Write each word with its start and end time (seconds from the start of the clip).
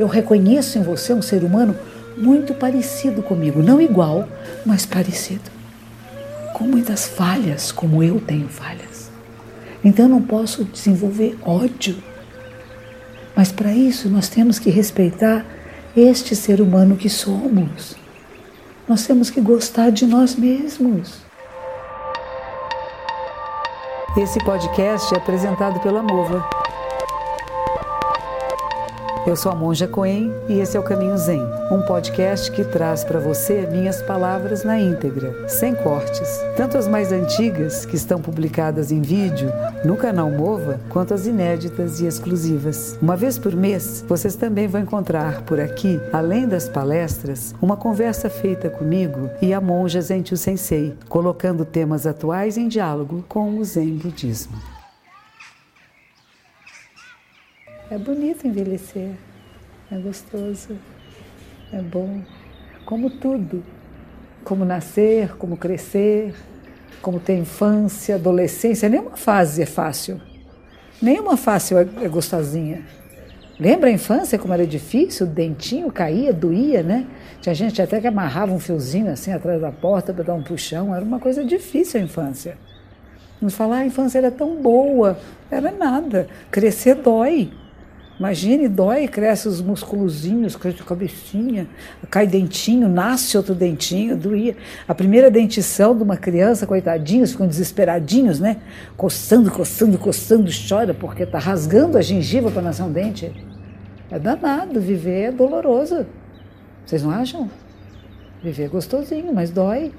Eu 0.00 0.06
reconheço 0.06 0.78
em 0.78 0.82
você 0.82 1.12
um 1.12 1.20
ser 1.20 1.44
humano 1.44 1.76
muito 2.16 2.54
parecido 2.54 3.22
comigo, 3.22 3.62
não 3.62 3.78
igual, 3.78 4.26
mas 4.64 4.86
parecido. 4.86 5.50
Com 6.54 6.64
muitas 6.64 7.06
falhas, 7.06 7.70
como 7.70 8.02
eu 8.02 8.18
tenho 8.18 8.48
falhas. 8.48 9.10
Então 9.84 10.06
eu 10.06 10.08
não 10.08 10.22
posso 10.22 10.64
desenvolver 10.64 11.36
ódio. 11.42 12.02
Mas 13.36 13.52
para 13.52 13.74
isso 13.74 14.08
nós 14.08 14.30
temos 14.30 14.58
que 14.58 14.70
respeitar 14.70 15.44
este 15.94 16.34
ser 16.34 16.62
humano 16.62 16.96
que 16.96 17.10
somos. 17.10 17.94
Nós 18.88 19.06
temos 19.06 19.28
que 19.28 19.42
gostar 19.42 19.90
de 19.90 20.06
nós 20.06 20.34
mesmos. 20.34 21.18
Esse 24.16 24.42
podcast 24.46 25.14
é 25.14 25.18
apresentado 25.18 25.78
pela 25.80 26.02
Mova. 26.02 26.59
Eu 29.30 29.36
sou 29.36 29.52
a 29.52 29.54
Monja 29.54 29.86
Coen 29.86 30.32
e 30.48 30.58
esse 30.58 30.76
é 30.76 30.80
o 30.80 30.82
Caminho 30.82 31.16
Zen, 31.16 31.40
um 31.70 31.82
podcast 31.82 32.50
que 32.50 32.64
traz 32.64 33.04
para 33.04 33.20
você 33.20 33.64
minhas 33.70 34.02
palavras 34.02 34.64
na 34.64 34.76
íntegra, 34.76 35.48
sem 35.48 35.72
cortes, 35.72 36.28
tanto 36.56 36.76
as 36.76 36.88
mais 36.88 37.12
antigas, 37.12 37.86
que 37.86 37.94
estão 37.94 38.20
publicadas 38.20 38.90
em 38.90 39.00
vídeo 39.00 39.48
no 39.84 39.96
canal 39.96 40.28
Mova, 40.32 40.80
quanto 40.88 41.14
as 41.14 41.28
inéditas 41.28 42.00
e 42.00 42.06
exclusivas. 42.06 42.98
Uma 43.00 43.14
vez 43.14 43.38
por 43.38 43.54
mês, 43.54 44.04
vocês 44.08 44.34
também 44.34 44.66
vão 44.66 44.80
encontrar 44.80 45.42
por 45.42 45.60
aqui, 45.60 46.00
além 46.12 46.48
das 46.48 46.68
palestras, 46.68 47.54
uma 47.62 47.76
conversa 47.76 48.28
feita 48.28 48.68
comigo 48.68 49.30
e 49.40 49.54
a 49.54 49.60
Monja 49.60 50.00
Zenchu 50.00 50.36
Sensei, 50.36 50.96
colocando 51.08 51.64
temas 51.64 52.04
atuais 52.04 52.58
em 52.58 52.66
diálogo 52.66 53.24
com 53.28 53.58
o 53.58 53.64
Zen 53.64 53.94
Budismo. 53.94 54.79
É 57.90 57.98
bonito 57.98 58.46
envelhecer, 58.46 59.16
é 59.90 59.98
gostoso, 59.98 60.78
é 61.72 61.82
bom, 61.82 62.22
como 62.86 63.10
tudo. 63.10 63.64
Como 64.44 64.64
nascer, 64.64 65.36
como 65.36 65.56
crescer, 65.56 66.32
como 67.02 67.18
ter 67.18 67.36
infância, 67.36 68.14
adolescência. 68.14 68.88
Nenhuma 68.88 69.16
fase 69.16 69.62
é 69.62 69.66
fácil. 69.66 70.20
Nenhuma 71.02 71.36
fase 71.36 71.74
é 71.74 72.08
gostosinha. 72.08 72.84
Lembra 73.58 73.90
a 73.90 73.92
infância 73.92 74.38
como 74.38 74.54
era 74.54 74.64
difícil? 74.64 75.26
O 75.26 75.28
dentinho 75.28 75.90
caía, 75.90 76.32
doía, 76.32 76.84
né? 76.84 77.08
Tinha 77.40 77.54
gente 77.56 77.82
até 77.82 78.00
que 78.00 78.06
amarrava 78.06 78.52
um 78.52 78.60
fiozinho 78.60 79.10
assim 79.10 79.32
atrás 79.32 79.60
da 79.60 79.72
porta 79.72 80.14
para 80.14 80.22
dar 80.22 80.34
um 80.34 80.44
puxão. 80.44 80.94
Era 80.94 81.04
uma 81.04 81.18
coisa 81.18 81.44
difícil 81.44 82.00
a 82.00 82.04
infância. 82.04 82.56
Não 83.42 83.50
falar 83.50 83.78
ah, 83.78 83.80
a 83.80 83.86
infância 83.86 84.18
era 84.18 84.30
tão 84.30 84.62
boa. 84.62 85.18
Era 85.50 85.72
nada. 85.72 86.28
Crescer 86.52 86.94
dói. 86.94 87.50
Imagine, 88.20 88.68
dói, 88.68 89.08
cresce 89.08 89.48
os 89.48 89.62
musculozinhos, 89.62 90.54
cresce 90.54 90.82
a 90.82 90.84
cabecinha, 90.84 91.66
cai 92.10 92.26
dentinho, 92.26 92.86
nasce 92.86 93.34
outro 93.34 93.54
dentinho, 93.54 94.14
doía. 94.14 94.54
A 94.86 94.94
primeira 94.94 95.30
dentição 95.30 95.96
de 95.96 96.02
uma 96.02 96.18
criança, 96.18 96.66
coitadinhos, 96.66 97.32
ficam 97.32 97.46
desesperadinhos, 97.46 98.38
né? 98.38 98.58
Coçando, 98.94 99.50
coçando, 99.50 99.96
coçando, 99.96 100.50
chora 100.68 100.92
porque 100.92 101.22
está 101.22 101.38
rasgando 101.38 101.96
a 101.96 102.02
gengiva 102.02 102.50
para 102.50 102.60
nascer 102.60 102.82
um 102.82 102.92
dente. 102.92 103.32
É 104.10 104.18
danado, 104.18 104.78
viver 104.82 105.22
é 105.22 105.32
doloroso. 105.32 106.04
Vocês 106.84 107.02
não 107.02 107.10
acham? 107.10 107.50
Viver 108.42 108.64
é 108.64 108.68
gostosinho, 108.68 109.32
mas 109.32 109.50
dói. 109.50 109.92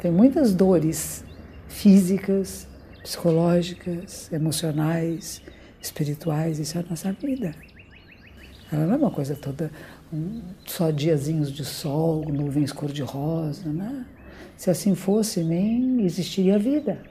Tem 0.00 0.10
muitas 0.10 0.52
dores 0.52 1.24
físicas, 1.68 2.66
psicológicas, 3.00 4.28
emocionais 4.32 5.40
espirituais, 5.82 6.58
isso 6.58 6.78
é 6.78 6.80
a 6.80 6.84
nossa 6.88 7.12
vida. 7.12 7.54
Ela 8.70 8.86
não 8.86 8.94
é 8.94 8.96
uma 8.96 9.10
coisa 9.10 9.34
toda, 9.34 9.70
um, 10.12 10.40
só 10.64 10.90
diazinhos 10.90 11.52
de 11.52 11.64
sol, 11.64 12.24
nuvens 12.32 12.72
cor-de-rosa, 12.72 13.68
né? 13.70 14.06
Se 14.56 14.70
assim 14.70 14.94
fosse, 14.94 15.42
nem 15.42 16.02
existiria 16.04 16.58
vida. 16.58 17.02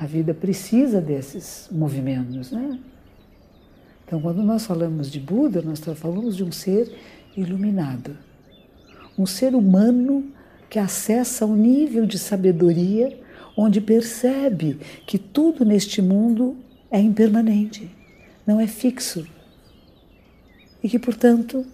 A 0.00 0.06
vida 0.06 0.34
precisa 0.34 1.00
desses 1.00 1.68
movimentos, 1.70 2.50
né? 2.50 2.80
Então, 4.04 4.20
quando 4.20 4.42
nós 4.42 4.64
falamos 4.64 5.10
de 5.10 5.20
Buda, 5.20 5.60
nós 5.62 5.80
falamos 5.80 6.36
de 6.36 6.42
um 6.42 6.52
ser 6.52 6.92
iluminado, 7.36 8.16
um 9.18 9.26
ser 9.26 9.54
humano 9.54 10.32
que 10.70 10.78
acessa 10.78 11.44
um 11.44 11.56
nível 11.56 12.06
de 12.06 12.18
sabedoria 12.18 13.18
onde 13.56 13.80
percebe 13.80 14.78
que 15.06 15.18
tudo 15.18 15.64
neste 15.64 16.02
mundo 16.02 16.56
é 16.90 17.00
impermanente, 17.00 17.90
não 18.46 18.60
é 18.60 18.66
fixo. 18.66 19.26
E 20.82 20.88
que, 20.88 20.98
portanto, 20.98 21.66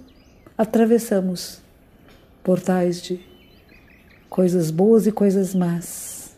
atravessamos 0.56 1.60
portais 2.42 3.02
de 3.02 3.20
coisas 4.28 4.70
boas 4.70 5.06
e 5.06 5.12
coisas 5.12 5.54
más. 5.54 6.36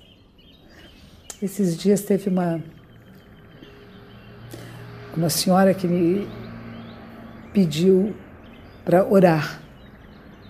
Esses 1.41 1.77
dias 1.77 2.01
teve 2.03 2.29
uma 2.31 2.63
uma 5.17 5.31
senhora 5.31 5.73
que 5.73 5.87
me 5.87 6.27
pediu 7.53 8.15
para 8.85 9.07
orar 9.09 9.63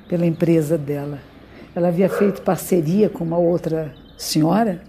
pela 0.08 0.24
empresa 0.24 0.78
dela. 0.78 1.20
Ela 1.74 1.88
havia 1.88 2.08
feito 2.08 2.40
parceria 2.42 3.10
com 3.10 3.24
uma 3.24 3.36
outra 3.36 3.94
senhora 4.16 4.80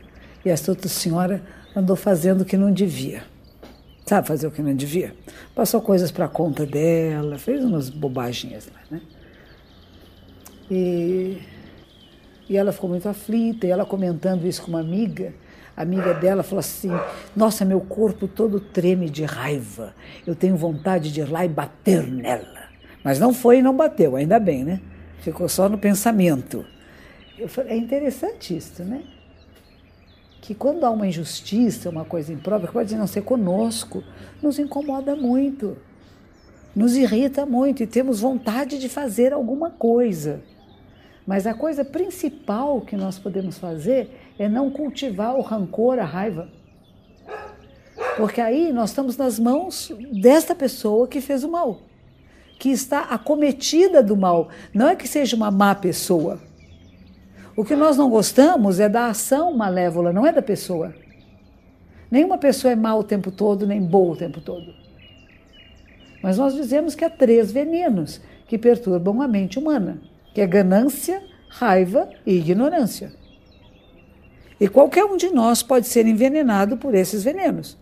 e 0.46 0.50
essa 0.50 0.72
outra 0.72 0.88
senhora 0.88 1.42
andou 1.76 1.96
fazendo 1.96 2.42
o 2.42 2.46
que 2.46 2.58
não 2.58 2.72
devia. 2.72 3.24
Sabe 4.06 4.28
fazer 4.28 4.46
o 4.46 4.52
que 4.52 4.62
não 4.62 4.76
devia? 4.76 5.16
Passou 5.56 5.82
coisas 5.82 6.12
para 6.12 6.28
conta 6.28 6.66
dela, 6.66 7.38
fez 7.40 7.64
umas 7.64 7.90
bobaginhas 7.90 8.70
lá, 8.74 8.82
né? 8.92 9.02
E, 10.70 11.40
e 12.48 12.56
ela 12.56 12.72
ficou 12.72 12.90
muito 12.90 13.10
aflita, 13.10 13.66
e 13.66 13.72
ela 13.72 13.86
comentando 13.86 14.46
isso 14.46 14.62
com 14.62 14.70
uma 14.70 14.80
amiga, 14.80 15.34
a 15.76 15.82
amiga 15.82 16.14
dela 16.14 16.44
falou 16.44 16.60
assim: 16.60 16.92
Nossa, 17.36 17.66
meu 17.66 17.82
corpo 17.82 18.28
todo 18.28 18.60
treme 18.60 19.10
de 19.10 19.26
raiva, 19.26 19.96
eu 20.26 20.36
tenho 20.36 20.56
vontade 20.56 21.12
de 21.12 21.22
ir 21.22 21.30
lá 21.30 21.44
e 21.44 21.50
bater 21.50 22.06
nela. 22.06 22.66
Mas 23.04 23.20
não 23.20 23.34
foi 23.34 23.60
e 23.60 23.62
não 23.62 23.76
bateu, 23.76 24.16
ainda 24.16 24.40
bem, 24.40 24.64
né? 24.64 24.82
Ficou 25.20 25.50
só 25.50 25.68
no 25.68 25.78
pensamento. 25.78 26.66
Eu 27.38 27.50
falei, 27.50 27.74
é 27.74 27.78
interessante 27.78 28.56
isso, 28.56 28.84
né? 28.84 29.04
Que 30.46 30.54
quando 30.54 30.84
há 30.84 30.92
uma 30.92 31.08
injustiça, 31.08 31.90
uma 31.90 32.06
coisa 32.06 32.32
imprópria, 32.32 32.68
que 32.68 32.74
pode 32.74 32.96
não 32.96 33.08
ser 33.08 33.24
conosco, 33.24 34.04
nos 34.44 34.60
incomoda 34.60 35.16
muito, 35.16 35.76
nos 36.76 36.96
irrita 36.96 37.48
muito 37.48 37.82
e 37.82 37.88
temos 37.88 38.20
vontade 38.20 38.78
de 38.78 38.88
fazer 38.88 39.34
alguma 39.34 39.72
coisa. 39.72 40.44
Mas 41.26 41.48
a 41.48 41.56
coisa 41.56 41.84
principal 41.84 42.82
que 42.82 42.96
nós 42.96 43.18
podemos 43.18 43.58
fazer 43.58 44.12
é 44.38 44.48
não 44.48 44.70
cultivar 44.70 45.36
o 45.36 45.42
rancor, 45.42 45.98
a 45.98 46.06
raiva. 46.06 46.48
Porque 48.16 48.40
aí 48.40 48.72
nós 48.72 48.92
estamos 48.92 49.18
nas 49.18 49.40
mãos 49.40 49.92
desta 50.12 50.54
pessoa 50.54 51.08
que 51.08 51.22
fez 51.22 51.44
o 51.44 51.50
mal, 51.50 51.82
que 52.60 52.70
está 52.70 53.00
acometida 53.00 54.04
do 54.04 54.16
mal. 54.16 54.50
Não 54.72 54.90
é 54.90 54.96
que 54.96 55.08
seja 55.08 55.36
uma 55.36 55.50
má 55.50 55.74
pessoa, 55.74 56.40
o 57.56 57.64
que 57.64 57.76
nós 57.76 57.96
não 57.96 58.10
gostamos 58.10 58.80
é 58.80 58.90
da 58.90 59.08
ação 59.08 59.54
malévola, 59.54 60.12
não 60.12 60.26
é 60.26 60.32
da 60.32 60.42
pessoa. 60.42 60.94
Nenhuma 62.12 62.38
pessoa 62.38 62.72
é 62.72 62.76
má 62.76 62.96
o 62.96 63.04
tempo 63.04 63.32
todo, 63.32 63.66
nem 63.66 63.82
boa 63.82 64.14
o 64.14 64.18
tempo 64.18 64.42
todo. 64.42 64.74
Mas 66.22 66.38
nós 66.38 66.54
dizemos 66.54 66.96
que 66.96 67.06
há 67.06 67.10
três 67.10 67.52
venenos 67.52 68.22
que 68.48 68.58
perturbam 68.58 69.22
a 69.22 69.28
mente 69.28 69.58
humana, 69.58 70.02
que 70.34 70.42
é 70.42 70.48
ganância, 70.48 71.22
raiva 71.50 72.10
e 72.26 72.36
ignorância. 72.36 73.12
E 74.60 74.68
qualquer 74.68 75.06
um 75.06 75.18
de 75.18 75.30
nós 75.30 75.64
pode 75.64 75.88
ser 75.88 76.06
envenenado 76.06 76.78
por 76.78 76.94
esses 76.94 77.24
venenos. 77.24 77.78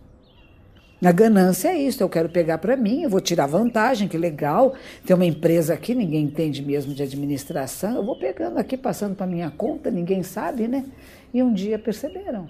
A 1.04 1.12
ganância 1.12 1.68
é 1.68 1.76
isso, 1.76 2.02
eu 2.02 2.08
quero 2.08 2.30
pegar 2.30 2.56
para 2.56 2.76
mim, 2.76 3.02
eu 3.02 3.10
vou 3.10 3.20
tirar 3.20 3.46
vantagem, 3.46 4.08
que 4.08 4.16
legal. 4.16 4.74
Tem 5.04 5.14
uma 5.14 5.26
empresa 5.26 5.74
aqui, 5.74 5.94
ninguém 5.94 6.24
entende 6.24 6.62
mesmo 6.62 6.94
de 6.94 7.02
administração, 7.02 7.96
eu 7.96 8.02
vou 8.02 8.16
pegando 8.16 8.58
aqui, 8.58 8.74
passando 8.74 9.14
para 9.14 9.26
minha 9.26 9.50
conta, 9.50 9.90
ninguém 9.90 10.22
sabe, 10.22 10.66
né? 10.66 10.86
E 11.32 11.42
um 11.42 11.52
dia 11.52 11.78
perceberam. 11.78 12.48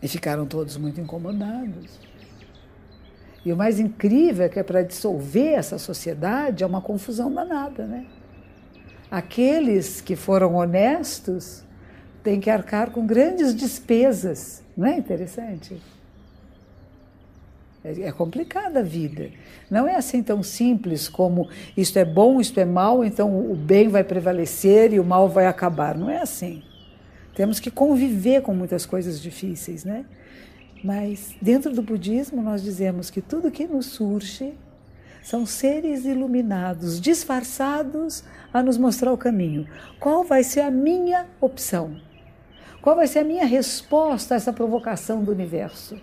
E 0.00 0.06
ficaram 0.06 0.46
todos 0.46 0.76
muito 0.76 1.00
incomodados. 1.00 1.98
E 3.44 3.52
o 3.52 3.56
mais 3.56 3.80
incrível 3.80 4.46
é 4.46 4.48
que 4.48 4.60
é 4.60 4.62
para 4.62 4.82
dissolver 4.82 5.54
essa 5.54 5.78
sociedade 5.78 6.62
é 6.62 6.66
uma 6.66 6.80
confusão 6.80 7.32
danada, 7.32 7.86
né? 7.86 8.06
Aqueles 9.10 10.00
que 10.00 10.14
foram 10.14 10.54
honestos 10.54 11.64
têm 12.22 12.38
que 12.38 12.48
arcar 12.48 12.90
com 12.90 13.04
grandes 13.04 13.52
despesas, 13.52 14.62
não 14.76 14.86
é 14.86 14.96
interessante? 14.96 15.80
É, 17.84 18.08
é 18.08 18.12
complicada 18.12 18.80
a 18.80 18.82
vida. 18.82 19.30
Não 19.70 19.86
é 19.86 19.94
assim 19.94 20.22
tão 20.22 20.42
simples 20.42 21.06
como 21.06 21.48
isto 21.76 21.98
é 21.98 22.04
bom, 22.04 22.40
isto 22.40 22.58
é 22.58 22.64
mal, 22.64 23.04
então 23.04 23.50
o 23.50 23.54
bem 23.54 23.88
vai 23.88 24.02
prevalecer 24.02 24.94
e 24.94 24.98
o 24.98 25.04
mal 25.04 25.28
vai 25.28 25.46
acabar. 25.46 25.94
Não 25.96 26.08
é 26.08 26.22
assim. 26.22 26.62
Temos 27.34 27.60
que 27.60 27.70
conviver 27.70 28.40
com 28.40 28.54
muitas 28.54 28.86
coisas 28.86 29.20
difíceis, 29.20 29.84
né? 29.84 30.06
Mas 30.82 31.34
dentro 31.42 31.72
do 31.74 31.82
budismo 31.82 32.42
nós 32.42 32.62
dizemos 32.62 33.10
que 33.10 33.20
tudo 33.20 33.50
que 33.50 33.66
nos 33.66 33.86
surge 33.86 34.54
São 35.22 35.46
seres 35.46 36.04
iluminados, 36.04 37.00
disfarçados 37.00 38.22
a 38.52 38.62
nos 38.62 38.76
mostrar 38.76 39.10
o 39.10 39.16
caminho. 39.16 39.66
Qual 39.98 40.22
vai 40.22 40.44
ser 40.44 40.60
a 40.60 40.70
minha 40.70 41.26
opção? 41.40 41.96
Qual 42.82 42.94
vai 42.94 43.06
ser 43.06 43.20
a 43.20 43.24
minha 43.24 43.46
resposta 43.46 44.34
a 44.34 44.36
essa 44.36 44.52
provocação 44.52 45.24
do 45.24 45.32
universo? 45.32 45.96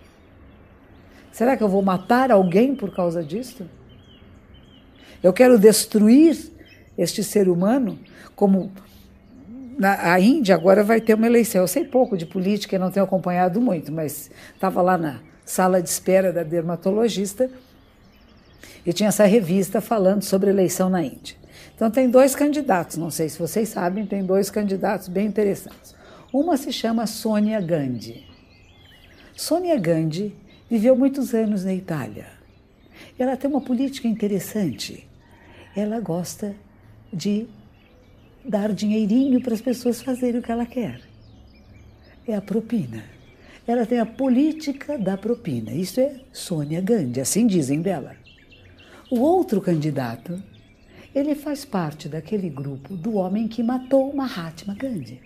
Será 1.31 1.55
que 1.55 1.63
eu 1.63 1.69
vou 1.69 1.81
matar 1.81 2.31
alguém 2.31 2.75
por 2.75 2.93
causa 2.93 3.23
disso? 3.23 3.65
Eu 5.23 5.31
quero 5.31 5.57
destruir 5.57 6.51
este 6.97 7.23
ser 7.23 7.47
humano, 7.47 7.97
como 8.35 8.71
na, 9.77 10.13
a 10.13 10.19
Índia 10.19 10.55
agora 10.55 10.83
vai 10.83 10.99
ter 10.99 11.13
uma 11.13 11.25
eleição. 11.25 11.61
Eu 11.61 11.67
sei 11.67 11.85
pouco 11.85 12.17
de 12.17 12.25
política, 12.25 12.77
não 12.77 12.91
tenho 12.91 13.05
acompanhado 13.05 13.61
muito, 13.61 13.91
mas 13.91 14.29
estava 14.53 14.81
lá 14.81 14.97
na 14.97 15.19
sala 15.45 15.81
de 15.81 15.89
espera 15.89 16.31
da 16.31 16.43
dermatologista 16.43 17.49
e 18.85 18.93
tinha 18.93 19.09
essa 19.09 19.25
revista 19.25 19.79
falando 19.79 20.23
sobre 20.23 20.49
eleição 20.49 20.89
na 20.89 21.03
Índia. 21.03 21.35
Então 21.75 21.89
tem 21.89 22.09
dois 22.09 22.35
candidatos, 22.35 22.97
não 22.97 23.09
sei 23.09 23.29
se 23.29 23.39
vocês 23.39 23.69
sabem, 23.69 24.05
tem 24.05 24.23
dois 24.23 24.49
candidatos 24.49 25.07
bem 25.07 25.27
interessantes. 25.27 25.95
Uma 26.31 26.57
se 26.57 26.71
chama 26.71 27.07
Sônia 27.07 27.59
Gandhi. 27.59 28.25
Sônia 29.35 29.77
Gandhi 29.77 30.35
viveu 30.71 30.95
muitos 30.95 31.33
anos 31.33 31.65
na 31.65 31.73
Itália. 31.73 32.27
Ela 33.19 33.35
tem 33.35 33.49
uma 33.49 33.59
política 33.59 34.07
interessante. 34.07 35.05
Ela 35.75 35.99
gosta 35.99 36.55
de 37.11 37.45
dar 38.45 38.71
dinheirinho 38.71 39.41
para 39.41 39.53
as 39.53 39.59
pessoas 39.59 40.01
fazerem 40.01 40.39
o 40.39 40.41
que 40.41 40.49
ela 40.49 40.65
quer. 40.65 41.01
É 42.25 42.33
a 42.33 42.41
propina. 42.41 43.03
Ela 43.67 43.85
tem 43.85 43.99
a 43.99 44.05
política 44.05 44.97
da 44.97 45.17
propina. 45.17 45.73
Isso 45.73 45.99
é 45.99 46.21
Sônia 46.31 46.79
Gandhi, 46.79 47.19
assim 47.19 47.45
dizem 47.45 47.81
dela. 47.81 48.15
O 49.09 49.19
outro 49.19 49.59
candidato, 49.59 50.41
ele 51.13 51.35
faz 51.35 51.65
parte 51.65 52.07
daquele 52.07 52.49
grupo 52.49 52.95
do 52.95 53.15
homem 53.15 53.45
que 53.45 53.61
matou 53.61 54.15
Mahatma 54.15 54.73
Gandhi, 54.73 55.19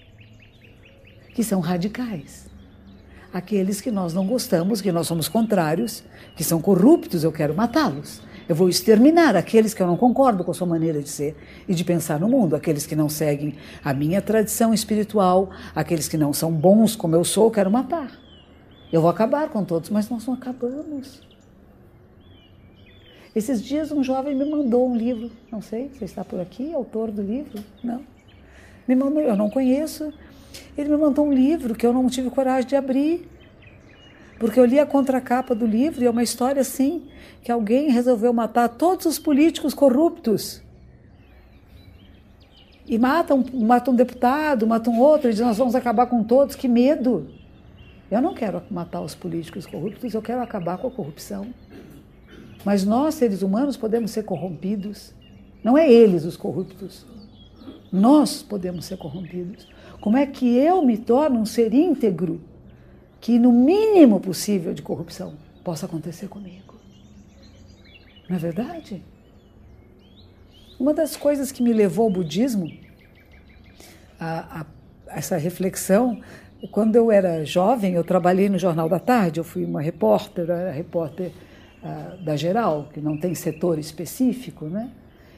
que 1.36 1.44
são 1.44 1.60
radicais. 1.60 2.45
Aqueles 3.36 3.82
que 3.82 3.92
nós 3.92 4.14
não 4.14 4.26
gostamos, 4.26 4.80
que 4.80 4.94
nós 4.94 5.08
somos 5.08 5.28
contrários, 5.28 6.02
que 6.38 6.42
são 6.42 6.62
corruptos, 6.62 7.22
eu 7.22 7.34
quero 7.34 7.54
matá-los. 7.54 8.22
Eu 8.48 8.56
vou 8.56 8.70
exterminar 8.70 9.36
aqueles 9.36 9.74
que 9.74 9.82
eu 9.82 9.88
não 9.88 9.98
concordo 9.98 10.42
com 10.42 10.52
a 10.52 10.54
sua 10.54 10.66
maneira 10.66 11.02
de 11.02 11.10
ser 11.10 11.36
e 11.68 11.76
de 11.76 11.84
pensar 11.84 12.18
no 12.18 12.30
mundo, 12.30 12.56
aqueles 12.56 12.86
que 12.86 12.96
não 12.96 13.10
seguem 13.10 13.56
a 13.84 13.94
minha 13.94 14.22
tradição 14.22 14.74
espiritual, 14.74 15.50
aqueles 15.76 16.08
que 16.08 16.16
não 16.16 16.32
são 16.32 16.50
bons 16.50 16.96
como 16.96 17.14
eu 17.14 17.26
sou, 17.26 17.48
eu 17.48 17.52
quero 17.52 17.70
matar. 17.70 18.10
Eu 18.90 19.02
vou 19.02 19.10
acabar 19.10 19.50
com 19.50 19.66
todos, 19.66 19.90
mas 19.90 20.10
nós 20.10 20.26
não 20.26 20.36
acabamos. 20.36 21.22
Esses 23.36 23.62
dias 23.62 23.92
um 23.92 24.02
jovem 24.02 24.34
me 24.34 24.50
mandou 24.50 24.90
um 24.90 24.96
livro, 24.96 25.30
não 25.52 25.62
sei, 25.62 25.90
você 25.90 26.06
está 26.06 26.24
por 26.24 26.40
aqui, 26.40 26.74
autor 26.74 27.12
do 27.12 27.22
livro? 27.22 27.62
Não. 27.84 28.02
Me 28.88 28.96
mandou, 28.96 29.22
eu 29.22 29.36
não 29.36 29.50
conheço. 29.50 30.14
Ele 30.78 30.90
me 30.90 30.98
mandou 30.98 31.26
um 31.26 31.34
livro 31.34 31.76
que 31.76 31.86
eu 31.86 31.94
não 31.94 32.08
tive 32.08 32.30
coragem 32.30 32.68
de 32.68 32.76
abrir. 32.76 33.30
Porque 34.40 34.60
eu 34.60 34.66
li 34.66 34.80
a 34.80 34.86
contracapa 34.86 35.56
do 35.56 35.66
livro 35.66 36.04
e 36.04 36.08
é 36.08 36.10
uma 36.10 36.24
história 36.24 36.62
assim, 36.62 37.08
que 37.42 37.52
alguém 37.52 37.90
resolveu 37.90 38.34
matar 38.34 38.68
todos 38.68 39.06
os 39.06 39.18
políticos 39.18 39.74
corruptos. 39.74 40.62
E 42.86 43.00
matam, 43.00 43.44
matam 43.54 43.94
um 43.94 43.98
deputado, 43.98 44.68
matam 44.68 45.00
outro, 45.00 45.30
e 45.30 45.32
diz, 45.32 45.42
nós 45.42 45.58
vamos 45.58 45.74
acabar 45.74 46.06
com 46.08 46.24
todos, 46.24 46.56
que 46.56 46.68
medo. 46.68 47.30
Eu 48.12 48.22
não 48.22 48.34
quero 48.34 48.62
matar 48.70 49.02
os 49.02 49.16
políticos 49.16 49.66
corruptos, 49.66 50.14
eu 50.14 50.22
quero 50.22 50.42
acabar 50.42 50.78
com 50.78 50.88
a 50.88 50.92
corrupção. 50.92 51.48
Mas 52.64 52.84
nós, 52.84 53.16
seres 53.16 53.42
humanos, 53.42 53.78
podemos 53.78 54.12
ser 54.12 54.24
corrompidos. 54.24 55.14
Não 55.64 55.78
é 55.78 55.92
eles 55.92 56.26
os 56.26 56.38
corruptos. 56.38 57.06
Nós 57.92 58.44
podemos 58.44 58.86
ser 58.86 58.98
corrompidos. 58.98 59.68
Como 60.06 60.18
é 60.18 60.28
que 60.28 60.56
eu 60.56 60.86
me 60.86 61.00
torno 61.00 61.40
um 61.40 61.48
ser 61.48 61.74
íntegro 61.74 62.40
que, 63.20 63.40
no 63.40 63.52
mínimo 63.52 64.20
possível 64.20 64.72
de 64.72 64.84
corrupção, 64.84 65.34
possa 65.64 65.88
acontecer 65.88 66.28
comigo? 66.28 66.76
Não 68.30 68.36
é 68.36 68.40
verdade? 68.40 69.02
Uma 70.80 70.94
das 70.94 71.18
coisas 71.18 71.52
que 71.52 71.64
me 71.64 71.74
levou 71.74 72.06
ao 72.06 72.12
budismo, 72.12 72.72
a, 74.20 74.62
a, 74.62 74.66
essa 75.08 75.38
reflexão, 75.38 76.22
quando 76.70 76.96
eu 76.96 77.12
era 77.12 77.44
jovem, 77.44 77.96
eu 77.96 78.04
trabalhei 78.04 78.48
no 78.48 78.60
Jornal 78.60 78.88
da 78.88 79.00
Tarde, 79.00 79.40
eu 79.40 79.44
fui 79.44 79.66
uma 79.66 79.82
repórter, 79.82 80.46
eu 80.48 80.56
era 80.56 80.72
repórter 80.72 81.32
da 82.24 82.36
geral, 82.36 82.90
que 82.94 83.02
não 83.02 83.18
tem 83.18 83.34
setor 83.34 83.80
específico, 83.80 84.66
né? 84.66 84.88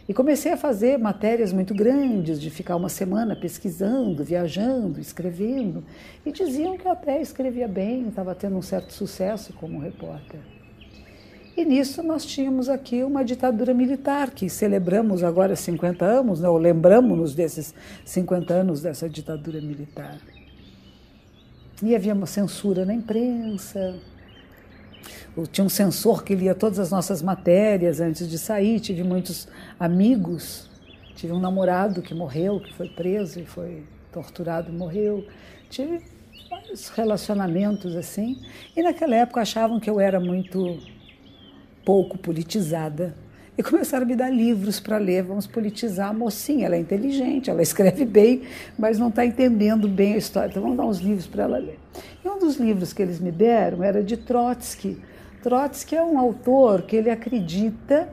E 0.07 0.13
comecei 0.13 0.53
a 0.53 0.57
fazer 0.57 0.97
matérias 0.97 1.51
muito 1.51 1.75
grandes, 1.75 2.39
de 2.39 2.49
ficar 2.49 2.77
uma 2.77 2.87
semana 2.87 3.35
pesquisando, 3.35 4.23
viajando, 4.23 5.01
escrevendo. 5.01 5.83
E 6.25 6.31
diziam 6.31 6.77
que 6.77 6.87
eu 6.87 6.91
até 6.91 7.21
escrevia 7.21 7.67
bem, 7.67 8.07
estava 8.07 8.33
tendo 8.33 8.55
um 8.55 8.61
certo 8.61 8.93
sucesso 8.93 9.51
como 9.53 9.79
repórter. 9.79 10.39
E 11.57 11.65
nisso 11.65 12.01
nós 12.03 12.23
tínhamos 12.23 12.69
aqui 12.69 13.03
uma 13.03 13.25
ditadura 13.25 13.73
militar, 13.73 14.29
que 14.29 14.47
celebramos 14.47 15.23
agora 15.23 15.55
50 15.55 16.05
anos, 16.05 16.39
né, 16.39 16.47
ou 16.47 16.57
lembramos-nos 16.57 17.33
desses 17.33 17.73
50 18.05 18.53
anos 18.53 18.81
dessa 18.81 19.09
ditadura 19.09 19.59
militar. 19.59 20.19
E 21.83 21.95
havia 21.95 22.13
uma 22.13 22.27
censura 22.27 22.85
na 22.85 22.93
imprensa, 22.93 23.99
tinha 25.51 25.65
um 25.65 25.69
censor 25.69 26.23
que 26.23 26.35
lia 26.35 26.55
todas 26.55 26.79
as 26.79 26.91
nossas 26.91 27.21
matérias 27.21 27.99
antes 27.99 28.29
de 28.29 28.37
sair. 28.37 28.79
Tive 28.79 29.03
muitos 29.03 29.47
amigos. 29.79 30.69
Tive 31.15 31.33
um 31.33 31.39
namorado 31.39 32.01
que 32.01 32.13
morreu, 32.13 32.59
que 32.59 32.73
foi 32.73 32.89
preso 32.89 33.39
e 33.39 33.45
foi 33.45 33.83
torturado 34.11 34.71
e 34.71 34.75
morreu. 34.75 35.25
Tive 35.69 36.01
vários 36.49 36.89
relacionamentos 36.89 37.95
assim. 37.95 38.41
E 38.75 38.81
naquela 38.81 39.15
época 39.15 39.41
achavam 39.41 39.79
que 39.79 39.89
eu 39.89 39.99
era 39.99 40.19
muito 40.19 40.79
pouco 41.83 42.17
politizada. 42.17 43.15
E 43.57 43.63
começaram 43.63 44.05
a 44.05 44.07
me 44.07 44.15
dar 44.15 44.29
livros 44.29 44.79
para 44.79 44.97
ler. 44.97 45.23
Vamos 45.23 45.47
politizar 45.47 46.09
a 46.09 46.13
mocinha. 46.13 46.67
Ela 46.67 46.75
é 46.75 46.79
inteligente, 46.79 47.49
ela 47.49 47.61
escreve 47.61 48.05
bem, 48.05 48.43
mas 48.77 48.99
não 48.99 49.07
está 49.09 49.25
entendendo 49.25 49.87
bem 49.87 50.13
a 50.13 50.17
história. 50.17 50.49
Então 50.49 50.61
vamos 50.61 50.77
dar 50.77 50.85
uns 50.85 50.99
livros 50.99 51.25
para 51.25 51.43
ela 51.43 51.57
ler. 51.57 51.79
E 52.23 52.29
um 52.29 52.37
dos 52.37 52.57
livros 52.57 52.93
que 52.93 53.01
eles 53.01 53.19
me 53.19 53.31
deram 53.31 53.83
era 53.83 54.03
de 54.03 54.15
Trotsky 54.15 55.01
Trotsky 55.41 55.95
é 55.95 56.03
um 56.03 56.17
autor 56.17 56.81
que 56.81 56.95
ele 56.95 57.09
acredita 57.09 58.09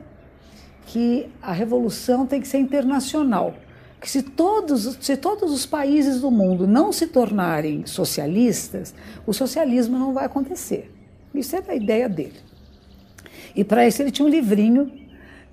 que 0.85 1.27
a 1.41 1.51
revolução 1.51 2.25
tem 2.25 2.39
que 2.39 2.47
ser 2.47 2.59
internacional, 2.59 3.55
que 3.99 4.09
se 4.09 4.21
todos, 4.21 4.97
se 5.01 5.17
todos 5.17 5.51
os 5.51 5.65
países 5.65 6.21
do 6.21 6.29
mundo 6.29 6.67
não 6.67 6.93
se 6.93 7.07
tornarem 7.07 7.85
socialistas, 7.85 8.93
o 9.25 9.33
socialismo 9.33 9.97
não 9.97 10.13
vai 10.13 10.25
acontecer. 10.25 10.91
Isso 11.33 11.55
é 11.55 11.63
a 11.67 11.75
ideia 11.75 12.07
dele. 12.07 12.39
E 13.55 13.63
para 13.63 13.87
isso 13.87 14.01
ele 14.01 14.11
tinha 14.11 14.25
um 14.25 14.31
livrinho 14.31 14.89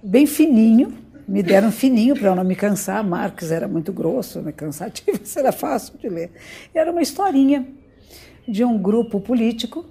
bem 0.02 0.26
fininho, 0.26 0.92
me 1.28 1.42
deram 1.42 1.71
fininho 1.71 2.14
para 2.14 2.28
eu 2.28 2.35
não 2.35 2.44
me 2.44 2.56
cansar. 2.56 3.04
Marx 3.04 3.50
era 3.50 3.68
muito 3.68 3.92
grosso, 3.92 4.40
né, 4.40 4.52
cansativo, 4.52 5.21
isso 5.23 5.38
era 5.38 5.52
fácil 5.52 5.97
de 5.99 6.09
ler. 6.09 6.30
Era 6.75 6.90
uma 6.90 7.02
historinha 7.02 7.66
de 8.47 8.64
um 8.64 8.76
grupo 8.76 9.21
político 9.21 9.85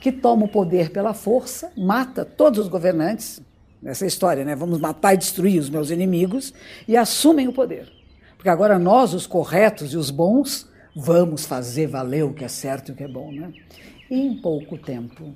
que 0.00 0.10
toma 0.10 0.46
o 0.46 0.48
poder 0.48 0.90
pela 0.90 1.14
força, 1.14 1.70
mata 1.76 2.24
todos 2.24 2.58
os 2.58 2.68
governantes, 2.68 3.40
essa 3.84 4.06
história, 4.06 4.44
né? 4.44 4.54
Vamos 4.54 4.80
matar 4.80 5.14
e 5.14 5.16
destruir 5.16 5.60
os 5.60 5.68
meus 5.68 5.90
inimigos 5.90 6.52
e 6.86 6.96
assumem 6.96 7.48
o 7.48 7.52
poder. 7.52 7.88
Porque 8.36 8.48
agora 8.48 8.78
nós, 8.78 9.14
os 9.14 9.26
corretos 9.26 9.92
e 9.92 9.96
os 9.96 10.10
bons, 10.10 10.68
vamos 10.94 11.44
fazer 11.44 11.86
valer 11.86 12.24
o 12.24 12.32
que 12.32 12.44
é 12.44 12.48
certo 12.48 12.88
e 12.88 12.92
o 12.92 12.94
que 12.96 13.04
é 13.04 13.08
bom, 13.08 13.30
né? 13.30 13.52
E 14.10 14.20
em 14.20 14.40
pouco 14.40 14.76
tempo, 14.76 15.34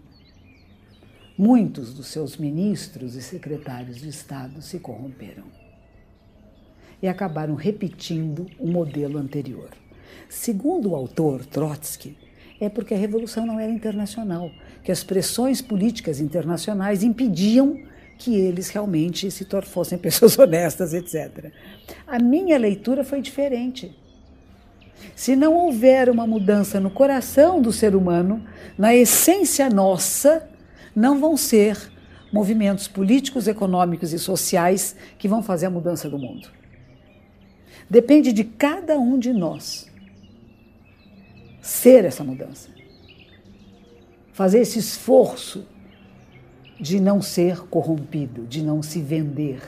muitos 1.36 1.92
dos 1.92 2.06
seus 2.06 2.36
ministros 2.36 3.14
e 3.14 3.22
secretários 3.22 3.96
de 3.96 4.08
Estado 4.08 4.62
se 4.62 4.78
corromperam 4.78 5.44
e 7.02 7.08
acabaram 7.08 7.54
repetindo 7.54 8.46
o 8.58 8.66
modelo 8.66 9.18
anterior. 9.18 9.70
Segundo 10.28 10.90
o 10.90 10.96
autor 10.96 11.44
Trotsky, 11.44 12.16
é 12.60 12.68
porque 12.68 12.94
a 12.94 12.96
revolução 12.96 13.44
não 13.44 13.60
era 13.60 13.70
internacional, 13.70 14.50
que 14.82 14.90
as 14.90 15.04
pressões 15.04 15.60
políticas 15.60 16.20
internacionais 16.20 17.02
impediam 17.02 17.78
que 18.18 18.34
eles 18.34 18.70
realmente 18.70 19.30
se 19.30 19.46
fossem 19.64 19.98
pessoas 19.98 20.38
honestas, 20.38 20.94
etc. 20.94 21.52
A 22.06 22.18
minha 22.18 22.56
leitura 22.58 23.04
foi 23.04 23.20
diferente. 23.20 23.94
Se 25.14 25.36
não 25.36 25.54
houver 25.54 26.08
uma 26.08 26.26
mudança 26.26 26.80
no 26.80 26.90
coração 26.90 27.60
do 27.60 27.70
ser 27.70 27.94
humano, 27.94 28.42
na 28.78 28.94
essência 28.94 29.68
nossa, 29.68 30.48
não 30.96 31.20
vão 31.20 31.36
ser 31.36 31.92
movimentos 32.32 32.88
políticos, 32.88 33.46
econômicos 33.46 34.14
e 34.14 34.18
sociais 34.18 34.96
que 35.18 35.28
vão 35.28 35.42
fazer 35.42 35.66
a 35.66 35.70
mudança 35.70 36.08
do 36.08 36.18
mundo. 36.18 36.48
Depende 37.88 38.32
de 38.32 38.42
cada 38.42 38.98
um 38.98 39.18
de 39.18 39.32
nós 39.32 39.90
ser 41.60 42.04
essa 42.04 42.24
mudança. 42.24 42.70
Fazer 44.32 44.60
esse 44.60 44.78
esforço 44.78 45.66
de 46.80 46.98
não 46.98 47.20
ser 47.22 47.60
corrompido, 47.68 48.46
de 48.46 48.62
não 48.62 48.82
se 48.82 49.00
vender, 49.00 49.60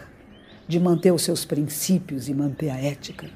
de 0.66 0.80
manter 0.80 1.12
os 1.12 1.22
seus 1.22 1.44
princípios 1.44 2.28
e 2.28 2.34
manter 2.34 2.70
a 2.70 2.80
ética. 2.80 3.30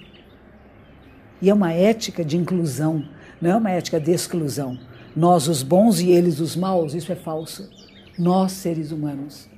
E 1.40 1.48
é 1.48 1.54
uma 1.54 1.72
ética 1.72 2.24
de 2.24 2.36
inclusão, 2.36 3.04
não 3.40 3.50
é 3.50 3.56
uma 3.56 3.70
ética 3.70 4.00
de 4.00 4.12
exclusão. 4.12 4.78
Nós, 5.14 5.48
os 5.48 5.62
bons 5.62 6.00
e 6.00 6.10
eles, 6.10 6.38
os 6.38 6.54
maus, 6.54 6.94
isso 6.94 7.10
é 7.12 7.16
falso. 7.16 7.68
Nós, 8.18 8.52
seres 8.52 8.92
humanos, 8.92 9.48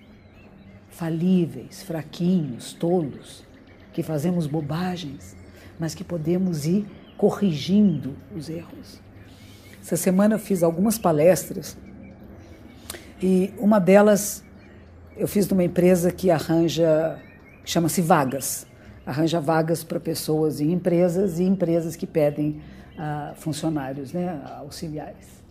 falíveis, 0.91 1.83
fraquinhos, 1.83 2.73
tolos, 2.73 3.45
que 3.93 4.03
fazemos 4.03 4.47
bobagens, 4.47 5.37
mas 5.79 5.95
que 5.95 6.05
podemos 6.05 6.67
ir 6.67 6.87
corrigindo 7.17 8.17
os 8.35 8.49
erros. 8.49 9.01
Essa 9.81 9.97
semana 9.97 10.37
eu 10.37 10.39
fiz 10.39 10.63
algumas 10.63 10.99
palestras 10.99 11.77
e 13.23 13.53
uma 13.59 13.79
delas 13.79 14.43
eu 15.17 15.29
fiz 15.29 15.49
numa 15.49 15.63
empresa 15.63 16.11
que 16.11 16.31
arranja, 16.31 17.21
chama-se 17.65 18.03
Vagas 18.03 18.67
arranja 19.07 19.41
vagas 19.41 19.85
para 19.85 20.01
pessoas 20.01 20.61
em 20.61 20.73
empresas 20.73 21.39
e 21.39 21.45
empresas 21.45 21.95
que 21.97 22.07
pedem 22.07 22.61
uh, 22.97 23.35
funcionários, 23.37 24.13
né, 24.13 24.41
auxiliares. 24.59 25.44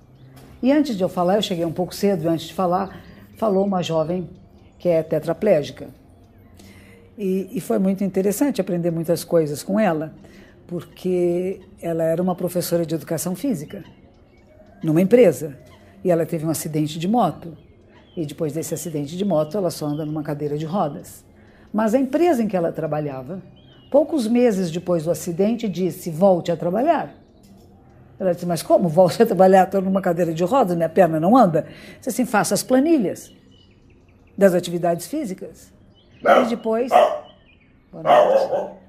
E 0.63 0.71
antes 0.71 0.95
de 0.95 1.03
eu 1.03 1.09
falar, 1.09 1.35
eu 1.35 1.41
cheguei 1.41 1.65
um 1.65 1.73
pouco 1.73 1.93
cedo, 1.93 2.29
antes 2.29 2.47
de 2.47 2.53
falar, 2.53 3.03
falou 3.35 3.65
uma 3.65 3.83
jovem 3.83 4.29
que 4.79 4.87
é 4.87 5.03
tetraplégica. 5.03 5.89
E, 7.17 7.49
e 7.51 7.59
foi 7.59 7.77
muito 7.77 8.01
interessante 8.01 8.61
aprender 8.61 8.89
muitas 8.89 9.25
coisas 9.25 9.61
com 9.61 9.77
ela, 9.77 10.13
porque 10.65 11.59
ela 11.81 12.05
era 12.05 12.23
uma 12.23 12.33
professora 12.33 12.85
de 12.85 12.95
educação 12.95 13.35
física 13.35 13.83
numa 14.81 15.01
empresa 15.01 15.59
e 16.01 16.09
ela 16.09 16.25
teve 16.25 16.45
um 16.45 16.49
acidente 16.49 16.97
de 16.97 17.09
moto. 17.09 17.57
E 18.15 18.25
depois 18.25 18.53
desse 18.53 18.73
acidente 18.73 19.17
de 19.17 19.25
moto, 19.25 19.57
ela 19.57 19.69
só 19.69 19.87
anda 19.87 20.05
numa 20.05 20.23
cadeira 20.23 20.57
de 20.57 20.65
rodas. 20.65 21.25
Mas 21.73 21.93
a 21.93 21.99
empresa 21.99 22.41
em 22.41 22.47
que 22.47 22.55
ela 22.55 22.71
trabalhava, 22.71 23.41
poucos 23.91 24.27
meses 24.27 24.71
depois 24.71 25.03
do 25.03 25.11
acidente, 25.11 25.67
disse: 25.67 26.09
volte 26.09 26.53
a 26.53 26.55
trabalhar. 26.55 27.22
Ela 28.19 28.33
disse: 28.33 28.45
Mas 28.45 28.61
como 28.61 28.87
a 28.87 29.25
trabalhar? 29.25 29.63
Estou 29.63 29.81
numa 29.81 30.01
cadeira 30.01 30.33
de 30.33 30.43
rodas, 30.43 30.75
minha 30.75 30.89
perna 30.89 31.19
não 31.19 31.35
anda. 31.35 31.67
Disse 31.97 32.09
assim: 32.09 32.25
faça 32.25 32.53
as 32.53 32.63
planilhas 32.63 33.31
das 34.37 34.53
atividades 34.53 35.07
físicas. 35.07 35.71
E 36.21 36.49
depois. 36.49 36.91
Boa 37.91 38.03
noite. 38.03 38.83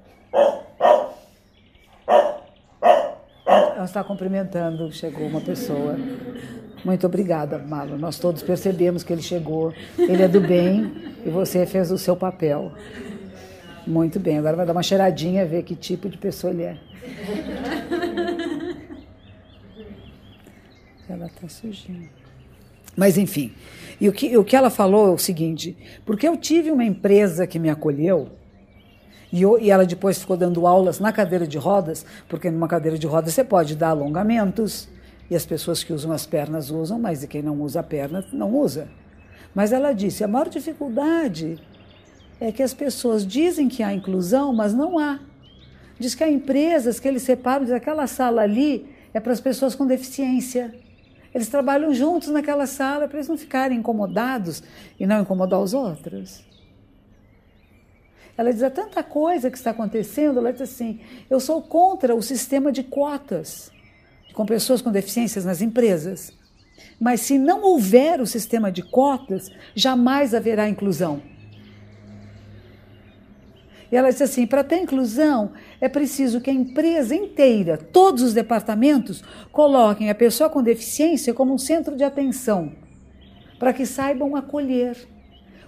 Ela 3.75 3.83
está 3.85 4.03
cumprimentando, 4.03 4.91
chegou 4.91 5.27
uma 5.27 5.41
pessoa. 5.41 5.97
Muito 6.83 7.05
obrigada, 7.05 7.57
Malo. 7.57 7.97
Nós 7.97 8.17
todos 8.17 8.41
percebemos 8.41 9.03
que 9.03 9.11
ele 9.11 9.21
chegou. 9.21 9.73
Ele 9.97 10.23
é 10.23 10.27
do 10.27 10.39
bem 10.39 10.91
e 11.25 11.29
você 11.29 11.65
fez 11.65 11.91
o 11.91 11.97
seu 11.97 12.15
papel. 12.15 12.71
Muito 13.85 14.19
bem. 14.19 14.37
Agora 14.37 14.55
vai 14.55 14.65
dar 14.65 14.71
uma 14.71 14.81
cheiradinha, 14.81 15.45
ver 15.45 15.63
que 15.63 15.75
tipo 15.75 16.09
de 16.09 16.17
pessoa 16.17 16.51
ele 16.51 16.63
é. 16.63 16.77
Ela 21.09 21.27
está 21.27 21.47
sujinha. 21.47 22.09
Mas 22.95 23.17
enfim, 23.17 23.53
e 23.99 24.07
o 24.07 24.13
que, 24.13 24.37
o 24.37 24.43
que 24.43 24.55
ela 24.55 24.69
falou 24.69 25.09
é 25.09 25.11
o 25.11 25.17
seguinte: 25.17 25.77
porque 26.05 26.27
eu 26.27 26.37
tive 26.37 26.71
uma 26.71 26.83
empresa 26.83 27.45
que 27.45 27.59
me 27.59 27.69
acolheu, 27.69 28.29
e, 29.31 29.41
eu, 29.41 29.59
e 29.59 29.69
ela 29.69 29.85
depois 29.85 30.17
ficou 30.17 30.37
dando 30.37 30.65
aulas 30.65 30.99
na 30.99 31.11
cadeira 31.11 31.45
de 31.45 31.57
rodas, 31.57 32.05
porque 32.27 32.49
numa 32.49 32.67
cadeira 32.67 32.97
de 32.97 33.05
rodas 33.05 33.33
você 33.33 33.43
pode 33.43 33.75
dar 33.75 33.89
alongamentos, 33.89 34.87
e 35.29 35.35
as 35.35 35.45
pessoas 35.45 35.83
que 35.83 35.91
usam 35.91 36.11
as 36.11 36.25
pernas 36.25 36.69
usam, 36.69 36.97
mas 36.97 37.25
quem 37.25 37.41
não 37.41 37.59
usa 37.61 37.81
a 37.81 37.83
perna 37.83 38.23
não 38.31 38.55
usa. 38.55 38.87
Mas 39.53 39.71
ela 39.73 39.91
disse: 39.91 40.23
a 40.23 40.27
maior 40.27 40.49
dificuldade 40.49 41.59
é 42.39 42.51
que 42.51 42.63
as 42.63 42.73
pessoas 42.73 43.27
dizem 43.27 43.67
que 43.67 43.83
há 43.83 43.93
inclusão, 43.93 44.53
mas 44.53 44.73
não 44.73 44.97
há. 44.97 45.19
Diz 45.99 46.15
que 46.15 46.23
há 46.23 46.29
empresas 46.29 46.99
que 46.99 47.07
eles 47.07 47.23
separam, 47.23 47.65
diz 47.65 47.73
aquela 47.73 48.07
sala 48.07 48.41
ali 48.41 48.89
é 49.13 49.19
para 49.19 49.31
as 49.31 49.39
pessoas 49.39 49.75
com 49.75 49.87
deficiência. 49.87 50.73
Eles 51.35 51.49
trabalham 51.49 51.93
juntos 51.93 52.29
naquela 52.29 52.65
sala 52.65 53.09
para 53.09 53.17
eles 53.17 53.27
não 53.27 53.37
ficarem 53.37 53.79
incomodados 53.79 54.63
e 54.97 55.05
não 55.05 55.21
incomodar 55.21 55.59
os 55.59 55.73
outros. 55.73 56.41
Ela 58.37 58.53
diz: 58.53 58.63
há 58.63 58.69
tanta 58.69 59.03
coisa 59.03 59.51
que 59.51 59.57
está 59.57 59.71
acontecendo. 59.71 60.39
Ela 60.39 60.53
diz 60.53 60.61
assim: 60.61 61.01
eu 61.29 61.41
sou 61.41 61.61
contra 61.61 62.15
o 62.15 62.21
sistema 62.21 62.71
de 62.71 62.83
cotas 62.83 63.69
com 64.33 64.45
pessoas 64.45 64.81
com 64.81 64.89
deficiências 64.91 65.43
nas 65.43 65.61
empresas. 65.61 66.31
Mas 66.97 67.19
se 67.19 67.37
não 67.37 67.61
houver 67.63 68.21
o 68.21 68.27
sistema 68.27 68.71
de 68.71 68.81
cotas, 68.81 69.51
jamais 69.75 70.33
haverá 70.33 70.69
inclusão. 70.69 71.21
E 73.91 73.95
ela 73.95 74.09
disse 74.09 74.23
assim: 74.23 74.47
para 74.47 74.63
ter 74.63 74.77
inclusão, 74.77 75.51
é 75.79 75.87
preciso 75.87 76.41
que 76.41 76.49
a 76.49 76.53
empresa 76.53 77.15
inteira, 77.15 77.77
todos 77.77 78.23
os 78.23 78.33
departamentos, 78.33 79.23
coloquem 79.51 80.09
a 80.09 80.15
pessoa 80.15 80.49
com 80.49 80.63
deficiência 80.63 81.33
como 81.33 81.53
um 81.53 81.57
centro 81.57 81.95
de 81.95 82.03
atenção, 82.03 82.71
para 83.59 83.73
que 83.73 83.85
saibam 83.85 84.35
acolher. 84.35 84.97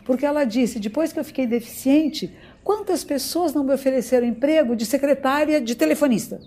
Porque 0.06 0.26
ela 0.26 0.44
disse: 0.44 0.80
depois 0.80 1.12
que 1.12 1.20
eu 1.20 1.24
fiquei 1.24 1.46
deficiente, 1.46 2.34
quantas 2.64 3.04
pessoas 3.04 3.54
não 3.54 3.64
me 3.64 3.74
ofereceram 3.74 4.26
emprego 4.26 4.76
de 4.76 4.86
secretária 4.86 5.60
de 5.62 5.76
telefonista? 5.76 6.40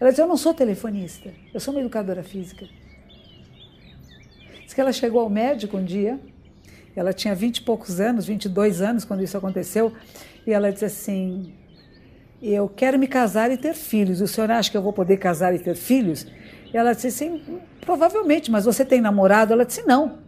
Ela 0.00 0.10
disse: 0.10 0.22
Eu 0.22 0.28
não 0.28 0.36
sou 0.36 0.54
telefonista, 0.54 1.32
eu 1.52 1.60
sou 1.60 1.74
uma 1.74 1.80
educadora 1.80 2.22
física. 2.22 2.66
Diz 4.64 4.72
que 4.72 4.80
ela 4.80 4.92
chegou 4.92 5.20
ao 5.20 5.28
médico 5.28 5.76
um 5.76 5.84
dia, 5.84 6.18
ela 6.96 7.12
tinha 7.12 7.34
vinte 7.34 7.58
e 7.58 7.62
poucos 7.62 8.00
anos, 8.00 8.26
22 8.26 8.80
anos 8.80 9.04
quando 9.04 9.22
isso 9.22 9.36
aconteceu, 9.36 9.92
e 10.46 10.52
ela 10.52 10.70
disse 10.70 10.84
assim: 10.84 11.52
Eu 12.42 12.68
quero 12.68 12.98
me 12.98 13.06
casar 13.06 13.50
e 13.50 13.56
ter 13.56 13.74
filhos. 13.74 14.20
O 14.20 14.28
senhor 14.28 14.50
acha 14.50 14.70
que 14.70 14.76
eu 14.76 14.82
vou 14.82 14.92
poder 14.92 15.16
casar 15.16 15.54
e 15.54 15.58
ter 15.58 15.74
filhos? 15.74 16.26
Ela 16.72 16.92
disse 16.92 17.08
assim: 17.08 17.60
Provavelmente, 17.80 18.50
mas 18.50 18.64
você 18.64 18.84
tem 18.84 19.00
namorado? 19.00 19.52
Ela 19.52 19.64
disse: 19.64 19.86
Não, 19.86 20.18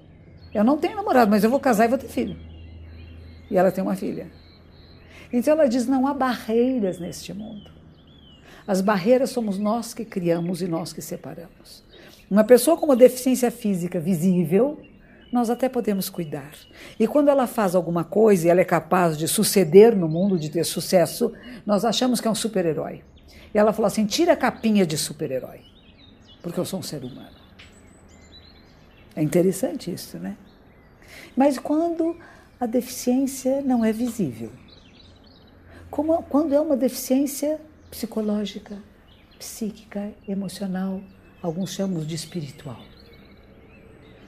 eu 0.53 0.65
não 0.65 0.77
tenho 0.79 0.97
namorado, 0.97 1.31
mas 1.31 1.45
eu 1.45 1.51
vou 1.51 1.61
casar 1.61 1.87
e 1.87 1.89
vou 1.89 1.99
ter 1.99 2.09
filho. 2.09 2.37
E 3.51 3.57
ela 3.57 3.71
tem 3.71 3.83
uma 3.83 3.95
filha. 3.95 4.27
Então 5.33 5.55
ela 5.55 5.69
diz: 5.69 5.87
Não 5.87 6.07
há 6.07 6.15
barreiras 6.15 6.99
neste 6.99 7.33
mundo. 7.33 7.71
As 8.67 8.81
barreiras 8.81 9.31
somos 9.31 9.59
nós 9.59 9.95
que 9.95 10.05
criamos 10.05 10.61
e 10.61 10.67
nós 10.67 10.93
que 10.93 11.01
separamos. 11.01 11.85
Uma 12.29 12.43
pessoa 12.43 12.77
com 12.77 12.87
uma 12.87 12.97
deficiência 12.97 13.51
física 13.53 14.01
visível, 14.01 14.81
nós 15.33 15.51
até 15.51 15.69
podemos 15.69 16.09
cuidar. 16.09 16.53
E 16.99 17.07
quando 17.07 17.29
ela 17.29 17.47
faz 17.47 17.75
alguma 17.75 18.05
coisa 18.05 18.47
e 18.47 18.51
ela 18.51 18.61
é 18.61 18.65
capaz 18.65 19.17
de 19.17 19.27
suceder 19.27 19.97
no 19.97 20.09
mundo, 20.09 20.39
de 20.39 20.51
ter 20.51 20.65
sucesso, 20.65 21.33
nós 21.65 21.85
achamos 21.85 22.21
que 22.21 22.29
é 22.29 22.31
um 22.31 22.35
super-herói. 22.35 23.03
E 23.55 23.59
ela 23.59 23.73
falou 23.73 23.87
assim: 23.87 24.07
tira 24.07 24.33
a 24.33 24.37
capinha 24.37 24.87
de 24.87 24.97
super-herói, 24.97 25.61
porque 26.43 26.61
eu 26.61 26.65
sou 26.65 26.81
um 26.81 26.83
ser 26.83 27.03
humano. 27.03 27.37
É 29.15 29.23
interessante 29.23 29.93
isso, 29.93 30.19
né? 30.19 30.37
Mas 31.37 31.59
quando 31.59 32.17
a 32.61 32.67
deficiência 32.67 33.63
não 33.63 33.85
é 33.85 33.93
visível, 33.93 34.51
como, 35.91 36.23
quando 36.25 36.55
é 36.55 36.61
uma 36.61 36.77
deficiência 36.77 37.61
psicológica, 37.91 38.77
psíquica, 39.39 40.13
emocional, 40.29 41.01
alguns 41.43 41.73
chamam 41.73 42.05
de 42.05 42.15
espiritual. 42.15 42.83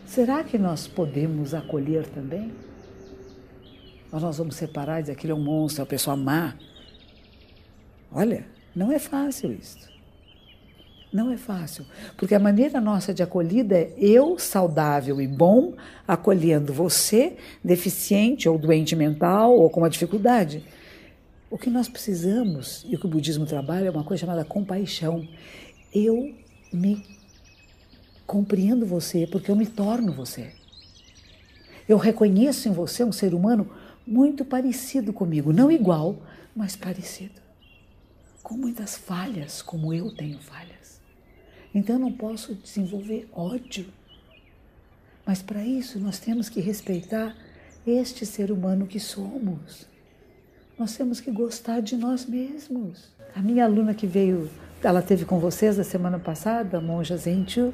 Será 0.09 0.43
que 0.43 0.57
nós 0.57 0.89
podemos 0.89 1.53
acolher 1.53 2.07
também? 2.07 2.51
Ou 4.11 4.19
nós 4.19 4.39
vamos 4.39 4.57
separar 4.57 5.01
e 5.01 5.03
dizer 5.03 5.13
aquele 5.13 5.33
é 5.33 5.37
um 5.37 5.45
monstro, 5.45 5.83
é 5.83 5.85
uma 5.85 5.87
pessoa 5.87 6.17
má? 6.17 6.55
Olha, 8.11 8.47
não 8.75 8.91
é 8.91 8.99
fácil 8.99 9.53
isso. 9.53 9.87
Não 11.13 11.31
é 11.31 11.37
fácil, 11.37 11.85
porque 12.17 12.35
a 12.35 12.39
maneira 12.39 12.81
nossa 12.81 13.13
de 13.13 13.23
acolhida 13.23 13.77
é 13.77 13.93
eu, 13.99 14.39
saudável 14.39 15.21
e 15.21 15.27
bom, 15.27 15.75
acolhendo 16.07 16.73
você, 16.73 17.37
deficiente 17.63 18.49
ou 18.49 18.59
doente 18.59 18.97
mental 18.97 19.55
ou 19.55 19.69
com 19.69 19.81
uma 19.81 19.91
dificuldade. 19.91 20.65
O 21.51 21.59
que 21.59 21.69
nós 21.69 21.87
precisamos, 21.87 22.85
e 22.89 22.97
o 22.97 22.99
que 22.99 23.07
o 23.07 23.11
budismo 23.11 23.45
trabalha, 23.45 23.89
é 23.89 23.91
uma 23.91 24.05
coisa 24.05 24.23
chamada 24.23 24.45
compaixão. 24.45 25.27
Eu 25.95 26.35
me 26.73 27.18
compreendo 28.29 28.85
você 28.85 29.27
porque 29.27 29.51
eu 29.51 29.57
me 29.57 29.67
torno 29.67 30.13
você. 30.13 30.53
Eu 31.89 31.97
reconheço 31.97 32.69
em 32.69 32.73
você 32.73 33.03
um 33.03 33.11
ser 33.11 33.33
humano 33.33 33.71
muito 34.07 34.45
parecido 34.45 35.15
comigo, 35.15 35.51
não 35.51 35.73
igual, 35.73 36.19
mas 36.55 36.77
parecido. 36.77 37.41
Com 38.43 38.55
muitas 38.55 38.99
falhas, 38.99 39.63
como 39.63 39.95
eu 39.95 40.15
tenho 40.15 40.39
falhas. 40.41 41.01
Então 41.75 41.97
eu 41.97 42.01
não 42.01 42.13
posso 42.13 42.55
desenvolver 42.55 43.27
ódio. 43.33 43.87
Mas 45.25 45.41
para 45.41 45.65
isso 45.65 45.99
nós 45.99 46.19
temos 46.19 46.51
que 46.51 46.61
respeitar 46.61 47.35
este 47.87 48.27
ser 48.27 48.53
humano 48.53 48.87
que 48.87 49.01
somos. 49.01 49.87
Nós 50.79 50.95
temos 50.95 51.19
que 51.19 51.31
gostar 51.31 51.81
de 51.81 51.97
nós 51.97 52.27
mesmos. 52.27 53.09
A 53.35 53.41
minha 53.41 53.65
aluna 53.65 53.95
que 53.95 54.07
veio, 54.07 54.51
ela 54.83 55.01
teve 55.01 55.25
com 55.25 55.39
vocês 55.39 55.79
a 55.79 55.85
semana 55.85 56.19
passada, 56.19 56.77
a 56.77 56.81
monja 56.81 57.17
Zentiu, 57.17 57.73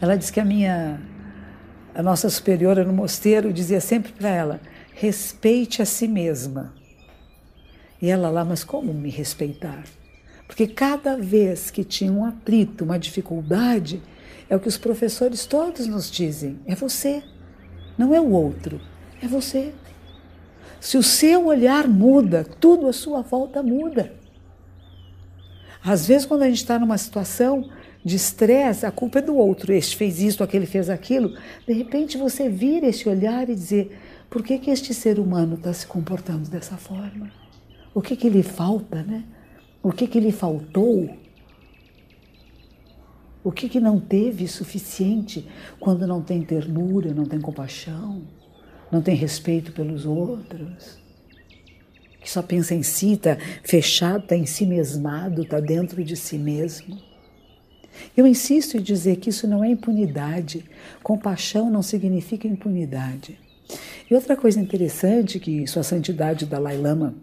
ela 0.00 0.16
disse 0.16 0.32
que 0.32 0.40
a 0.40 0.44
minha 0.44 1.00
a 1.94 2.02
nossa 2.02 2.30
superiora 2.30 2.84
no 2.84 2.92
mosteiro 2.92 3.52
dizia 3.52 3.80
sempre 3.80 4.12
para 4.12 4.28
ela: 4.28 4.60
respeite 4.94 5.82
a 5.82 5.84
si 5.84 6.08
mesma. 6.08 6.72
E 8.00 8.08
ela 8.08 8.30
lá, 8.30 8.44
mas 8.44 8.64
como 8.64 8.94
me 8.94 9.10
respeitar? 9.10 9.84
Porque 10.46 10.66
cada 10.66 11.16
vez 11.16 11.70
que 11.70 11.84
tinha 11.84 12.10
um 12.10 12.24
atrito, 12.24 12.84
uma 12.84 12.98
dificuldade, 12.98 14.02
é 14.48 14.56
o 14.56 14.60
que 14.60 14.68
os 14.68 14.78
professores 14.78 15.44
todos 15.44 15.86
nos 15.86 16.10
dizem: 16.10 16.58
é 16.64 16.74
você, 16.74 17.22
não 17.98 18.14
é 18.14 18.20
o 18.20 18.30
outro, 18.30 18.80
é 19.22 19.26
você. 19.26 19.72
Se 20.80 20.96
o 20.96 21.02
seu 21.02 21.46
olhar 21.46 21.86
muda, 21.86 22.44
tudo 22.58 22.88
à 22.88 22.92
sua 22.92 23.20
volta 23.20 23.62
muda. 23.62 24.14
Às 25.84 26.06
vezes, 26.06 26.26
quando 26.26 26.42
a 26.42 26.46
gente 26.46 26.58
está 26.58 26.78
numa 26.78 26.96
situação 26.96 27.70
de 28.04 28.16
estresse, 28.16 28.86
a 28.86 28.90
culpa 28.90 29.18
é 29.18 29.22
do 29.22 29.36
outro. 29.36 29.72
Este 29.72 29.96
fez 29.96 30.20
isso, 30.20 30.42
aquele 30.42 30.66
fez 30.66 30.88
aquilo. 30.88 31.36
De 31.66 31.72
repente, 31.72 32.16
você 32.16 32.48
vira 32.48 32.86
esse 32.86 33.08
olhar 33.08 33.48
e 33.48 33.54
dizer: 33.54 33.98
por 34.28 34.42
que, 34.42 34.58
que 34.58 34.70
este 34.70 34.94
ser 34.94 35.18
humano 35.18 35.54
está 35.56 35.72
se 35.72 35.86
comportando 35.86 36.48
dessa 36.48 36.76
forma? 36.76 37.30
O 37.92 38.00
que, 38.00 38.16
que 38.16 38.28
lhe 38.28 38.42
falta, 38.42 39.02
né? 39.02 39.24
O 39.82 39.92
que, 39.92 40.06
que 40.06 40.20
lhe 40.20 40.32
faltou? 40.32 41.10
O 43.42 43.50
que, 43.50 43.68
que 43.68 43.80
não 43.80 43.98
teve 43.98 44.46
suficiente 44.46 45.48
quando 45.78 46.06
não 46.06 46.20
tem 46.20 46.42
ternura, 46.42 47.14
não 47.14 47.24
tem 47.24 47.40
compaixão, 47.40 48.22
não 48.92 49.00
tem 49.00 49.16
respeito 49.16 49.72
pelos 49.72 50.04
outros? 50.04 50.98
Que 52.20 52.30
só 52.30 52.42
pensa 52.42 52.74
em 52.74 52.82
si, 52.82 53.14
está 53.14 53.38
fechado, 53.64 54.24
está 54.24 54.36
em 54.36 54.44
si 54.44 54.66
mesmado, 54.66 55.42
está 55.42 55.58
dentro 55.58 56.04
de 56.04 56.16
si 56.16 56.36
mesmo. 56.36 57.09
Eu 58.16 58.26
insisto 58.26 58.76
em 58.76 58.82
dizer 58.82 59.16
que 59.16 59.30
isso 59.30 59.46
não 59.46 59.62
é 59.62 59.68
impunidade. 59.68 60.64
Compaixão 61.02 61.70
não 61.70 61.82
significa 61.82 62.46
impunidade. 62.46 63.38
E 64.10 64.14
outra 64.14 64.36
coisa 64.36 64.60
interessante 64.60 65.38
que 65.38 65.66
Sua 65.66 65.82
Santidade 65.82 66.46
Dalai 66.46 66.76
Lama 66.76 67.14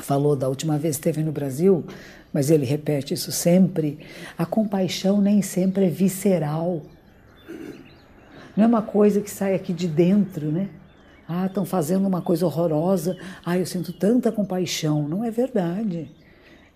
falou 0.00 0.36
da 0.36 0.48
última 0.48 0.78
vez 0.78 0.96
que 0.96 1.00
esteve 1.00 1.22
no 1.22 1.32
Brasil, 1.32 1.84
mas 2.32 2.50
ele 2.50 2.64
repete 2.64 3.14
isso 3.14 3.32
sempre: 3.32 3.98
a 4.36 4.44
compaixão 4.44 5.20
nem 5.20 5.42
sempre 5.42 5.86
é 5.86 5.90
visceral. 5.90 6.82
Não 8.56 8.64
é 8.64 8.66
uma 8.66 8.82
coisa 8.82 9.20
que 9.20 9.30
sai 9.30 9.54
aqui 9.54 9.72
de 9.72 9.88
dentro, 9.88 10.52
né? 10.52 10.68
Ah, 11.26 11.46
estão 11.46 11.64
fazendo 11.64 12.06
uma 12.06 12.20
coisa 12.20 12.44
horrorosa. 12.44 13.16
Ah, 13.44 13.56
eu 13.56 13.64
sinto 13.64 13.92
tanta 13.92 14.30
compaixão. 14.30 15.08
Não 15.08 15.24
é 15.24 15.30
verdade. 15.30 16.10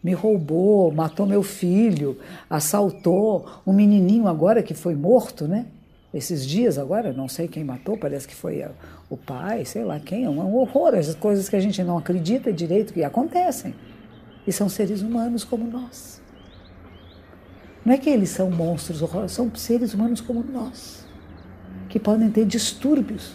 Me 0.02 0.12
roubou, 0.12 0.92
matou 0.92 1.26
meu 1.26 1.42
filho, 1.42 2.18
assaltou 2.48 3.46
um 3.66 3.72
menininho 3.72 4.28
agora 4.28 4.62
que 4.62 4.74
foi 4.74 4.94
morto, 4.94 5.48
né? 5.48 5.66
Esses 6.14 6.46
dias 6.46 6.78
agora, 6.78 7.12
não 7.12 7.28
sei 7.28 7.48
quem 7.48 7.64
matou, 7.64 7.96
parece 7.96 8.26
que 8.26 8.34
foi 8.34 8.64
o 9.10 9.16
pai, 9.16 9.64
sei 9.64 9.84
lá 9.84 9.98
quem. 9.98 10.24
É 10.24 10.30
um 10.30 10.56
horror, 10.56 10.94
as 10.94 11.14
coisas 11.14 11.48
que 11.48 11.56
a 11.56 11.60
gente 11.60 11.82
não 11.82 11.98
acredita 11.98 12.52
direito 12.52 12.92
que 12.92 13.02
acontecem. 13.02 13.74
E 14.46 14.52
são 14.52 14.68
seres 14.68 15.02
humanos 15.02 15.44
como 15.44 15.66
nós. 15.66 16.22
Não 17.84 17.92
é 17.92 17.98
que 17.98 18.08
eles 18.08 18.30
são 18.30 18.50
monstros 18.50 19.02
horrorosos, 19.02 19.32
são 19.32 19.54
seres 19.54 19.92
humanos 19.92 20.20
como 20.20 20.42
nós, 20.42 21.06
que 21.88 22.00
podem 22.00 22.30
ter 22.30 22.44
distúrbios 22.44 23.34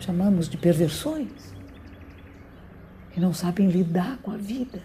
chamamos 0.00 0.48
de 0.48 0.56
perversões, 0.56 1.54
que 3.12 3.20
não 3.20 3.32
sabem 3.34 3.68
lidar 3.68 4.18
com 4.18 4.30
a 4.30 4.36
vida. 4.36 4.80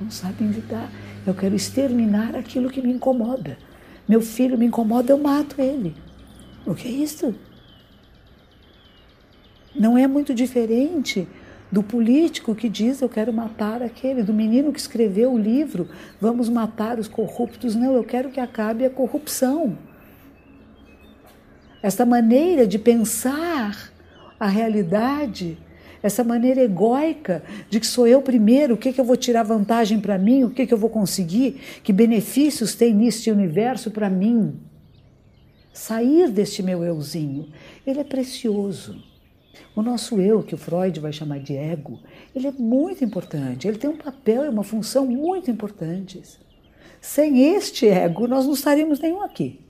Não 0.00 0.10
sabem 0.10 0.48
lidar. 0.48 0.90
Eu 1.26 1.34
quero 1.34 1.54
exterminar 1.54 2.34
aquilo 2.36 2.70
que 2.70 2.82
me 2.82 2.92
incomoda. 2.92 3.58
Meu 4.08 4.20
filho 4.20 4.58
me 4.58 4.66
incomoda, 4.66 5.12
eu 5.12 5.18
mato 5.18 5.60
ele. 5.60 5.94
O 6.64 6.74
que 6.74 6.88
é 6.88 6.90
isso? 6.90 7.34
Não 9.74 9.96
é 9.96 10.06
muito 10.06 10.34
diferente 10.34 11.28
do 11.70 11.82
político 11.82 12.54
que 12.54 12.68
diz 12.68 13.00
eu 13.00 13.08
quero 13.08 13.32
matar 13.32 13.82
aquele, 13.82 14.22
do 14.22 14.32
menino 14.32 14.72
que 14.72 14.78
escreveu 14.78 15.32
o 15.32 15.38
livro 15.38 15.88
vamos 16.20 16.48
matar 16.48 16.98
os 16.98 17.08
corruptos. 17.08 17.74
Não, 17.74 17.94
eu 17.94 18.04
quero 18.04 18.30
que 18.30 18.40
acabe 18.40 18.84
a 18.84 18.90
corrupção 18.90 19.76
essa 21.82 22.04
maneira 22.04 22.66
de 22.66 22.78
pensar 22.78 23.92
a 24.40 24.48
realidade, 24.48 25.56
essa 26.06 26.24
maneira 26.24 26.62
egóica 26.62 27.42
de 27.68 27.78
que 27.80 27.86
sou 27.86 28.06
eu 28.06 28.22
primeiro, 28.22 28.74
o 28.74 28.76
que, 28.76 28.92
que 28.92 29.00
eu 29.00 29.04
vou 29.04 29.16
tirar 29.16 29.42
vantagem 29.42 30.00
para 30.00 30.16
mim, 30.18 30.44
o 30.44 30.50
que, 30.50 30.66
que 30.66 30.72
eu 30.72 30.78
vou 30.78 30.90
conseguir, 30.90 31.60
que 31.82 31.92
benefícios 31.92 32.74
tem 32.74 32.94
neste 32.94 33.30
universo 33.30 33.90
para 33.90 34.08
mim. 34.08 34.58
Sair 35.72 36.30
deste 36.30 36.62
meu 36.62 36.82
euzinho, 36.82 37.48
ele 37.86 38.00
é 38.00 38.04
precioso. 38.04 39.02
O 39.74 39.82
nosso 39.82 40.20
eu, 40.20 40.42
que 40.42 40.54
o 40.54 40.58
Freud 40.58 40.98
vai 41.00 41.12
chamar 41.12 41.40
de 41.40 41.54
ego, 41.54 42.00
ele 42.34 42.46
é 42.46 42.52
muito 42.52 43.04
importante, 43.04 43.68
ele 43.68 43.76
tem 43.76 43.90
um 43.90 43.96
papel 43.96 44.44
e 44.44 44.48
uma 44.48 44.64
função 44.64 45.06
muito 45.06 45.50
importantes. 45.50 46.38
Sem 47.00 47.54
este 47.54 47.86
ego, 47.86 48.26
nós 48.26 48.46
não 48.46 48.54
estaríamos 48.54 49.00
nenhum 49.00 49.22
aqui. 49.22 49.60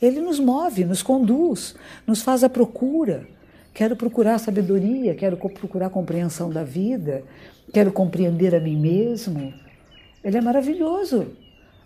Ele 0.00 0.20
nos 0.20 0.40
move, 0.40 0.84
nos 0.84 1.02
conduz, 1.02 1.74
nos 2.06 2.22
faz 2.22 2.42
a 2.42 2.48
procura. 2.48 3.26
Quero 3.74 3.96
procurar 3.96 4.38
sabedoria, 4.38 5.16
quero 5.16 5.36
procurar 5.36 5.90
compreensão 5.90 6.48
da 6.48 6.62
vida, 6.62 7.24
quero 7.72 7.90
compreender 7.90 8.54
a 8.54 8.60
mim 8.60 8.76
mesmo. 8.76 9.52
Ele 10.22 10.38
é 10.38 10.40
maravilhoso. 10.40 11.32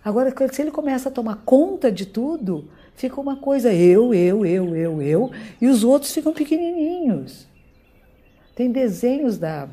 Agora, 0.05 0.33
se 0.53 0.61
ele 0.61 0.71
começa 0.71 1.09
a 1.09 1.13
tomar 1.13 1.43
conta 1.47 1.91
de 1.91 2.05
tudo, 2.05 2.69
fica 2.95 3.19
uma 3.19 3.39
coisa 3.39 3.73
eu, 3.73 4.13
eu, 4.13 4.45
eu, 4.45 4.77
eu, 4.77 5.03
eu, 5.03 5.31
e 5.61 5.67
os 5.67 5.83
outros 5.83 6.13
ficam 6.13 6.35
pequenininhos. 6.35 7.49
Tem 8.55 8.71
desenhos 8.71 9.39
da 9.39 9.67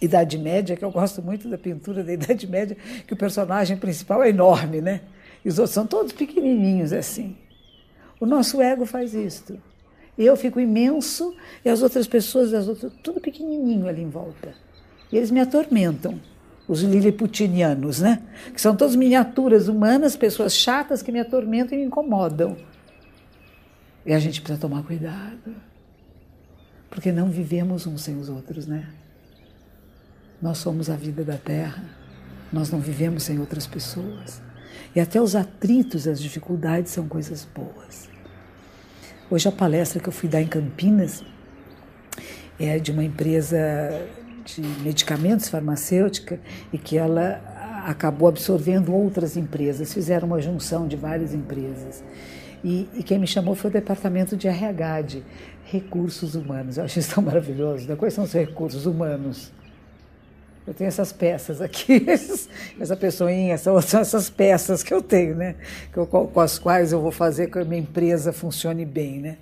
Idade 0.00 0.36
Média, 0.36 0.76
que 0.76 0.84
eu 0.84 0.90
gosto 0.90 1.22
muito 1.22 1.48
da 1.48 1.56
pintura 1.56 2.02
da 2.02 2.12
Idade 2.12 2.46
Média, 2.48 2.76
que 3.06 3.14
o 3.14 3.16
personagem 3.16 3.76
principal 3.76 4.22
é 4.24 4.30
enorme, 4.30 4.80
né? 4.80 5.02
E 5.44 5.48
os 5.48 5.60
outros 5.60 5.74
são 5.74 5.86
todos 5.86 6.12
pequenininhos 6.12 6.92
assim. 6.92 7.36
O 8.18 8.26
nosso 8.26 8.60
ego 8.60 8.84
faz 8.84 9.14
isto. 9.14 9.60
Eu 10.16 10.36
fico 10.36 10.60
imenso 10.60 11.34
e 11.64 11.68
as 11.68 11.82
outras 11.82 12.06
pessoas, 12.06 12.54
as 12.54 12.68
outras, 12.68 12.92
tudo 13.02 13.20
pequenininho 13.20 13.88
ali 13.88 14.02
em 14.02 14.08
volta. 14.08 14.54
E 15.10 15.16
eles 15.16 15.30
me 15.30 15.40
atormentam, 15.40 16.20
os 16.66 16.82
liliputinianos, 16.82 18.00
né? 18.00 18.22
Que 18.52 18.60
são 18.60 18.74
todas 18.74 18.96
miniaturas 18.96 19.68
humanas, 19.68 20.16
pessoas 20.16 20.54
chatas 20.54 21.02
que 21.02 21.12
me 21.12 21.20
atormentam 21.20 21.76
e 21.76 21.80
me 21.80 21.86
incomodam. 21.86 22.56
E 24.06 24.12
a 24.12 24.18
gente 24.18 24.40
precisa 24.40 24.60
tomar 24.60 24.82
cuidado. 24.82 25.54
Porque 26.88 27.10
não 27.10 27.28
vivemos 27.28 27.86
uns 27.86 28.02
sem 28.02 28.16
os 28.18 28.28
outros, 28.28 28.66
né? 28.66 28.88
Nós 30.40 30.58
somos 30.58 30.88
a 30.88 30.96
vida 30.96 31.24
da 31.24 31.36
terra. 31.36 31.84
Nós 32.52 32.70
não 32.70 32.78
vivemos 32.78 33.24
sem 33.24 33.38
outras 33.38 33.66
pessoas. 33.66 34.40
E 34.94 35.00
até 35.00 35.20
os 35.20 35.34
atritos, 35.34 36.06
as 36.06 36.20
dificuldades 36.20 36.92
são 36.92 37.08
coisas 37.08 37.44
boas. 37.44 38.13
Hoje 39.30 39.48
a 39.48 39.52
palestra 39.52 40.00
que 40.00 40.08
eu 40.08 40.12
fui 40.12 40.28
dar 40.28 40.42
em 40.42 40.46
Campinas 40.46 41.24
é 42.60 42.78
de 42.78 42.92
uma 42.92 43.02
empresa 43.02 43.58
de 44.44 44.60
medicamentos 44.82 45.48
farmacêutica 45.48 46.38
e 46.70 46.76
que 46.76 46.98
ela 46.98 47.40
acabou 47.86 48.28
absorvendo 48.28 48.92
outras 48.92 49.36
empresas, 49.36 49.94
fizeram 49.94 50.28
uma 50.28 50.42
junção 50.42 50.86
de 50.86 50.96
várias 50.96 51.32
empresas. 51.32 52.04
E, 52.62 52.88
e, 52.94 53.02
quem 53.02 53.18
me 53.18 53.26
chamou 53.26 53.54
foi 53.54 53.70
o 53.70 53.72
departamento 53.72 54.36
de 54.36 54.46
RH, 54.46 55.02
de 55.02 55.22
recursos 55.64 56.34
humanos. 56.34 56.76
Eu 56.76 56.84
acho 56.84 56.98
isso 56.98 57.14
tão 57.14 57.22
maravilhoso. 57.22 57.88
Né? 57.88 57.96
Quais 57.96 58.12
são 58.12 58.24
os 58.24 58.32
recursos 58.32 58.86
humanos? 58.86 59.52
Eu 60.66 60.72
tenho 60.72 60.88
essas 60.88 61.12
peças 61.12 61.60
aqui, 61.60 62.04
essa 62.80 62.96
pessoinha, 62.96 63.58
são 63.58 63.76
essas 63.78 64.30
peças 64.30 64.82
que 64.82 64.94
eu 64.94 65.02
tenho, 65.02 65.34
né? 65.34 65.56
Com 65.92 66.40
as 66.40 66.58
quais 66.58 66.92
eu 66.92 67.00
vou 67.00 67.12
fazer 67.12 67.50
que 67.50 67.58
a 67.58 67.64
minha 67.64 67.80
empresa 67.80 68.32
funcione 68.32 68.84
bem, 68.84 69.20
né? 69.20 69.36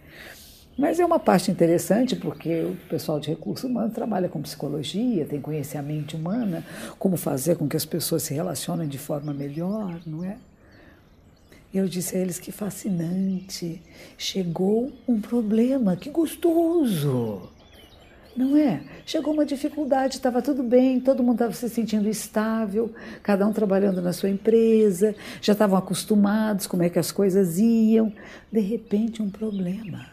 Mas 0.76 0.98
é 0.98 1.04
uma 1.04 1.20
parte 1.20 1.50
interessante 1.50 2.16
porque 2.16 2.62
o 2.62 2.76
pessoal 2.88 3.20
de 3.20 3.28
recursos 3.28 3.68
humanos 3.68 3.92
trabalha 3.92 4.28
com 4.28 4.40
psicologia, 4.40 5.24
tem 5.26 5.40
conhecer 5.40 5.78
a 5.78 5.82
mente 5.82 6.16
humana, 6.16 6.64
como 6.98 7.16
fazer 7.16 7.56
com 7.56 7.68
que 7.68 7.76
as 7.76 7.84
pessoas 7.84 8.22
se 8.22 8.34
relacionem 8.34 8.88
de 8.88 8.98
forma 8.98 9.32
melhor, 9.34 10.00
não 10.06 10.24
é? 10.24 10.36
Eu 11.72 11.86
disse 11.88 12.16
a 12.16 12.18
eles 12.18 12.38
que 12.38 12.50
fascinante, 12.50 13.80
chegou 14.18 14.92
um 15.06 15.20
problema, 15.20 15.96
que 15.96 16.10
gostoso. 16.10 17.48
Não 18.34 18.56
é? 18.56 18.80
Chegou 19.04 19.34
uma 19.34 19.44
dificuldade, 19.44 20.14
estava 20.14 20.40
tudo 20.40 20.62
bem, 20.62 20.98
todo 20.98 21.22
mundo 21.22 21.34
estava 21.34 21.52
se 21.52 21.68
sentindo 21.68 22.08
estável, 22.08 22.90
cada 23.22 23.46
um 23.46 23.52
trabalhando 23.52 24.00
na 24.00 24.12
sua 24.12 24.30
empresa, 24.30 25.14
já 25.40 25.52
estavam 25.52 25.78
acostumados 25.78 26.66
como 26.66 26.82
é 26.82 26.88
que 26.88 26.98
as 26.98 27.12
coisas 27.12 27.58
iam. 27.58 28.12
De 28.50 28.60
repente, 28.60 29.22
um 29.22 29.28
problema. 29.28 30.06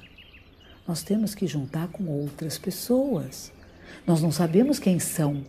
Nós 0.86 1.02
temos 1.02 1.34
que 1.34 1.48
juntar 1.48 1.88
com 1.90 2.08
outras 2.08 2.58
pessoas. 2.58 3.54
Nós 4.06 4.22
não 4.22 4.32
sabemos 4.32 4.80
quem 4.80 5.00
são. 5.00 5.46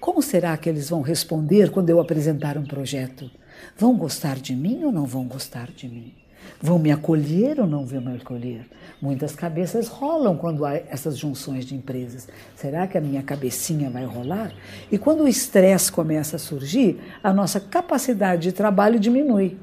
Como 0.00 0.22
será 0.22 0.56
que 0.56 0.68
eles 0.68 0.88
vão 0.88 1.02
responder 1.02 1.70
quando 1.70 1.90
eu 1.90 2.00
apresentar 2.00 2.56
um 2.56 2.64
projeto? 2.64 3.30
Vão 3.76 3.96
gostar 3.96 4.36
de 4.36 4.54
mim 4.54 4.84
ou 4.84 4.92
não 4.92 5.04
vão 5.04 5.26
gostar 5.26 5.70
de 5.70 5.88
mim? 5.88 6.14
Vão 6.60 6.78
me 6.78 6.90
acolher 6.90 7.60
ou 7.60 7.66
não 7.66 7.84
vão 7.84 8.00
me 8.00 8.16
acolher? 8.16 8.66
Muitas 9.00 9.34
cabeças 9.34 9.88
rolam 9.88 10.36
quando 10.36 10.64
há 10.64 10.74
essas 10.74 11.18
junções 11.18 11.64
de 11.64 11.74
empresas. 11.74 12.28
Será 12.54 12.86
que 12.86 12.96
a 12.96 13.00
minha 13.00 13.22
cabecinha 13.22 13.90
vai 13.90 14.04
rolar? 14.04 14.52
E 14.90 14.98
quando 14.98 15.24
o 15.24 15.28
estresse 15.28 15.92
começa 15.92 16.36
a 16.36 16.38
surgir, 16.38 16.98
a 17.22 17.32
nossa 17.32 17.60
capacidade 17.60 18.42
de 18.42 18.52
trabalho 18.52 18.98
diminui. 18.98 19.56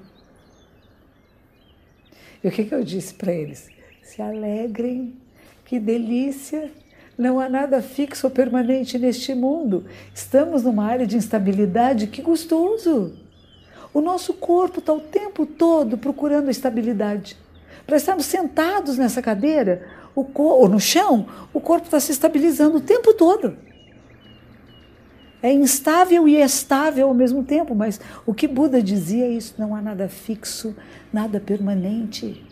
E 2.43 2.47
o 2.47 2.51
que, 2.51 2.65
que 2.65 2.75
eu 2.75 2.83
disse 2.83 3.13
para 3.13 3.33
eles? 3.33 3.69
Se 4.01 4.21
alegrem, 4.21 5.13
que 5.65 5.79
delícia! 5.79 6.71
Não 7.17 7.39
há 7.39 7.47
nada 7.47 7.81
fixo 7.81 8.27
ou 8.27 8.31
permanente 8.31 8.97
neste 8.97 9.35
mundo. 9.35 9.85
Estamos 10.13 10.63
numa 10.63 10.85
área 10.85 11.05
de 11.05 11.15
instabilidade, 11.15 12.07
que 12.07 12.21
gostoso! 12.21 13.22
O 13.93 14.01
nosso 14.01 14.34
corpo 14.34 14.79
está 14.79 14.91
o 14.91 14.99
tempo 14.99 15.45
todo 15.45 15.97
procurando 15.97 16.49
estabilidade. 16.49 17.38
Para 17.86 17.97
estarmos 17.97 18.25
sentados 18.25 18.97
nessa 18.97 19.21
cadeira 19.21 19.86
ou 20.15 20.67
no 20.67 20.79
chão, 20.79 21.27
o 21.53 21.60
corpo 21.60 21.86
está 21.86 21.99
se 21.99 22.12
estabilizando 22.12 22.77
o 22.77 22.82
tempo 22.82 23.13
todo. 23.13 23.56
É 25.43 25.51
instável 25.51 26.27
e 26.27 26.38
estável 26.38 27.10
ao 27.10 27.13
mesmo 27.13 27.43
tempo, 27.43 27.75
mas 27.75 27.99
o 28.25 28.34
que 28.34 28.47
Buda 28.47 28.82
dizia 28.82 29.25
é 29.25 29.29
isso: 29.29 29.56
não 29.58 29.75
há 29.75 29.82
nada 29.82 30.08
fixo, 30.08 30.75
nada 31.12 31.39
permanente. 31.39 32.43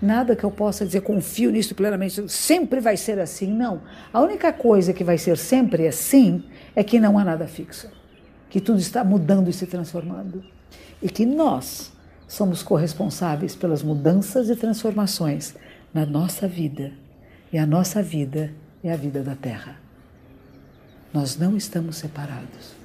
Nada 0.00 0.36
que 0.36 0.44
eu 0.44 0.50
possa 0.50 0.86
dizer, 0.86 1.00
confio 1.00 1.50
nisso 1.50 1.74
plenamente, 1.74 2.28
sempre 2.28 2.80
vai 2.80 2.96
ser 2.96 3.18
assim. 3.18 3.52
Não. 3.52 3.82
A 4.12 4.20
única 4.20 4.52
coisa 4.52 4.92
que 4.92 5.02
vai 5.02 5.18
ser 5.18 5.36
sempre 5.36 5.88
assim 5.88 6.44
é 6.74 6.84
que 6.84 7.00
não 7.00 7.18
há 7.18 7.24
nada 7.24 7.48
fixo 7.48 7.97
que 8.50 8.60
tudo 8.60 8.78
está 8.78 9.04
mudando 9.04 9.48
e 9.48 9.52
se 9.52 9.66
transformando. 9.66 10.42
E 11.02 11.08
que 11.08 11.24
nós 11.26 11.92
somos 12.26 12.62
corresponsáveis 12.62 13.54
pelas 13.54 13.82
mudanças 13.82 14.48
e 14.48 14.56
transformações 14.56 15.54
na 15.92 16.04
nossa 16.04 16.48
vida. 16.48 16.92
E 17.52 17.58
a 17.58 17.66
nossa 17.66 18.02
vida 18.02 18.52
é 18.82 18.92
a 18.92 18.96
vida 18.96 19.22
da 19.22 19.34
Terra. 19.34 19.76
Nós 21.12 21.36
não 21.36 21.56
estamos 21.56 21.96
separados. 21.96 22.76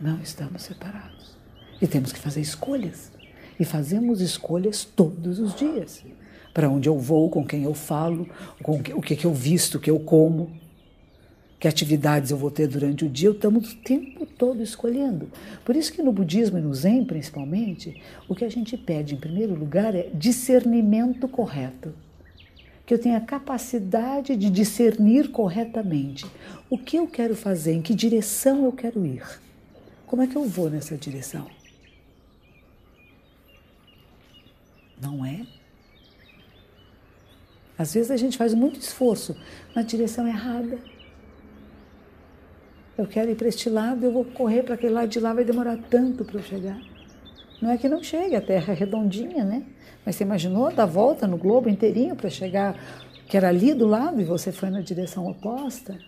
Não 0.00 0.18
estamos 0.20 0.62
separados. 0.62 1.36
E 1.80 1.86
temos 1.86 2.12
que 2.12 2.18
fazer 2.18 2.40
escolhas. 2.40 3.12
E 3.58 3.64
fazemos 3.64 4.20
escolhas 4.20 4.84
todos 4.84 5.38
os 5.38 5.54
dias. 5.54 6.02
Para 6.54 6.68
onde 6.68 6.88
eu 6.88 6.98
vou, 6.98 7.28
com 7.28 7.44
quem 7.44 7.64
eu 7.64 7.74
falo, 7.74 8.28
com 8.62 8.78
o 8.78 9.02
que, 9.02 9.24
eu 9.24 9.32
visto, 9.32 9.76
o 9.76 9.80
que 9.80 9.90
eu 9.90 10.00
como 10.00 10.50
que 11.60 11.68
atividades 11.68 12.30
eu 12.30 12.38
vou 12.38 12.50
ter 12.50 12.66
durante 12.66 13.04
o 13.04 13.08
dia, 13.08 13.28
estamos 13.28 13.72
o 13.72 13.76
tempo 13.76 14.24
todo 14.24 14.62
escolhendo. 14.62 15.30
Por 15.62 15.76
isso 15.76 15.92
que 15.92 16.02
no 16.02 16.10
budismo 16.10 16.56
e 16.56 16.62
no 16.62 16.74
zen, 16.74 17.04
principalmente, 17.04 18.00
o 18.26 18.34
que 18.34 18.46
a 18.46 18.48
gente 18.48 18.78
pede 18.78 19.14
em 19.14 19.18
primeiro 19.18 19.54
lugar 19.54 19.94
é 19.94 20.08
discernimento 20.14 21.28
correto. 21.28 21.92
Que 22.86 22.94
eu 22.94 22.98
tenha 22.98 23.20
capacidade 23.20 24.34
de 24.36 24.48
discernir 24.48 25.30
corretamente 25.30 26.24
o 26.70 26.78
que 26.78 26.96
eu 26.96 27.06
quero 27.06 27.36
fazer, 27.36 27.74
em 27.74 27.82
que 27.82 27.94
direção 27.94 28.64
eu 28.64 28.72
quero 28.72 29.04
ir. 29.04 29.22
Como 30.06 30.22
é 30.22 30.26
que 30.26 30.36
eu 30.36 30.44
vou 30.44 30.70
nessa 30.70 30.96
direção? 30.96 31.46
Não 34.98 35.26
é? 35.26 35.46
Às 37.76 37.92
vezes 37.92 38.10
a 38.10 38.16
gente 38.16 38.38
faz 38.38 38.54
muito 38.54 38.80
esforço 38.80 39.36
na 39.74 39.82
direção 39.82 40.26
errada 40.26 40.78
eu 43.00 43.06
quero 43.06 43.30
ir 43.30 43.34
para 43.34 43.48
este 43.48 43.68
lado, 43.68 44.04
eu 44.04 44.12
vou 44.12 44.24
correr 44.24 44.62
para 44.62 44.74
aquele 44.74 44.92
lado 44.92 45.08
de 45.08 45.18
lá, 45.18 45.32
vai 45.32 45.44
demorar 45.44 45.78
tanto 45.88 46.24
para 46.24 46.38
eu 46.38 46.42
chegar. 46.42 46.78
Não 47.60 47.70
é 47.70 47.78
que 47.78 47.88
não 47.88 48.02
chegue, 48.02 48.36
a 48.36 48.40
Terra 48.40 48.72
é 48.72 48.76
redondinha, 48.76 49.44
né? 49.44 49.64
Mas 50.04 50.16
você 50.16 50.24
imaginou 50.24 50.72
dar 50.72 50.86
volta 50.86 51.26
no 51.26 51.36
globo 51.36 51.68
inteirinho 51.68 52.16
para 52.16 52.30
chegar, 52.30 52.74
que 53.26 53.36
era 53.36 53.48
ali 53.48 53.74
do 53.74 53.86
lado 53.86 54.20
e 54.20 54.24
você 54.24 54.50
foi 54.52 54.70
na 54.70 54.80
direção 54.80 55.26
oposta? 55.26 55.98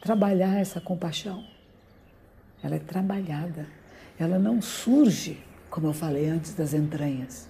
Trabalhar 0.00 0.58
essa 0.58 0.80
compaixão. 0.80 1.44
Ela 2.62 2.76
é 2.76 2.78
trabalhada. 2.78 3.66
Ela 4.18 4.38
não 4.38 4.60
surge, 4.60 5.38
como 5.70 5.86
eu 5.88 5.92
falei 5.92 6.28
antes, 6.28 6.54
das 6.54 6.74
entranhas. 6.74 7.48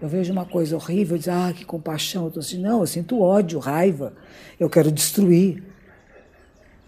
Eu 0.00 0.08
vejo 0.08 0.32
uma 0.32 0.44
coisa 0.44 0.76
horrível, 0.76 1.16
e 1.16 1.20
digo, 1.20 1.34
ah, 1.34 1.52
que 1.54 1.64
compaixão. 1.64 2.24
Eu 2.24 2.28
estou 2.28 2.40
assim, 2.40 2.58
não, 2.58 2.80
eu 2.80 2.86
sinto 2.86 3.20
ódio, 3.20 3.58
raiva, 3.58 4.12
eu 4.60 4.68
quero 4.68 4.90
destruir. 4.90 5.62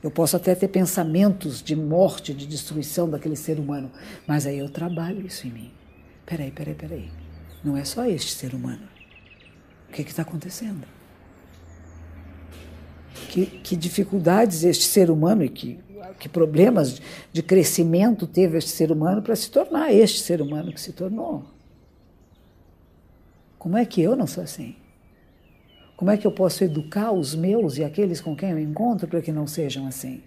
Eu 0.02 0.10
posso 0.10 0.36
até 0.36 0.54
ter 0.54 0.68
pensamentos 0.68 1.62
de 1.62 1.74
morte, 1.74 2.32
de 2.32 2.46
destruição 2.46 3.10
daquele 3.10 3.34
ser 3.34 3.58
humano, 3.58 3.90
mas 4.26 4.46
aí 4.46 4.58
eu 4.58 4.68
trabalho 4.68 5.26
isso 5.26 5.46
em 5.46 5.50
mim. 5.50 5.70
Peraí, 6.24 6.50
peraí, 6.50 6.74
peraí. 6.74 7.10
Não 7.64 7.76
é 7.76 7.84
só 7.84 8.04
este 8.06 8.32
ser 8.32 8.54
humano. 8.54 8.82
O 9.88 9.92
que 9.92 10.02
está 10.02 10.22
acontecendo? 10.22 10.86
Que, 13.30 13.46
que, 13.46 13.74
dificuldades 13.74 14.62
este 14.62 14.84
ser 14.84 15.10
humano 15.10 15.42
e 15.42 15.48
que, 15.48 15.80
que 16.20 16.28
problemas 16.28 17.00
de 17.32 17.42
crescimento 17.42 18.26
teve 18.26 18.56
este 18.56 18.70
ser 18.70 18.92
humano 18.92 19.20
para 19.20 19.34
se 19.34 19.50
tornar 19.50 19.92
este 19.92 20.20
ser 20.20 20.40
humano 20.40 20.72
que 20.72 20.80
se 20.80 20.92
tornou? 20.92 21.44
Como 23.58 23.76
é 23.76 23.84
que 23.84 24.00
eu 24.00 24.14
não 24.14 24.26
sou 24.26 24.44
assim? 24.44 24.76
Como 25.98 26.12
é 26.12 26.16
que 26.16 26.24
eu 26.24 26.30
posso 26.30 26.62
educar 26.62 27.10
os 27.10 27.34
meus 27.34 27.76
e 27.76 27.82
aqueles 27.82 28.20
com 28.20 28.36
quem 28.36 28.50
eu 28.50 28.58
encontro 28.60 29.08
para 29.08 29.20
que 29.20 29.32
não 29.32 29.48
sejam 29.48 29.84
assim? 29.84 30.22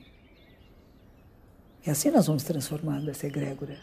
E 1.88 1.89
assim 1.89 2.12
nós 2.12 2.27
vamos 2.27 2.43
transformando 2.43 3.10
essa 3.10 3.25
egrégora. 3.25 3.77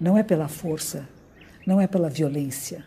Não 0.00 0.18
é 0.18 0.24
pela 0.24 0.48
força, 0.48 1.08
não 1.64 1.80
é 1.80 1.86
pela 1.86 2.10
violência. 2.10 2.84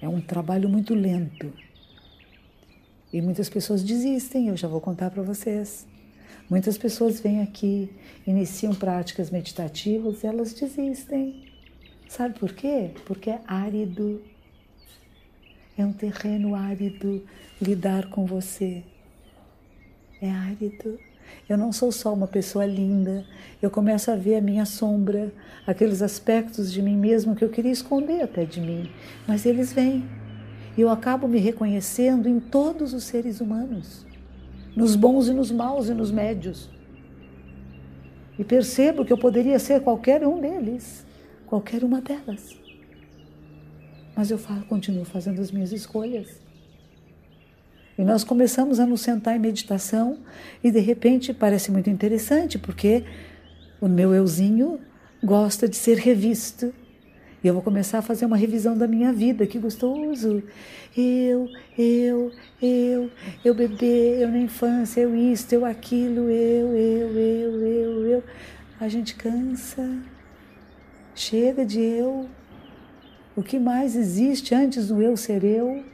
É 0.00 0.08
um 0.08 0.20
trabalho 0.20 0.68
muito 0.68 0.94
lento. 0.94 1.52
E 3.12 3.20
muitas 3.20 3.48
pessoas 3.48 3.82
desistem, 3.82 4.46
eu 4.46 4.56
já 4.56 4.68
vou 4.68 4.80
contar 4.80 5.10
para 5.10 5.22
vocês. 5.24 5.84
Muitas 6.48 6.78
pessoas 6.78 7.18
vêm 7.18 7.42
aqui, 7.42 7.90
iniciam 8.24 8.72
práticas 8.72 9.30
meditativas 9.30 10.22
elas 10.22 10.52
desistem. 10.52 11.52
Sabe 12.08 12.38
por 12.38 12.52
quê? 12.52 12.92
Porque 13.04 13.30
é 13.30 13.40
árido, 13.48 14.22
é 15.76 15.84
um 15.84 15.92
terreno 15.92 16.54
árido 16.54 17.22
lidar 17.60 18.08
com 18.10 18.26
você. 18.26 18.82
É 20.20 20.30
árido. 20.30 20.98
Eu 21.48 21.56
não 21.56 21.72
sou 21.72 21.90
só 21.90 22.12
uma 22.12 22.26
pessoa 22.26 22.66
linda, 22.66 23.24
eu 23.60 23.70
começo 23.70 24.10
a 24.10 24.16
ver 24.16 24.36
a 24.36 24.40
minha 24.40 24.66
sombra, 24.66 25.32
aqueles 25.66 26.02
aspectos 26.02 26.70
de 26.70 26.82
mim 26.82 26.96
mesmo 26.96 27.34
que 27.34 27.44
eu 27.44 27.48
queria 27.48 27.72
esconder 27.72 28.22
até 28.22 28.44
de 28.44 28.60
mim, 28.60 28.90
mas 29.26 29.46
eles 29.46 29.72
vêm. 29.72 30.04
E 30.76 30.80
eu 30.80 30.90
acabo 30.90 31.26
me 31.26 31.38
reconhecendo 31.38 32.28
em 32.28 32.38
todos 32.38 32.92
os 32.92 33.04
seres 33.04 33.40
humanos, 33.40 34.06
nos 34.76 34.94
bons 34.94 35.28
e 35.28 35.32
nos 35.32 35.50
maus 35.50 35.88
e 35.88 35.94
nos 35.94 36.10
médios. 36.10 36.68
E 38.38 38.44
percebo 38.44 39.04
que 39.04 39.12
eu 39.12 39.18
poderia 39.18 39.58
ser 39.58 39.80
qualquer 39.80 40.26
um 40.26 40.38
deles, 40.40 41.06
qualquer 41.46 41.82
uma 41.82 42.00
delas 42.00 42.61
mas 44.16 44.30
eu 44.30 44.38
continuo 44.68 45.04
fazendo 45.04 45.40
as 45.40 45.50
minhas 45.50 45.72
escolhas. 45.72 46.28
E 47.96 48.04
nós 48.04 48.24
começamos 48.24 48.80
a 48.80 48.86
nos 48.86 49.02
sentar 49.02 49.36
em 49.36 49.38
meditação 49.38 50.18
e 50.62 50.70
de 50.70 50.80
repente 50.80 51.32
parece 51.34 51.70
muito 51.70 51.90
interessante 51.90 52.58
porque 52.58 53.04
o 53.80 53.88
meu 53.88 54.14
euzinho 54.14 54.80
gosta 55.22 55.68
de 55.68 55.76
ser 55.76 55.98
revisto. 55.98 56.72
E 57.44 57.48
eu 57.48 57.54
vou 57.54 57.62
começar 57.62 57.98
a 57.98 58.02
fazer 58.02 58.24
uma 58.24 58.36
revisão 58.36 58.78
da 58.78 58.86
minha 58.86 59.12
vida, 59.12 59.46
que 59.46 59.58
gostoso. 59.58 60.42
Eu, 60.96 61.48
eu, 61.76 62.32
eu, 62.62 63.10
eu 63.44 63.54
bebê, 63.54 64.22
eu 64.22 64.28
na 64.28 64.38
infância, 64.38 65.00
eu 65.00 65.16
isto, 65.16 65.52
eu 65.52 65.64
aquilo, 65.64 66.30
eu, 66.30 66.76
eu, 66.76 67.18
eu, 67.18 67.66
eu, 67.66 68.06
eu. 68.06 68.24
A 68.78 68.88
gente 68.88 69.16
cansa. 69.16 69.84
Chega 71.14 71.64
de 71.66 71.80
eu, 71.80 72.26
o 73.34 73.42
que 73.42 73.58
mais 73.58 73.96
existe 73.96 74.54
antes 74.54 74.88
do 74.88 75.00
eu 75.00 75.16
ser 75.16 75.42
eu? 75.42 75.84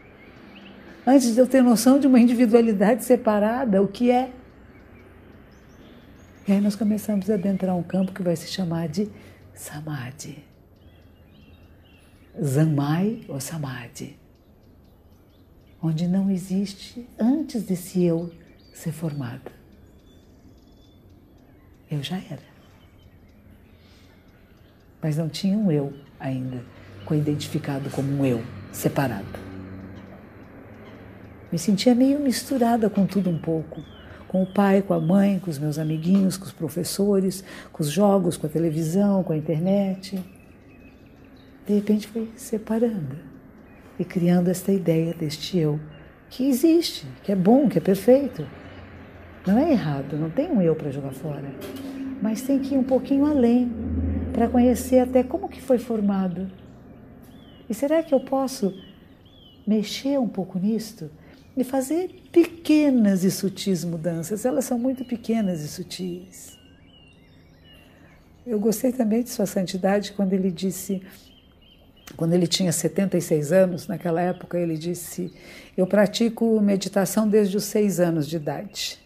Antes 1.06 1.34
de 1.34 1.40
eu 1.40 1.46
ter 1.46 1.62
noção 1.62 1.98
de 1.98 2.06
uma 2.06 2.18
individualidade 2.18 3.04
separada, 3.04 3.80
o 3.80 3.88
que 3.88 4.10
é? 4.10 4.32
E 6.46 6.52
aí 6.52 6.60
nós 6.60 6.74
começamos 6.74 7.30
a 7.30 7.34
adentrar 7.34 7.76
um 7.76 7.82
campo 7.82 8.12
que 8.12 8.22
vai 8.22 8.34
se 8.34 8.48
chamar 8.48 8.88
de 8.88 9.08
Samadhi. 9.54 10.44
Zammai 12.42 13.24
ou 13.28 13.40
Samadhi. 13.40 14.18
Onde 15.80 16.08
não 16.08 16.30
existe 16.30 17.08
antes 17.18 17.62
desse 17.62 18.02
eu 18.02 18.32
ser 18.72 18.92
formado. 18.92 19.52
Eu 21.90 22.02
já 22.02 22.16
era. 22.16 22.42
Mas 25.00 25.16
não 25.16 25.28
tinha 25.28 25.56
um 25.56 25.70
eu 25.70 25.94
ainda 26.18 26.64
identificado 27.14 27.90
como 27.90 28.12
um 28.12 28.24
eu 28.24 28.42
separado. 28.72 29.48
Me 31.50 31.58
sentia 31.58 31.94
meio 31.94 32.20
misturada 32.20 32.90
com 32.90 33.06
tudo 33.06 33.30
um 33.30 33.38
pouco, 33.38 33.82
com 34.26 34.42
o 34.42 34.46
pai, 34.46 34.82
com 34.82 34.92
a 34.92 35.00
mãe, 35.00 35.38
com 35.38 35.50
os 35.50 35.58
meus 35.58 35.78
amiguinhos, 35.78 36.36
com 36.36 36.44
os 36.44 36.52
professores, 36.52 37.42
com 37.72 37.82
os 37.82 37.90
jogos, 37.90 38.36
com 38.36 38.46
a 38.46 38.50
televisão, 38.50 39.22
com 39.22 39.32
a 39.32 39.36
internet. 39.36 40.22
De 41.66 41.74
repente 41.74 42.06
fui 42.06 42.30
separando 42.36 43.16
e 43.98 44.04
criando 44.04 44.48
esta 44.48 44.70
ideia 44.70 45.14
deste 45.14 45.58
eu 45.58 45.80
que 46.30 46.46
existe, 46.46 47.06
que 47.22 47.32
é 47.32 47.36
bom, 47.36 47.68
que 47.68 47.78
é 47.78 47.80
perfeito. 47.80 48.46
Não 49.46 49.58
é 49.58 49.72
errado, 49.72 50.16
não 50.16 50.28
tem 50.28 50.50
um 50.50 50.60
eu 50.60 50.74
para 50.74 50.90
jogar 50.90 51.12
fora, 51.12 51.50
mas 52.20 52.42
tem 52.42 52.58
que 52.58 52.74
ir 52.74 52.78
um 52.78 52.84
pouquinho 52.84 53.24
além 53.24 53.72
para 54.32 54.48
conhecer 54.48 54.98
até 54.98 55.22
como 55.22 55.48
que 55.48 55.60
foi 55.60 55.78
formado. 55.78 56.46
E 57.68 57.74
será 57.74 58.02
que 58.02 58.14
eu 58.14 58.20
posso 58.20 58.74
mexer 59.66 60.18
um 60.18 60.28
pouco 60.28 60.58
nisto 60.58 61.10
e 61.56 61.62
fazer 61.62 62.22
pequenas 62.32 63.24
e 63.24 63.30
sutis 63.30 63.84
mudanças? 63.84 64.44
Elas 64.44 64.64
são 64.64 64.78
muito 64.78 65.04
pequenas 65.04 65.62
e 65.62 65.68
sutis. 65.68 66.56
Eu 68.46 68.58
gostei 68.58 68.92
também 68.92 69.22
de 69.22 69.30
Sua 69.30 69.44
Santidade 69.44 70.12
quando 70.12 70.32
ele 70.32 70.50
disse 70.50 71.02
quando 72.16 72.32
ele 72.32 72.46
tinha 72.46 72.72
76 72.72 73.52
anos, 73.52 73.86
naquela 73.86 74.20
época, 74.20 74.58
ele 74.58 74.76
disse: 74.76 75.32
Eu 75.76 75.86
pratico 75.86 76.60
meditação 76.60 77.28
desde 77.28 77.56
os 77.56 77.64
seis 77.64 78.00
anos 78.00 78.26
de 78.26 78.36
idade. 78.36 78.98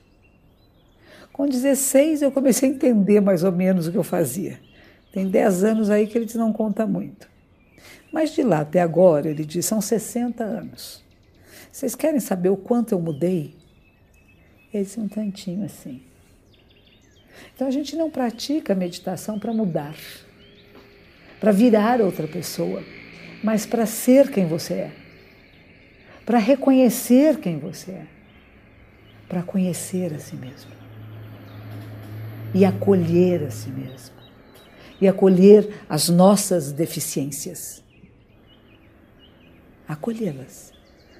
Com 1.32 1.46
16, 1.46 2.22
eu 2.22 2.30
comecei 2.30 2.70
a 2.70 2.72
entender 2.72 3.20
mais 3.20 3.42
ou 3.42 3.50
menos 3.50 3.86
o 3.86 3.92
que 3.92 3.98
eu 3.98 4.04
fazia. 4.04 4.60
Tem 5.12 5.28
10 5.28 5.64
anos 5.64 5.90
aí 5.90 6.06
que 6.06 6.16
ele 6.16 6.28
não 6.34 6.52
conta 6.52 6.86
muito. 6.86 7.31
Mas 8.12 8.34
de 8.34 8.42
lá 8.42 8.60
até 8.60 8.80
agora, 8.80 9.28
ele 9.30 9.44
diz: 9.44 9.64
são 9.66 9.80
60 9.80 10.44
anos. 10.44 11.02
Vocês 11.70 11.94
querem 11.94 12.20
saber 12.20 12.50
o 12.50 12.56
quanto 12.56 12.92
eu 12.92 13.00
mudei? 13.00 13.54
Ele 14.72 14.84
disse 14.84 15.00
um 15.00 15.08
tantinho 15.08 15.64
assim. 15.64 16.02
Então 17.54 17.66
a 17.66 17.70
gente 17.70 17.96
não 17.96 18.10
pratica 18.10 18.74
meditação 18.74 19.38
para 19.38 19.52
mudar 19.52 19.94
para 21.42 21.50
virar 21.50 22.00
outra 22.00 22.28
pessoa, 22.28 22.84
mas 23.42 23.66
para 23.66 23.84
ser 23.84 24.30
quem 24.30 24.46
você 24.46 24.74
é, 24.74 24.92
para 26.24 26.38
reconhecer 26.38 27.38
quem 27.38 27.58
você 27.58 27.90
é, 27.90 28.06
para 29.28 29.42
conhecer 29.42 30.14
a 30.14 30.20
si 30.20 30.36
mesmo 30.36 30.70
e 32.54 32.64
acolher 32.64 33.42
a 33.42 33.50
si 33.50 33.70
mesmo 33.70 34.14
e 35.00 35.08
acolher 35.08 35.82
as 35.88 36.08
nossas 36.08 36.70
deficiências. 36.70 37.81
Acolhê-las, 39.92 40.72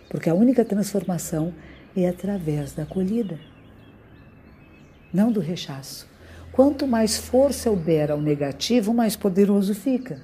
porque 0.08 0.28
a 0.28 0.34
única 0.34 0.64
transformação 0.64 1.52
é 1.96 2.08
através 2.08 2.72
da 2.72 2.84
acolhida, 2.84 3.38
não 5.12 5.30
do 5.30 5.40
rechaço. 5.40 6.08
Quanto 6.52 6.86
mais 6.86 7.16
força 7.16 7.68
eu 7.68 7.76
der 7.76 8.10
ao 8.10 8.20
negativo, 8.20 8.92
mais 8.92 9.16
poderoso 9.16 9.74
fica. 9.74 10.22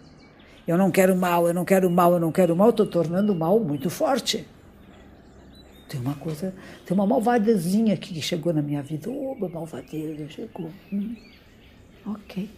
Eu 0.67 0.77
não 0.77 0.91
quero 0.91 1.17
mal, 1.17 1.49
eu 1.49 1.55
não 1.55 1.65
quero 1.65 1.91
mal, 1.91 2.13
eu 2.13 2.21
não 2.21 2.31
quero 2.31 2.55
mal, 2.55 2.71
estou 2.71 2.87
tornando 2.87 3.33
o 3.33 3.37
mal 3.37 3.59
muito 3.59 3.89
forte. 3.89 4.47
Tem 5.89 5.99
uma 5.99 6.15
coisa, 6.15 6.55
tem 6.85 6.95
uma 6.95 7.07
malvadazinha 7.07 7.95
aqui 7.95 8.13
que 8.13 8.21
chegou 8.21 8.53
na 8.53 8.61
minha 8.61 8.83
vida. 8.83 9.09
Oba, 9.11 9.49
malvadeza, 9.49 10.29
chegou. 10.29 10.71
Hum, 10.93 11.17
ok. 12.05 12.51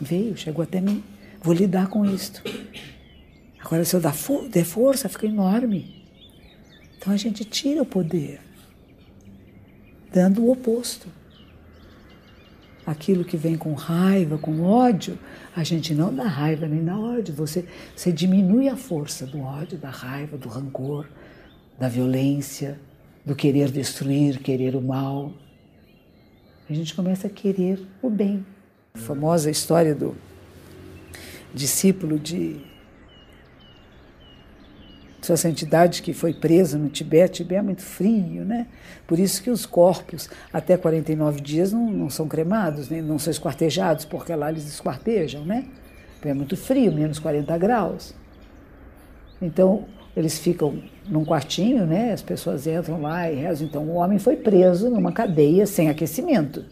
Veio, 0.00 0.34
chegou 0.34 0.62
até 0.62 0.80
mim. 0.80 1.04
Vou 1.42 1.52
lidar 1.52 1.88
com 1.88 2.06
isto. 2.06 2.42
Agora, 3.66 3.84
se 3.84 3.96
eu 3.96 4.00
der 4.00 4.64
força, 4.64 5.08
fica 5.08 5.26
enorme. 5.26 6.06
Então 6.96 7.12
a 7.12 7.16
gente 7.16 7.44
tira 7.44 7.82
o 7.82 7.86
poder, 7.86 8.40
dando 10.12 10.44
o 10.44 10.52
oposto 10.52 11.08
aquilo 12.86 13.24
que 13.24 13.36
vem 13.36 13.56
com 13.56 13.74
raiva, 13.74 14.38
com 14.38 14.62
ódio, 14.62 15.18
a 15.56 15.64
gente 15.64 15.92
não 15.92 16.14
dá 16.14 16.22
raiva 16.22 16.68
nem 16.68 16.84
dá 16.84 16.96
ódio. 16.96 17.34
Você, 17.34 17.66
você 17.96 18.12
diminui 18.12 18.68
a 18.68 18.76
força 18.76 19.26
do 19.26 19.40
ódio, 19.40 19.76
da 19.76 19.90
raiva, 19.90 20.38
do 20.38 20.48
rancor, 20.48 21.08
da 21.76 21.88
violência, 21.88 22.78
do 23.24 23.34
querer 23.34 23.72
destruir, 23.72 24.38
querer 24.38 24.76
o 24.76 24.80
mal. 24.80 25.32
A 26.70 26.72
gente 26.72 26.94
começa 26.94 27.26
a 27.26 27.30
querer 27.30 27.84
o 28.00 28.08
bem. 28.08 28.46
A 28.94 28.98
famosa 28.98 29.50
história 29.50 29.92
do 29.92 30.16
discípulo 31.52 32.20
de 32.20 32.75
sua 35.26 35.36
santidade 35.36 36.02
que 36.02 36.12
foi 36.12 36.32
preso 36.32 36.78
no 36.78 36.88
Tibete, 36.88 37.42
Tibete 37.42 37.58
é 37.58 37.62
muito 37.62 37.82
frio, 37.82 38.44
né? 38.44 38.68
Por 39.06 39.18
isso 39.18 39.42
que 39.42 39.50
os 39.50 39.66
corpos 39.66 40.30
até 40.52 40.76
49 40.76 41.40
dias 41.40 41.72
não, 41.72 41.90
não 41.90 42.08
são 42.08 42.28
cremados, 42.28 42.88
nem 42.88 43.02
não 43.02 43.18
são 43.18 43.32
esquartejados, 43.32 44.04
porque 44.04 44.32
lá 44.34 44.50
eles 44.50 44.66
esquartejam, 44.68 45.44
né? 45.44 45.66
É 46.24 46.32
muito 46.32 46.56
frio, 46.56 46.92
menos 46.92 47.18
40 47.18 47.58
graus. 47.58 48.14
Então, 49.42 49.84
eles 50.16 50.38
ficam 50.38 50.82
num 51.08 51.24
quartinho, 51.24 51.86
né? 51.86 52.12
As 52.12 52.22
pessoas 52.22 52.66
entram 52.66 53.00
lá 53.00 53.30
e 53.30 53.36
rezam. 53.36 53.66
Então, 53.66 53.84
o 53.84 53.94
homem 53.94 54.18
foi 54.18 54.36
preso 54.36 54.88
numa 54.90 55.12
cadeia 55.12 55.66
sem 55.66 55.88
aquecimento. 55.88 56.64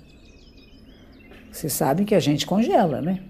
Vocês 1.50 1.72
sabem 1.72 2.06
que 2.06 2.14
a 2.14 2.20
gente 2.20 2.46
congela, 2.46 3.00
né? 3.00 3.20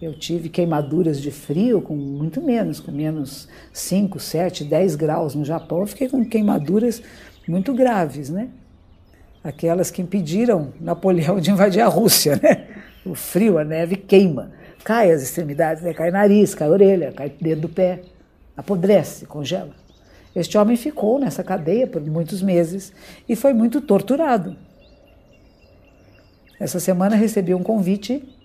Eu 0.00 0.14
tive 0.14 0.48
queimaduras 0.48 1.20
de 1.20 1.30
frio 1.30 1.82
com 1.82 1.94
muito 1.94 2.40
menos, 2.40 2.80
com 2.80 2.90
menos 2.90 3.46
5, 3.70 4.18
7, 4.18 4.64
10 4.64 4.96
graus 4.96 5.34
no 5.34 5.44
Japão. 5.44 5.80
Eu 5.80 5.86
fiquei 5.86 6.08
com 6.08 6.24
queimaduras 6.24 7.02
muito 7.46 7.74
graves, 7.74 8.30
né? 8.30 8.48
Aquelas 9.44 9.90
que 9.90 10.00
impediram 10.00 10.72
Napoleão 10.80 11.38
de 11.38 11.50
invadir 11.50 11.82
a 11.82 11.86
Rússia, 11.88 12.40
né? 12.42 12.68
O 13.04 13.14
frio, 13.14 13.58
a 13.58 13.64
neve 13.64 13.96
queima. 13.96 14.52
Cai 14.82 15.10
as 15.10 15.22
extremidades, 15.22 15.82
né? 15.82 15.92
cai 15.92 16.10
nariz, 16.10 16.54
cai 16.54 16.70
orelha, 16.70 17.12
cai 17.12 17.30
dedo 17.38 17.62
do 17.62 17.68
pé, 17.68 18.00
apodrece, 18.56 19.26
congela. 19.26 19.74
Este 20.34 20.56
homem 20.56 20.76
ficou 20.76 21.18
nessa 21.18 21.44
cadeia 21.44 21.86
por 21.86 22.00
muitos 22.00 22.40
meses 22.40 22.90
e 23.28 23.36
foi 23.36 23.52
muito 23.52 23.82
torturado. 23.82 24.56
Essa 26.58 26.80
semana 26.80 27.16
recebi 27.16 27.54
um 27.54 27.62
convite 27.62 28.39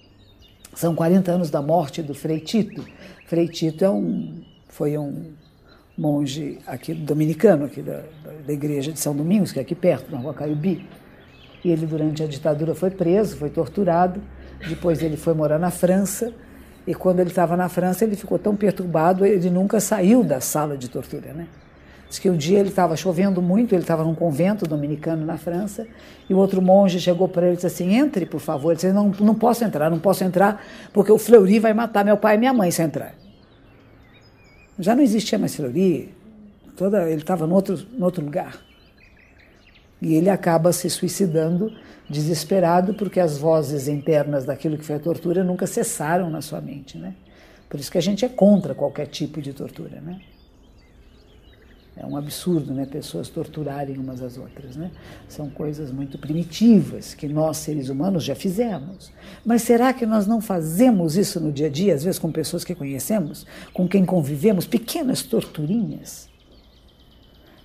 são 0.76 0.94
40 0.94 1.32
anos 1.32 1.50
da 1.50 1.62
morte 1.62 2.04
do 2.04 2.14
Frei 2.14 2.40
Tito. 2.40 2.86
Frei 3.26 3.48
Tito 3.48 3.84
é 3.84 3.90
um, 3.90 4.42
foi 4.68 4.98
um 4.98 5.32
monge 5.98 6.60
aqui 6.68 6.94
dominicano, 6.94 7.66
aqui 7.66 7.82
da, 7.82 8.04
da 8.46 8.54
igreja 8.54 8.92
de 8.92 9.00
São 9.00 9.16
Domingos, 9.16 9.52
que 9.52 9.60
é 9.60 9.62
aqui 9.62 9.74
perto, 9.74 10.12
na 10.12 10.18
rua 10.18 10.34
Caiubi. 10.34 10.86
E 11.64 11.72
ele, 11.72 11.86
durante 11.86 12.22
a 12.22 12.28
ditadura, 12.28 12.76
foi 12.76 12.92
preso, 12.92 13.38
foi 13.38 13.50
torturado. 13.50 14.22
Depois 14.68 15.02
ele 15.02 15.18
foi 15.18 15.34
morar 15.34 15.58
na 15.58 15.72
França. 15.72 16.32
E 16.86 16.94
quando 16.94 17.22
ele 17.22 17.30
estava 17.30 17.58
na 17.58 17.68
França, 17.70 18.04
ele 18.04 18.16
ficou 18.16 18.38
tão 18.38 18.56
perturbado, 18.56 19.26
ele 19.26 19.50
nunca 19.50 19.80
saiu 19.80 20.24
da 20.24 20.40
sala 20.40 20.78
de 20.78 20.90
tortura, 20.90 21.34
né? 21.34 21.48
Diz 22.08 22.20
que 22.20 22.30
um 22.30 22.38
dia 22.38 22.60
ele 22.60 22.70
estava 22.70 22.96
chovendo 22.96 23.42
muito, 23.42 23.74
ele 23.74 23.82
estava 23.82 24.04
num 24.04 24.14
convento 24.14 24.66
dominicano 24.66 25.26
na 25.26 25.38
França, 25.38 25.88
e 26.30 26.34
o 26.34 26.38
outro 26.38 26.62
monge 26.62 27.00
chegou 27.00 27.28
para 27.28 27.48
ele 27.48 27.54
e 27.54 27.56
disse 27.56 27.68
assim: 27.68 27.94
entre, 27.94 28.26
por 28.26 28.40
favor. 28.40 28.70
Ele 28.72 28.76
disse: 28.76 28.94
não, 28.94 29.10
não 29.20 29.36
posso 29.36 29.64
entrar, 29.64 29.90
não 29.90 30.00
posso 30.00 30.24
entrar, 30.24 30.64
porque 30.94 31.12
o 31.12 31.18
Fleury 31.18 31.60
vai 31.60 31.74
matar 31.74 32.06
meu 32.06 32.18
pai 32.18 32.36
e 32.36 32.38
minha 32.38 32.54
mãe 32.54 32.70
se 32.72 32.82
entrar. 32.82 33.16
Já 34.78 34.96
não 34.96 35.02
existia 35.02 35.40
mais 35.40 35.56
Fleury, 35.56 36.14
toda, 36.76 37.10
ele 37.10 37.22
estava 37.22 37.46
em 37.46 37.52
outro, 37.52 37.86
outro 38.00 38.24
lugar. 38.24 38.60
E 40.02 40.14
ele 40.14 40.30
acaba 40.30 40.72
se 40.72 40.90
suicidando, 40.90 41.72
desesperado, 42.10 42.94
porque 42.94 43.20
as 43.20 43.38
vozes 43.38 43.88
internas 43.88 44.46
daquilo 44.46 44.78
que 44.78 44.86
foi 44.86 44.98
a 44.98 45.00
tortura 45.00 45.44
nunca 45.44 45.66
cessaram 45.66 46.30
na 46.30 46.42
sua 46.42 46.62
mente. 46.62 46.98
Né? 46.98 47.16
Por 47.70 47.80
isso 47.80 47.92
que 47.92 47.98
a 47.98 48.02
gente 48.02 48.24
é 48.24 48.30
contra 48.30 48.76
qualquer 48.76 49.08
tipo 49.08 49.42
de 49.42 49.54
tortura. 49.54 50.02
Né? 50.02 50.20
É 51.98 52.06
um 52.06 52.18
absurdo, 52.18 52.74
né? 52.74 52.86
Pessoas 52.86 53.30
torturarem 53.30 53.98
umas 53.98 54.22
às 54.22 54.38
outras, 54.38 54.76
né? 54.76 54.92
São 55.30 55.50
coisas 55.50 55.92
muito 55.92 56.18
primitivas 56.18 57.14
que 57.14 57.28
nós 57.28 57.58
seres 57.58 57.88
humanos 57.88 58.24
já 58.24 58.36
fizemos. 58.36 59.14
Mas 59.46 59.62
será 59.62 59.94
que 59.94 60.06
nós 60.06 60.28
não 60.28 60.42
fazemos 60.42 61.16
isso 61.16 61.40
no 61.40 61.54
dia 61.54 61.68
a 61.68 61.70
dia, 61.70 61.96
às 61.96 62.04
vezes 62.04 62.20
com 62.20 62.32
pessoas 62.32 62.66
que 62.66 62.76
conhecemos, 62.76 63.46
com 63.74 63.88
quem 63.88 64.06
convivemos, 64.06 64.68
pequenas 64.68 65.24
torturinhas, 65.24 66.28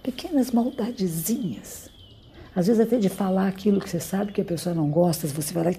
pequenas 0.00 0.52
maldadezinhas? 0.52 1.90
Às 2.54 2.68
vezes 2.68 2.80
até 2.80 2.98
de 2.98 3.08
falar 3.08 3.48
aquilo 3.48 3.80
que 3.80 3.90
você 3.90 4.00
sabe 4.00 4.32
que 4.32 4.40
a 4.40 4.44
pessoa 4.44 4.74
não 4.74 4.90
gosta, 4.90 5.26
você 5.26 5.52
vai 5.52 5.64
lá 5.64 5.72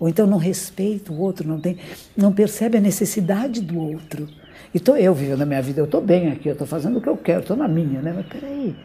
ou 0.00 0.08
então 0.08 0.26
não 0.26 0.38
respeita 0.38 1.12
o 1.12 1.18
outro, 1.18 1.48
não 1.48 1.60
tem, 1.60 1.76
não 2.16 2.32
percebe 2.32 2.78
a 2.78 2.80
necessidade 2.80 3.60
do 3.60 3.78
outro. 3.78 4.28
E 4.74 4.82
eu 5.02 5.14
vivendo 5.14 5.42
a 5.42 5.46
minha 5.46 5.62
vida, 5.62 5.80
eu 5.80 5.86
estou 5.86 6.00
bem 6.00 6.30
aqui, 6.30 6.48
eu 6.48 6.52
estou 6.52 6.66
fazendo 6.66 6.98
o 6.98 7.00
que 7.00 7.08
eu 7.08 7.16
quero, 7.16 7.40
estou 7.40 7.56
na 7.56 7.66
minha, 7.66 8.02
né? 8.02 8.12
Mas 8.14 8.26
peraí, 8.26 8.76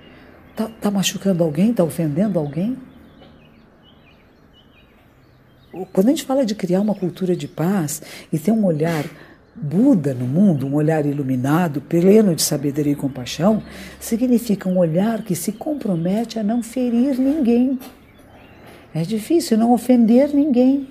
está 0.52 0.68
tá 0.80 0.90
machucando 0.90 1.44
alguém, 1.44 1.72
está 1.72 1.84
ofendendo 1.84 2.40
alguém? 2.40 2.78
Quando 5.92 6.08
a 6.08 6.10
gente 6.12 6.24
fala 6.24 6.46
de 6.46 6.54
criar 6.54 6.82
uma 6.82 6.94
cultura 6.94 7.36
de 7.36 7.48
paz 7.48 8.02
e 8.32 8.38
ter 8.38 8.52
um 8.52 8.64
olhar 8.66 9.06
Buda 9.56 10.16
no 10.16 10.26
mundo, 10.26 10.66
um 10.66 10.74
olhar 10.74 11.06
iluminado, 11.06 11.80
pleno 11.80 12.34
de 12.34 12.42
sabedoria 12.42 12.94
e 12.94 12.96
compaixão, 12.96 13.62
significa 14.00 14.68
um 14.68 14.80
olhar 14.80 15.22
que 15.22 15.36
se 15.36 15.52
compromete 15.52 16.40
a 16.40 16.44
não 16.44 16.64
ferir 16.64 17.20
ninguém. 17.20 17.78
É 18.96 19.04
difícil 19.04 19.58
não 19.58 19.72
ofender 19.72 20.34
ninguém. 20.34 20.88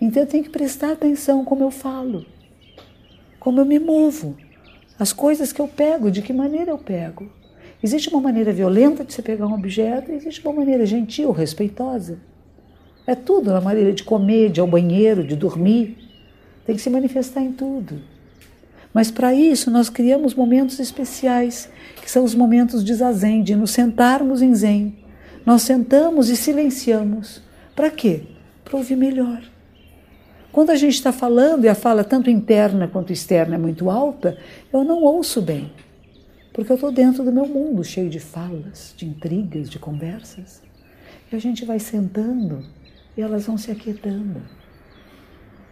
Então 0.00 0.22
eu 0.22 0.26
tenho 0.26 0.44
que 0.44 0.50
prestar 0.50 0.92
atenção 0.92 1.44
como 1.44 1.62
eu 1.62 1.70
falo, 1.70 2.24
como 3.44 3.60
eu 3.60 3.66
me 3.66 3.78
movo, 3.78 4.34
as 4.98 5.12
coisas 5.12 5.52
que 5.52 5.60
eu 5.60 5.68
pego, 5.68 6.10
de 6.10 6.22
que 6.22 6.32
maneira 6.32 6.70
eu 6.70 6.78
pego. 6.78 7.30
Existe 7.82 8.08
uma 8.08 8.18
maneira 8.18 8.50
violenta 8.54 9.04
de 9.04 9.12
você 9.12 9.20
pegar 9.20 9.46
um 9.46 9.52
objeto, 9.52 10.10
existe 10.10 10.40
uma 10.40 10.54
maneira 10.54 10.86
gentil, 10.86 11.30
respeitosa. 11.30 12.18
É 13.06 13.14
tudo, 13.14 13.52
na 13.52 13.60
maneira 13.60 13.92
de 13.92 14.02
comer, 14.02 14.50
de 14.50 14.60
ir 14.60 14.62
ao 14.62 14.66
banheiro, 14.66 15.22
de 15.22 15.36
dormir. 15.36 15.98
Tem 16.64 16.74
que 16.74 16.80
se 16.80 16.88
manifestar 16.88 17.42
em 17.42 17.52
tudo. 17.52 18.00
Mas 18.94 19.10
para 19.10 19.34
isso 19.34 19.70
nós 19.70 19.90
criamos 19.90 20.34
momentos 20.34 20.80
especiais, 20.80 21.68
que 22.00 22.10
são 22.10 22.24
os 22.24 22.34
momentos 22.34 22.82
de 22.82 22.94
zazen, 22.94 23.42
de 23.42 23.54
nos 23.54 23.72
sentarmos 23.72 24.40
em 24.40 24.54
zen. 24.54 24.96
Nós 25.44 25.60
sentamos 25.60 26.30
e 26.30 26.36
silenciamos. 26.36 27.42
Para 27.76 27.90
quê? 27.90 28.22
Para 28.64 28.78
ouvir 28.78 28.96
melhor. 28.96 29.42
Quando 30.54 30.70
a 30.70 30.76
gente 30.76 30.94
está 30.94 31.10
falando 31.10 31.64
e 31.64 31.68
a 31.68 31.74
fala 31.74 32.04
tanto 32.04 32.30
interna 32.30 32.86
quanto 32.86 33.12
externa 33.12 33.56
é 33.56 33.58
muito 33.58 33.90
alta, 33.90 34.38
eu 34.72 34.84
não 34.84 35.02
ouço 35.02 35.42
bem. 35.42 35.72
Porque 36.52 36.70
eu 36.70 36.76
estou 36.76 36.92
dentro 36.92 37.24
do 37.24 37.32
meu 37.32 37.44
mundo, 37.44 37.82
cheio 37.82 38.08
de 38.08 38.20
falas, 38.20 38.94
de 38.96 39.04
intrigas, 39.04 39.68
de 39.68 39.80
conversas. 39.80 40.62
E 41.32 41.34
a 41.34 41.40
gente 41.40 41.64
vai 41.64 41.80
sentando 41.80 42.64
e 43.16 43.20
elas 43.20 43.46
vão 43.46 43.58
se 43.58 43.72
aquietando. 43.72 44.42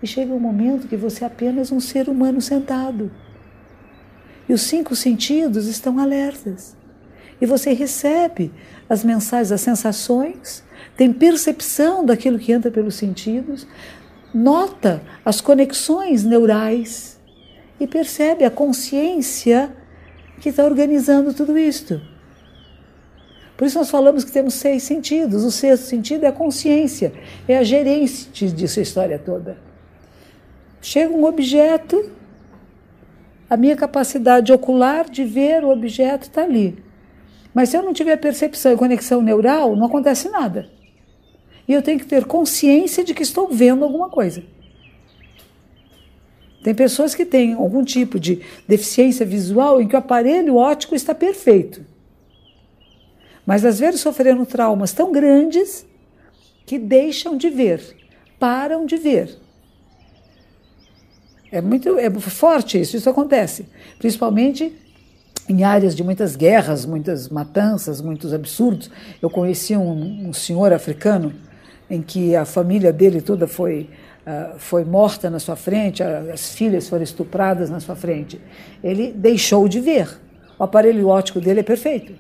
E 0.02 0.06
chega 0.08 0.34
um 0.34 0.40
momento 0.40 0.88
que 0.88 0.96
você 0.96 1.22
é 1.22 1.28
apenas 1.28 1.70
um 1.70 1.78
ser 1.78 2.08
humano 2.08 2.40
sentado. 2.40 3.08
E 4.48 4.52
os 4.52 4.62
cinco 4.62 4.96
sentidos 4.96 5.68
estão 5.68 6.00
alertas. 6.00 6.76
E 7.40 7.46
você 7.46 7.72
recebe 7.72 8.52
as 8.88 9.04
mensagens, 9.04 9.52
as 9.52 9.60
sensações, 9.60 10.64
tem 10.96 11.12
percepção 11.12 12.04
daquilo 12.04 12.36
que 12.36 12.50
entra 12.50 12.68
pelos 12.68 12.96
sentidos, 12.96 13.64
nota 14.34 15.02
as 15.24 15.40
conexões 15.40 16.24
neurais 16.24 17.20
e 17.78 17.86
percebe 17.86 18.44
a 18.44 18.50
consciência 18.50 19.74
que 20.40 20.48
está 20.48 20.64
organizando 20.64 21.32
tudo 21.34 21.58
isto. 21.58 22.00
Por 23.56 23.66
isso 23.66 23.78
nós 23.78 23.90
falamos 23.90 24.24
que 24.24 24.32
temos 24.32 24.54
seis 24.54 24.82
sentidos. 24.82 25.44
O 25.44 25.50
sexto 25.50 25.84
sentido 25.84 26.24
é 26.24 26.28
a 26.28 26.32
consciência, 26.32 27.12
é 27.46 27.56
a 27.58 27.62
gerência 27.62 28.30
disso 28.32 28.80
a 28.80 28.82
história 28.82 29.18
toda. 29.18 29.56
Chega 30.80 31.14
um 31.14 31.24
objeto, 31.24 32.10
a 33.48 33.56
minha 33.56 33.76
capacidade 33.76 34.52
ocular 34.52 35.08
de 35.08 35.24
ver 35.24 35.62
o 35.62 35.70
objeto 35.70 36.22
está 36.22 36.42
ali. 36.42 36.82
Mas 37.54 37.68
se 37.68 37.76
eu 37.76 37.82
não 37.82 37.92
tiver 37.92 38.16
percepção 38.16 38.72
e 38.72 38.76
conexão 38.76 39.22
neural, 39.22 39.76
não 39.76 39.86
acontece 39.86 40.28
nada. 40.28 40.68
E 41.66 41.72
eu 41.72 41.82
tenho 41.82 41.98
que 41.98 42.06
ter 42.06 42.24
consciência 42.24 43.04
de 43.04 43.14
que 43.14 43.22
estou 43.22 43.48
vendo 43.48 43.84
alguma 43.84 44.08
coisa. 44.08 44.42
Tem 46.62 46.74
pessoas 46.74 47.14
que 47.14 47.24
têm 47.24 47.54
algum 47.54 47.84
tipo 47.84 48.20
de 48.20 48.40
deficiência 48.68 49.26
visual 49.26 49.80
em 49.80 49.88
que 49.88 49.96
o 49.96 49.98
aparelho 49.98 50.56
óptico 50.56 50.94
está 50.94 51.14
perfeito. 51.14 51.84
Mas 53.44 53.64
às 53.64 53.80
vezes 53.80 54.00
sofreram 54.00 54.44
traumas 54.44 54.92
tão 54.92 55.10
grandes 55.10 55.84
que 56.64 56.78
deixam 56.78 57.36
de 57.36 57.50
ver, 57.50 57.96
param 58.38 58.86
de 58.86 58.96
ver. 58.96 59.36
É 61.50 61.60
muito 61.60 61.98
é 61.98 62.08
forte 62.10 62.80
isso, 62.80 62.96
isso 62.96 63.10
acontece, 63.10 63.66
principalmente 63.98 64.72
em 65.48 65.64
áreas 65.64 65.94
de 65.94 66.04
muitas 66.04 66.36
guerras, 66.36 66.86
muitas 66.86 67.28
matanças, 67.28 68.00
muitos 68.00 68.32
absurdos. 68.32 68.88
Eu 69.20 69.28
conheci 69.28 69.76
um, 69.76 70.28
um 70.28 70.32
senhor 70.32 70.72
africano 70.72 71.34
em 71.92 72.00
que 72.00 72.34
a 72.34 72.46
família 72.46 72.90
dele 72.90 73.20
toda 73.20 73.46
foi 73.46 73.90
uh, 74.26 74.58
foi 74.58 74.82
morta 74.82 75.28
na 75.28 75.38
sua 75.38 75.56
frente, 75.56 76.02
as 76.02 76.54
filhas 76.54 76.88
foram 76.88 77.04
estupradas 77.04 77.68
na 77.68 77.80
sua 77.80 77.94
frente. 77.94 78.40
Ele 78.82 79.12
deixou 79.12 79.68
de 79.68 79.78
ver. 79.78 80.08
O 80.58 80.64
aparelho 80.64 81.08
óptico 81.08 81.38
dele 81.38 81.60
é 81.60 81.62
perfeito. 81.62 82.14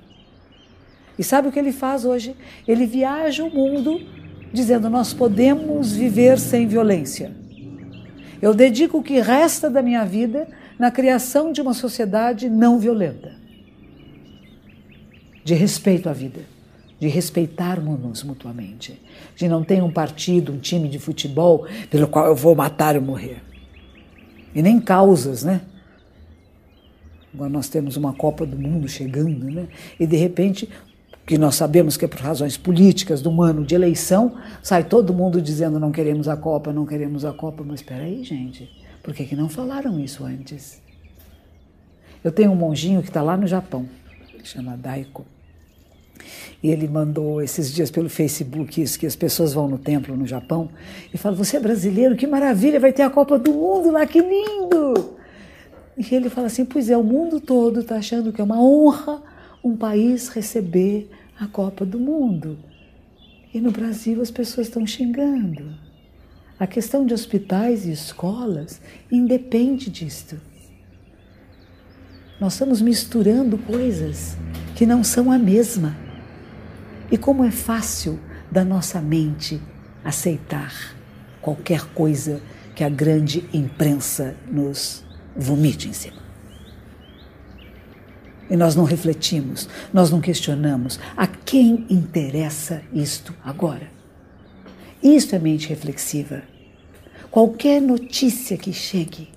E 1.18 1.24
sabe 1.24 1.48
o 1.48 1.52
que 1.52 1.58
ele 1.58 1.72
faz 1.72 2.04
hoje? 2.04 2.36
Ele 2.68 2.84
viaja 2.84 3.42
o 3.42 3.50
mundo 3.50 3.98
dizendo: 4.52 4.90
Nós 4.90 5.14
podemos 5.14 5.96
viver 5.96 6.38
sem 6.38 6.66
violência. 6.66 7.32
Eu 8.42 8.52
dedico 8.52 8.98
o 8.98 9.02
que 9.02 9.20
resta 9.20 9.70
da 9.70 9.80
minha 9.80 10.04
vida 10.04 10.48
na 10.78 10.90
criação 10.90 11.50
de 11.50 11.62
uma 11.62 11.72
sociedade 11.72 12.50
não 12.50 12.78
violenta, 12.78 13.32
de 15.42 15.54
respeito 15.54 16.10
à 16.10 16.12
vida, 16.12 16.40
de 17.02 17.08
respeitarmos-nos 17.08 18.22
mutuamente, 18.22 18.96
de 19.34 19.48
não 19.48 19.64
ter 19.64 19.82
um 19.82 19.90
partido, 19.90 20.52
um 20.52 20.58
time 20.58 20.88
de 20.88 21.00
futebol 21.00 21.66
pelo 21.90 22.06
qual 22.06 22.28
eu 22.28 22.36
vou 22.36 22.54
matar 22.54 22.94
ou 22.94 23.02
morrer. 23.02 23.42
E 24.54 24.62
nem 24.62 24.80
causas, 24.80 25.42
né? 25.42 25.62
Agora 27.34 27.50
nós 27.50 27.68
temos 27.68 27.96
uma 27.96 28.12
Copa 28.12 28.46
do 28.46 28.56
Mundo 28.56 28.86
chegando, 28.86 29.46
né? 29.50 29.66
E 29.98 30.06
de 30.06 30.16
repente 30.16 30.68
que 31.26 31.36
nós 31.36 31.56
sabemos 31.56 31.96
que 31.96 32.04
é 32.04 32.08
por 32.08 32.20
razões 32.20 32.56
políticas, 32.56 33.20
do 33.20 33.42
ano 33.42 33.66
de 33.66 33.74
eleição, 33.74 34.36
sai 34.62 34.84
todo 34.84 35.12
mundo 35.12 35.42
dizendo 35.42 35.80
não 35.80 35.90
queremos 35.90 36.28
a 36.28 36.36
Copa, 36.36 36.72
não 36.72 36.86
queremos 36.86 37.24
a 37.24 37.32
Copa. 37.32 37.64
Mas 37.66 37.80
espera 37.80 38.04
aí, 38.04 38.22
gente, 38.22 38.70
por 39.02 39.12
que, 39.12 39.24
que 39.24 39.34
não 39.34 39.48
falaram 39.48 39.98
isso 39.98 40.24
antes? 40.24 40.80
Eu 42.22 42.30
tenho 42.30 42.52
um 42.52 42.56
monjinho 42.56 43.02
que 43.02 43.08
está 43.08 43.22
lá 43.22 43.36
no 43.36 43.48
Japão, 43.48 43.88
chama 44.44 44.76
Daiko. 44.76 45.26
E 46.62 46.70
ele 46.70 46.86
mandou 46.86 47.42
esses 47.42 47.72
dias 47.72 47.90
pelo 47.90 48.08
Facebook 48.08 48.80
isso, 48.80 48.98
que 48.98 49.06
as 49.06 49.16
pessoas 49.16 49.52
vão 49.52 49.66
no 49.66 49.78
templo 49.78 50.16
no 50.16 50.26
Japão 50.26 50.68
e 51.12 51.18
falam, 51.18 51.36
você 51.36 51.56
é 51.56 51.60
brasileiro, 51.60 52.16
que 52.16 52.26
maravilha, 52.26 52.78
vai 52.78 52.92
ter 52.92 53.02
a 53.02 53.10
Copa 53.10 53.38
do 53.38 53.52
Mundo 53.52 53.90
lá, 53.90 54.06
que 54.06 54.20
lindo! 54.20 55.16
E 55.98 56.14
ele 56.14 56.30
fala 56.30 56.46
assim, 56.46 56.64
pois 56.64 56.88
é, 56.88 56.96
o 56.96 57.02
mundo 57.02 57.40
todo 57.40 57.80
está 57.80 57.96
achando 57.96 58.32
que 58.32 58.40
é 58.40 58.44
uma 58.44 58.62
honra 58.62 59.22
um 59.62 59.76
país 59.76 60.28
receber 60.28 61.08
a 61.38 61.46
Copa 61.46 61.84
do 61.84 61.98
Mundo. 61.98 62.58
E 63.54 63.60
no 63.60 63.70
Brasil 63.70 64.20
as 64.20 64.30
pessoas 64.30 64.66
estão 64.66 64.86
xingando. 64.86 65.74
A 66.58 66.66
questão 66.66 67.04
de 67.06 67.14
hospitais 67.14 67.86
e 67.86 67.92
escolas 67.92 68.80
independe 69.10 69.90
disto. 69.90 70.40
Nós 72.40 72.54
estamos 72.54 72.80
misturando 72.80 73.58
coisas 73.58 74.36
que 74.74 74.86
não 74.86 75.04
são 75.04 75.30
a 75.30 75.38
mesma. 75.38 75.96
E 77.12 77.18
como 77.18 77.44
é 77.44 77.50
fácil 77.50 78.18
da 78.50 78.64
nossa 78.64 78.98
mente 78.98 79.60
aceitar 80.02 80.96
qualquer 81.42 81.84
coisa 81.92 82.40
que 82.74 82.82
a 82.82 82.88
grande 82.88 83.44
imprensa 83.52 84.34
nos 84.50 85.04
vomite 85.36 85.90
em 85.90 85.92
cima. 85.92 86.22
E 88.48 88.56
nós 88.56 88.74
não 88.74 88.84
refletimos, 88.84 89.68
nós 89.92 90.10
não 90.10 90.22
questionamos. 90.22 90.98
A 91.14 91.26
quem 91.26 91.84
interessa 91.90 92.82
isto 92.94 93.34
agora? 93.44 93.90
Isto 95.02 95.36
é 95.36 95.38
mente 95.38 95.68
reflexiva. 95.68 96.42
Qualquer 97.30 97.82
notícia 97.82 98.56
que 98.56 98.72
chegue, 98.72 99.28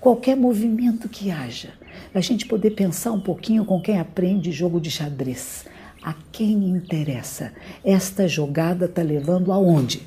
qualquer 0.00 0.36
movimento 0.36 1.08
que 1.08 1.30
haja, 1.30 1.70
a 2.12 2.20
gente 2.20 2.46
poder 2.46 2.72
pensar 2.72 3.12
um 3.12 3.20
pouquinho 3.20 3.64
com 3.64 3.80
quem 3.80 4.00
aprende 4.00 4.50
jogo 4.50 4.80
de 4.80 4.90
xadrez. 4.90 5.70
A 6.02 6.14
quem 6.32 6.68
interessa? 6.68 7.52
Esta 7.84 8.26
jogada 8.26 8.86
está 8.86 9.02
levando 9.02 9.52
aonde? 9.52 10.02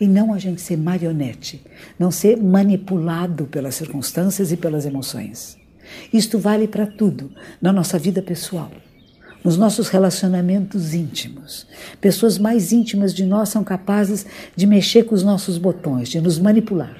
E 0.00 0.06
não 0.06 0.32
a 0.32 0.38
gente 0.38 0.60
ser 0.60 0.76
marionete, 0.76 1.62
não 1.98 2.10
ser 2.10 2.36
manipulado 2.36 3.44
pelas 3.46 3.74
circunstâncias 3.74 4.52
e 4.52 4.56
pelas 4.56 4.86
emoções. 4.86 5.58
Isto 6.12 6.38
vale 6.38 6.66
para 6.66 6.86
tudo 6.86 7.30
na 7.60 7.72
nossa 7.72 7.98
vida 7.98 8.22
pessoal, 8.22 8.70
nos 9.44 9.56
nossos 9.56 9.88
relacionamentos 9.88 10.94
íntimos. 10.94 11.66
Pessoas 12.00 12.38
mais 12.38 12.72
íntimas 12.72 13.14
de 13.14 13.24
nós 13.24 13.48
são 13.48 13.62
capazes 13.62 14.26
de 14.54 14.66
mexer 14.66 15.04
com 15.04 15.14
os 15.14 15.22
nossos 15.22 15.58
botões, 15.58 16.08
de 16.08 16.20
nos 16.20 16.38
manipular. 16.38 16.96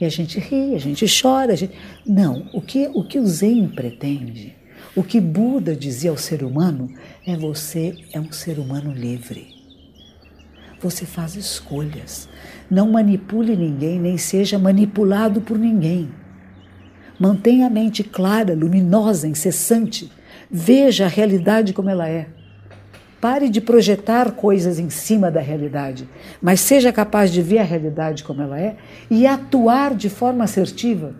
E 0.00 0.04
a 0.04 0.08
gente 0.08 0.40
ri, 0.40 0.74
a 0.74 0.78
gente 0.78 1.04
chora. 1.20 1.52
A 1.52 1.56
gente... 1.56 1.74
Não, 2.06 2.48
o 2.54 2.60
que, 2.60 2.90
o 2.94 3.04
que 3.04 3.18
o 3.18 3.26
Zen 3.26 3.68
pretende, 3.68 4.56
o 4.96 5.04
que 5.04 5.20
Buda 5.20 5.76
dizia 5.76 6.10
ao 6.10 6.16
ser 6.16 6.42
humano, 6.42 6.92
é 7.24 7.36
você 7.36 7.96
é 8.12 8.18
um 8.18 8.32
ser 8.32 8.58
humano 8.58 8.92
livre. 8.92 9.54
Você 10.80 11.06
faz 11.06 11.36
escolhas. 11.36 12.28
Não 12.68 12.90
manipule 12.90 13.54
ninguém, 13.54 14.00
nem 14.00 14.18
seja 14.18 14.58
manipulado 14.58 15.40
por 15.40 15.58
ninguém. 15.58 16.08
Mantenha 17.18 17.66
a 17.66 17.70
mente 17.70 18.02
clara, 18.02 18.54
luminosa, 18.54 19.28
incessante. 19.28 20.10
Veja 20.50 21.04
a 21.04 21.08
realidade 21.08 21.72
como 21.72 21.90
ela 21.90 22.08
é. 22.08 22.28
Pare 23.20 23.48
de 23.50 23.60
projetar 23.60 24.32
coisas 24.32 24.78
em 24.78 24.88
cima 24.88 25.30
da 25.30 25.40
realidade, 25.40 26.08
mas 26.40 26.60
seja 26.60 26.90
capaz 26.90 27.30
de 27.30 27.42
ver 27.42 27.58
a 27.58 27.64
realidade 27.64 28.24
como 28.24 28.40
ela 28.40 28.58
é 28.58 28.76
e 29.10 29.26
atuar 29.26 29.94
de 29.94 30.08
forma 30.08 30.44
assertiva. 30.44 31.14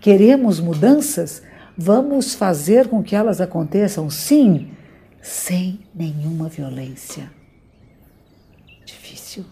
Queremos 0.00 0.58
mudanças? 0.58 1.42
Vamos 1.76 2.34
fazer 2.34 2.88
com 2.88 3.02
que 3.02 3.14
elas 3.14 3.40
aconteçam, 3.40 4.08
sim, 4.08 4.70
sem 5.20 5.80
nenhuma 5.94 6.48
violência. 6.48 7.30
Difícil. 8.84 9.44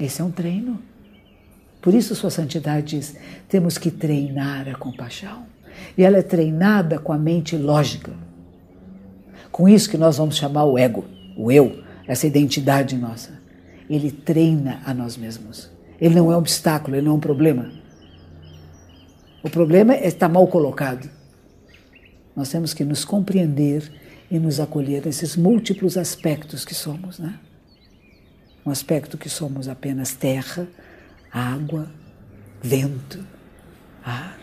Esse 0.00 0.20
é 0.20 0.24
um 0.24 0.30
treino. 0.30 0.82
Por 1.80 1.94
isso, 1.94 2.16
Sua 2.16 2.30
Santidade 2.30 2.96
diz: 2.96 3.16
temos 3.48 3.78
que 3.78 3.90
treinar 3.90 4.68
a 4.68 4.74
compaixão. 4.74 5.44
E 5.96 6.02
ela 6.02 6.18
é 6.18 6.22
treinada 6.22 6.98
com 6.98 7.12
a 7.12 7.18
mente 7.18 7.56
lógica. 7.56 8.12
Com 9.52 9.68
isso 9.68 9.88
que 9.88 9.96
nós 9.96 10.16
vamos 10.16 10.36
chamar 10.36 10.64
o 10.64 10.76
ego, 10.76 11.04
o 11.36 11.52
eu, 11.52 11.82
essa 12.08 12.26
identidade 12.26 12.96
nossa. 12.96 13.38
Ele 13.88 14.10
treina 14.10 14.80
a 14.84 14.92
nós 14.92 15.16
mesmos. 15.16 15.70
Ele 16.00 16.14
não 16.14 16.32
é 16.32 16.34
um 16.34 16.38
obstáculo, 16.38 16.96
ele 16.96 17.06
não 17.06 17.12
é 17.12 17.16
um 17.16 17.20
problema. 17.20 17.70
O 19.46 19.48
problema 19.48 19.94
estar 19.94 20.28
mal 20.28 20.44
colocado. 20.48 21.08
Nós 22.34 22.48
temos 22.48 22.74
que 22.74 22.84
nos 22.84 23.04
compreender 23.04 23.92
e 24.28 24.40
nos 24.40 24.58
acolher 24.58 25.06
nesses 25.06 25.36
múltiplos 25.36 25.96
aspectos 25.96 26.64
que 26.64 26.74
somos, 26.74 27.20
né? 27.20 27.38
Um 28.66 28.70
aspecto 28.72 29.16
que 29.16 29.28
somos 29.28 29.68
apenas 29.68 30.14
terra, 30.14 30.66
água, 31.30 31.88
vento, 32.60 33.24
ar, 34.04 34.36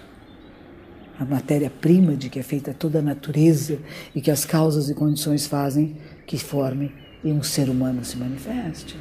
a 1.19 1.25
matéria-prima 1.25 2.15
de 2.15 2.29
que 2.29 2.39
é 2.39 2.43
feita 2.43 2.73
toda 2.73 2.99
a 2.99 3.01
natureza 3.01 3.79
e 4.15 4.21
que 4.21 4.31
as 4.31 4.45
causas 4.45 4.89
e 4.89 4.95
condições 4.95 5.45
fazem 5.45 5.97
que 6.25 6.37
forme 6.37 6.95
e 7.21 7.29
um 7.29 7.43
ser 7.43 7.67
humano 7.67 8.05
se 8.05 8.15
manifeste. 8.15 8.97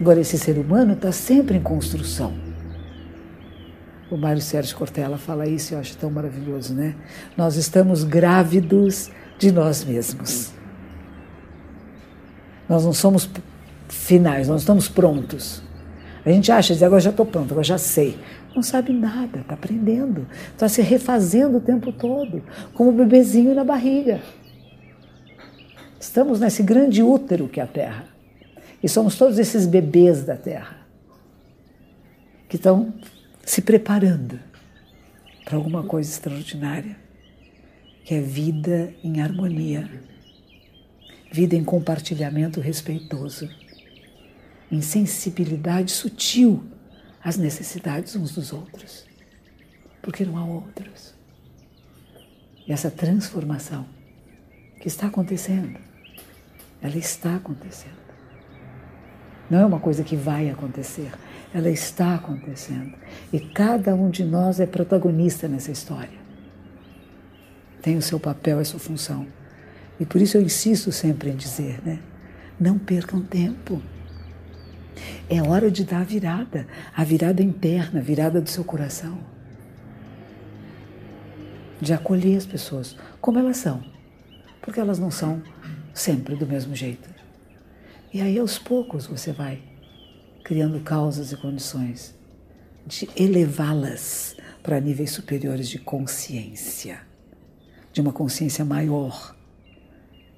Agora, 0.00 0.18
esse 0.18 0.38
ser 0.38 0.56
humano 0.56 0.94
está 0.94 1.12
sempre 1.12 1.58
em 1.58 1.62
construção. 1.62 2.49
O 4.10 4.16
Mário 4.16 4.42
Sérgio 4.42 4.76
Cortella 4.76 5.16
fala 5.16 5.46
isso 5.46 5.72
e 5.72 5.74
eu 5.74 5.80
acho 5.80 5.96
tão 5.96 6.10
maravilhoso, 6.10 6.74
né? 6.74 6.96
Nós 7.36 7.56
estamos 7.56 8.02
grávidos 8.02 9.08
de 9.38 9.52
nós 9.52 9.84
mesmos. 9.84 10.52
Nós 12.68 12.84
não 12.84 12.92
somos 12.92 13.30
finais, 13.88 14.48
nós 14.48 14.62
estamos 14.62 14.88
prontos. 14.88 15.62
A 16.24 16.30
gente 16.30 16.50
acha, 16.50 16.72
diz, 16.72 16.82
agora 16.82 17.00
já 17.00 17.10
estou 17.10 17.24
pronto, 17.24 17.52
agora 17.52 17.64
já 17.64 17.78
sei. 17.78 18.18
Não 18.54 18.62
sabe 18.62 18.92
nada, 18.92 19.40
está 19.40 19.54
aprendendo, 19.54 20.26
está 20.52 20.68
se 20.68 20.82
refazendo 20.82 21.58
o 21.58 21.60
tempo 21.60 21.92
todo, 21.92 22.42
como 22.74 22.90
um 22.90 22.96
bebezinho 22.96 23.54
na 23.54 23.64
barriga. 23.64 24.20
Estamos 26.00 26.40
nesse 26.40 26.62
grande 26.62 27.02
útero 27.02 27.48
que 27.48 27.60
é 27.60 27.62
a 27.62 27.66
Terra. 27.66 28.04
E 28.82 28.88
somos 28.88 29.16
todos 29.16 29.38
esses 29.38 29.66
bebês 29.66 30.24
da 30.24 30.36
Terra 30.36 30.78
que 32.48 32.56
estão 32.56 32.92
se 33.50 33.62
preparando 33.62 34.38
para 35.44 35.56
alguma 35.56 35.82
coisa 35.82 36.08
extraordinária, 36.08 36.96
que 38.04 38.14
é 38.14 38.20
vida 38.20 38.94
em 39.02 39.20
harmonia, 39.20 39.90
vida 41.32 41.56
em 41.56 41.64
compartilhamento 41.64 42.60
respeitoso 42.60 43.50
em 44.70 44.80
sensibilidade 44.80 45.90
sutil 45.90 46.62
às 47.20 47.36
necessidades 47.36 48.14
uns 48.14 48.36
dos 48.36 48.52
outros, 48.52 49.04
porque 50.00 50.24
não 50.24 50.38
há 50.38 50.44
outros. 50.44 51.12
E 52.68 52.72
essa 52.72 52.88
transformação 52.88 53.84
que 54.80 54.86
está 54.86 55.08
acontecendo, 55.08 55.76
ela 56.80 56.96
está 56.96 57.34
acontecendo. 57.34 57.99
Não 59.50 59.58
é 59.58 59.66
uma 59.66 59.80
coisa 59.80 60.04
que 60.04 60.14
vai 60.14 60.48
acontecer, 60.48 61.10
ela 61.52 61.68
está 61.68 62.14
acontecendo. 62.14 62.94
E 63.32 63.40
cada 63.40 63.94
um 63.96 64.08
de 64.08 64.22
nós 64.22 64.60
é 64.60 64.66
protagonista 64.66 65.48
nessa 65.48 65.72
história. 65.72 66.20
Tem 67.82 67.96
o 67.96 68.02
seu 68.02 68.20
papel, 68.20 68.60
a 68.60 68.64
sua 68.64 68.78
função. 68.78 69.26
E 69.98 70.06
por 70.06 70.20
isso 70.20 70.36
eu 70.36 70.42
insisto 70.42 70.92
sempre 70.92 71.30
em 71.30 71.36
dizer, 71.36 71.80
né? 71.84 71.98
Não 72.60 72.78
percam 72.78 73.20
tempo. 73.20 73.82
É 75.28 75.42
hora 75.42 75.68
de 75.68 75.84
dar 75.84 76.02
a 76.02 76.04
virada, 76.04 76.66
a 76.94 77.02
virada 77.02 77.42
interna, 77.42 77.98
a 77.98 78.02
virada 78.02 78.40
do 78.40 78.48
seu 78.48 78.62
coração. 78.62 79.18
De 81.80 81.92
acolher 81.92 82.36
as 82.36 82.46
pessoas 82.46 82.96
como 83.20 83.38
elas 83.38 83.56
são, 83.56 83.82
porque 84.62 84.78
elas 84.78 84.98
não 84.98 85.10
são 85.10 85.42
sempre 85.92 86.36
do 86.36 86.46
mesmo 86.46 86.74
jeito. 86.74 87.09
E 88.12 88.20
aí, 88.20 88.40
aos 88.40 88.58
poucos, 88.58 89.06
você 89.06 89.30
vai 89.30 89.62
criando 90.42 90.80
causas 90.80 91.30
e 91.30 91.36
condições 91.36 92.12
de 92.84 93.08
elevá-las 93.14 94.36
para 94.64 94.80
níveis 94.80 95.12
superiores 95.12 95.68
de 95.68 95.78
consciência, 95.78 97.02
de 97.92 98.00
uma 98.00 98.12
consciência 98.12 98.64
maior, 98.64 99.36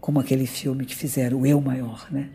como 0.03 0.20
aquele 0.20 0.47
filme 0.47 0.85
que 0.85 0.95
fizeram, 0.95 1.41
o 1.41 1.47
Eu 1.47 1.62
Maior, 1.62 2.09
né? 2.12 2.29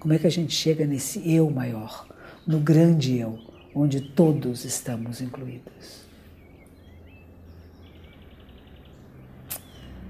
Como 0.00 0.14
é 0.14 0.18
que 0.18 0.26
a 0.26 0.30
gente 0.30 0.54
chega 0.54 0.86
nesse 0.86 1.30
eu 1.30 1.50
maior, 1.50 2.06
no 2.46 2.58
grande 2.58 3.18
eu, 3.18 3.38
onde 3.74 4.00
todos 4.00 4.64
estamos 4.64 5.20
incluídos? 5.20 6.06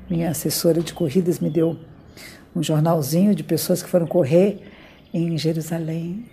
Minha 0.08 0.30
assessora 0.30 0.82
de 0.82 0.92
corridas 0.92 1.40
me 1.40 1.50
deu 1.50 1.76
um 2.54 2.62
jornalzinho 2.62 3.34
de 3.34 3.42
pessoas 3.42 3.82
que 3.82 3.88
foram 3.88 4.06
correr 4.06 4.67
em 5.12 5.36
Jerusalém, 5.38 6.24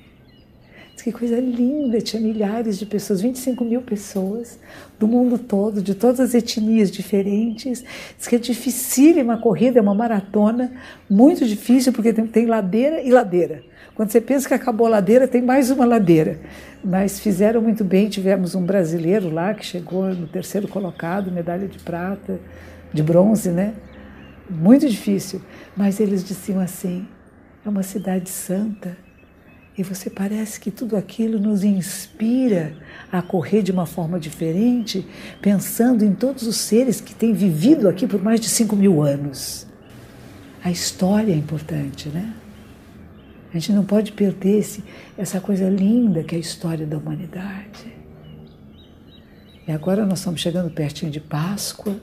que 1.05 1.11
coisa 1.11 1.39
linda, 1.39 2.01
tinha 2.01 2.19
milhares 2.19 2.79
de 2.79 2.85
pessoas, 2.87 3.21
25 3.21 3.63
mil 3.63 3.79
pessoas 3.79 4.57
do 4.97 5.07
mundo 5.07 5.37
todo, 5.37 5.79
de 5.79 5.93
todas 5.93 6.19
as 6.19 6.33
etnias 6.33 6.89
diferentes. 6.89 7.85
Diz 8.17 8.27
que 8.27 8.35
é 8.35 8.39
dificílima 8.39 9.35
a 9.35 9.37
corrida, 9.37 9.77
é 9.77 9.81
uma 9.83 9.93
maratona, 9.93 10.71
muito 11.07 11.45
difícil, 11.45 11.93
porque 11.93 12.11
tem, 12.11 12.25
tem 12.25 12.47
ladeira 12.47 13.03
e 13.03 13.11
ladeira. 13.11 13.61
Quando 13.93 14.09
você 14.09 14.19
pensa 14.19 14.47
que 14.47 14.55
acabou 14.55 14.87
a 14.87 14.89
ladeira, 14.89 15.27
tem 15.27 15.43
mais 15.43 15.69
uma 15.69 15.85
ladeira. 15.85 16.39
Mas 16.83 17.19
fizeram 17.19 17.61
muito 17.61 17.83
bem, 17.83 18.09
tivemos 18.09 18.55
um 18.55 18.65
brasileiro 18.65 19.31
lá 19.31 19.53
que 19.53 19.63
chegou 19.63 20.05
no 20.05 20.25
terceiro 20.25 20.67
colocado, 20.67 21.31
medalha 21.31 21.67
de 21.67 21.77
prata, 21.77 22.39
de 22.91 23.03
bronze, 23.03 23.51
né? 23.51 23.75
Muito 24.49 24.89
difícil. 24.89 25.39
Mas 25.77 25.99
eles 25.99 26.23
diziam 26.23 26.59
assim: 26.59 27.07
é 27.65 27.69
uma 27.69 27.83
cidade 27.83 28.29
santa 28.29 28.95
e 29.77 29.83
você 29.83 30.09
parece 30.09 30.59
que 30.59 30.71
tudo 30.71 30.95
aquilo 30.95 31.37
nos 31.37 31.63
inspira 31.63 32.73
a 33.11 33.21
correr 33.21 33.61
de 33.61 33.71
uma 33.71 33.85
forma 33.85 34.19
diferente, 34.19 35.05
pensando 35.41 36.05
em 36.05 36.13
todos 36.13 36.43
os 36.43 36.55
seres 36.55 37.01
que 37.01 37.13
têm 37.13 37.33
vivido 37.33 37.89
aqui 37.89 38.07
por 38.07 38.23
mais 38.23 38.39
de 38.39 38.47
5 38.47 38.73
mil 38.75 39.01
anos. 39.01 39.67
A 40.63 40.71
história 40.71 41.33
é 41.33 41.35
importante, 41.35 42.07
né? 42.07 42.33
A 43.53 43.59
gente 43.59 43.73
não 43.73 43.83
pode 43.83 44.13
perder 44.13 44.59
esse, 44.59 44.83
essa 45.17 45.41
coisa 45.41 45.67
linda 45.69 46.23
que 46.23 46.35
é 46.35 46.37
a 46.37 46.41
história 46.41 46.85
da 46.85 46.97
humanidade. 46.97 47.93
E 49.67 49.71
agora 49.71 50.05
nós 50.05 50.19
estamos 50.19 50.39
chegando 50.39 50.69
pertinho 50.69 51.11
de 51.11 51.19
Páscoa. 51.19 51.95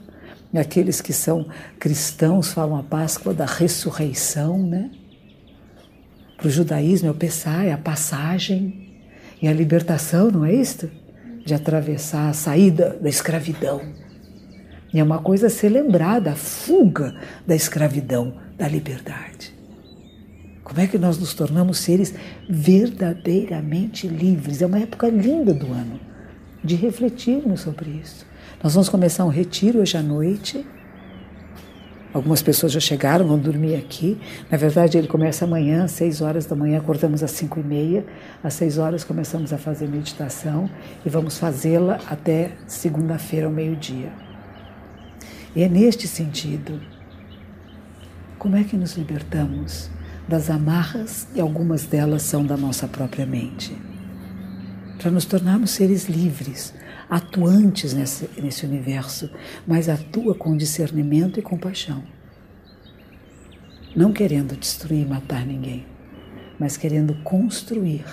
Aqueles 0.53 1.01
que 1.01 1.13
são 1.13 1.47
cristãos 1.79 2.53
falam 2.53 2.77
a 2.77 2.83
Páscoa 2.83 3.33
da 3.33 3.45
ressurreição, 3.45 4.59
né? 4.59 4.91
Para 6.43 6.49
o 6.49 6.51
judaísmo 6.51 7.07
é 7.07 7.11
o 7.11 7.13
Pessah, 7.13 7.63
é 7.63 7.71
a 7.71 7.77
passagem 7.77 8.99
e 9.41 9.47
a 9.47 9.53
libertação, 9.53 10.29
não 10.29 10.43
é 10.43 10.53
isto? 10.53 10.91
De 11.45 11.53
atravessar 11.53 12.27
a 12.27 12.33
saída 12.33 12.97
da 13.01 13.07
escravidão. 13.07 13.79
E 14.93 14.99
é 14.99 15.03
uma 15.03 15.19
coisa 15.19 15.47
a 15.47 15.49
ser 15.49 15.69
lembrada, 15.69 16.33
a 16.33 16.35
fuga 16.35 17.15
da 17.47 17.55
escravidão, 17.55 18.33
da 18.57 18.67
liberdade. 18.67 19.55
Como 20.65 20.81
é 20.81 20.85
que 20.85 20.97
nós 20.97 21.17
nos 21.17 21.33
tornamos 21.33 21.77
seres 21.77 22.13
verdadeiramente 22.49 24.05
livres? 24.05 24.61
É 24.61 24.65
uma 24.65 24.79
época 24.79 25.07
linda 25.07 25.53
do 25.53 25.67
ano 25.67 25.97
de 26.61 26.75
refletirmos 26.75 27.61
sobre 27.61 27.89
isso. 27.89 28.25
Nós 28.61 28.73
vamos 28.73 28.89
começar 28.89 29.23
um 29.23 29.29
retiro 29.29 29.79
hoje 29.79 29.95
à 29.95 30.03
noite 30.03 30.65
Algumas 32.13 32.43
pessoas 32.43 32.71
já 32.71 32.79
chegaram, 32.79 33.25
vão 33.27 33.39
dormir 33.39 33.75
aqui. 33.75 34.19
Na 34.51 34.57
verdade, 34.57 34.97
ele 34.97 35.07
começa 35.07 35.45
amanhã, 35.45 35.83
às 35.83 35.91
6 35.91 36.21
horas 36.21 36.45
da 36.45 36.55
manhã, 36.55 36.77
acordamos 36.77 37.23
às 37.23 37.31
5 37.31 37.59
e 37.59 37.63
meia. 37.63 38.05
Às 38.43 38.53
6 38.53 38.77
horas 38.77 39.03
começamos 39.03 39.51
a 39.51 39.57
fazer 39.57 39.87
meditação 39.87 40.69
e 41.03 41.09
vamos 41.09 41.39
fazê-la 41.39 41.99
até 42.07 42.51
segunda-feira 42.67 43.47
ao 43.47 43.51
meio-dia. 43.51 44.13
E 45.55 45.63
é 45.63 45.69
neste 45.69 46.07
sentido, 46.07 46.79
como 48.37 48.57
é 48.57 48.63
que 48.63 48.77
nos 48.77 48.93
libertamos 48.93 49.89
das 50.27 50.49
amarras, 50.49 51.27
e 51.35 51.41
algumas 51.41 51.85
delas 51.85 52.21
são 52.21 52.45
da 52.45 52.55
nossa 52.55 52.87
própria 52.87 53.25
mente, 53.25 53.75
para 54.97 55.11
nos 55.11 55.25
tornarmos 55.25 55.71
seres 55.71 56.07
livres, 56.07 56.73
atuantes 57.09 57.93
nesse, 57.93 58.29
nesse 58.41 58.65
universo, 58.65 59.29
mas 59.65 59.89
atua 59.89 60.35
com 60.35 60.55
discernimento 60.57 61.39
e 61.39 61.43
compaixão. 61.43 62.03
não 63.95 64.11
querendo 64.11 64.55
destruir 64.55 65.03
e 65.03 65.05
matar 65.05 65.45
ninguém, 65.45 65.85
mas 66.59 66.77
querendo 66.77 67.13
construir 67.23 68.03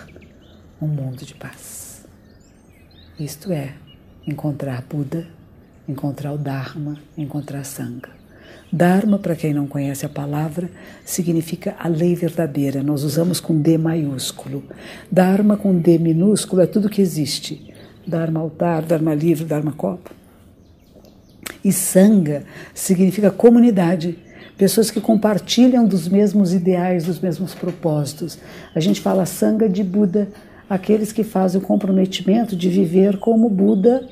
um 0.81 0.87
mundo 0.87 1.25
de 1.25 1.35
paz. 1.35 2.07
Isto 3.19 3.53
é 3.53 3.75
encontrar 4.27 4.83
Buda, 4.83 5.27
encontrar 5.89 6.33
o 6.33 6.39
Dharma, 6.39 6.99
encontrar 7.17 7.65
Sangha. 7.65 8.11
Dharma, 8.73 9.19
para 9.19 9.35
quem 9.35 9.53
não 9.53 9.67
conhece 9.67 10.07
a 10.07 10.09
palavra, 10.09 10.71
significa 11.05 11.75
a 11.79 11.89
lei 11.89 12.15
verdadeira. 12.15 12.83
Nós 12.83 13.03
usamos 13.03 13.41
com 13.41 13.61
D 13.61 13.77
maiúsculo. 13.77 14.63
Dharma 15.11 15.57
com 15.57 15.77
D 15.77 15.99
minúsculo 15.99 16.63
é 16.63 16.67
tudo 16.67 16.89
que 16.89 17.03
existe. 17.03 17.70
Dharma 18.11 18.41
altar, 18.41 18.83
Dharma 18.83 19.15
livro, 19.15 19.45
Dharma 19.45 19.71
copo. 19.73 20.11
E 21.65 21.73
Sangha 21.73 22.45
significa 22.75 23.31
comunidade. 23.31 24.19
Pessoas 24.59 24.91
que 24.91 25.01
compartilham 25.01 25.87
dos 25.87 26.09
mesmos 26.09 26.53
ideais, 26.53 27.05
dos 27.05 27.21
mesmos 27.21 27.55
propósitos. 27.55 28.39
A 28.75 28.81
gente 28.81 29.01
fala 29.01 29.25
Sangha 29.25 29.69
de 29.69 29.83
Buda, 29.83 30.29
aqueles 30.69 31.13
que 31.13 31.23
fazem 31.23 31.61
o 31.61 31.65
comprometimento 31.65 32.57
de 32.57 32.69
viver 32.69 33.19
como 33.19 33.49
Buda 33.49 34.07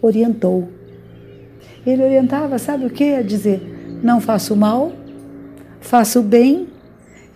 orientou. 0.00 0.68
Ele 1.84 2.02
orientava, 2.02 2.58
sabe 2.58 2.86
o 2.86 2.90
que? 2.90 3.14
A 3.14 3.22
dizer, 3.22 4.00
não 4.02 4.20
faço 4.20 4.56
mal, 4.56 4.92
faço 5.80 6.22
bem 6.22 6.68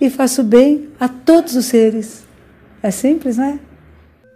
e 0.00 0.08
faço 0.08 0.42
bem 0.42 0.88
a 0.98 1.08
todos 1.08 1.54
os 1.56 1.66
seres. 1.66 2.24
É 2.82 2.90
simples, 2.90 3.36
né? 3.36 3.58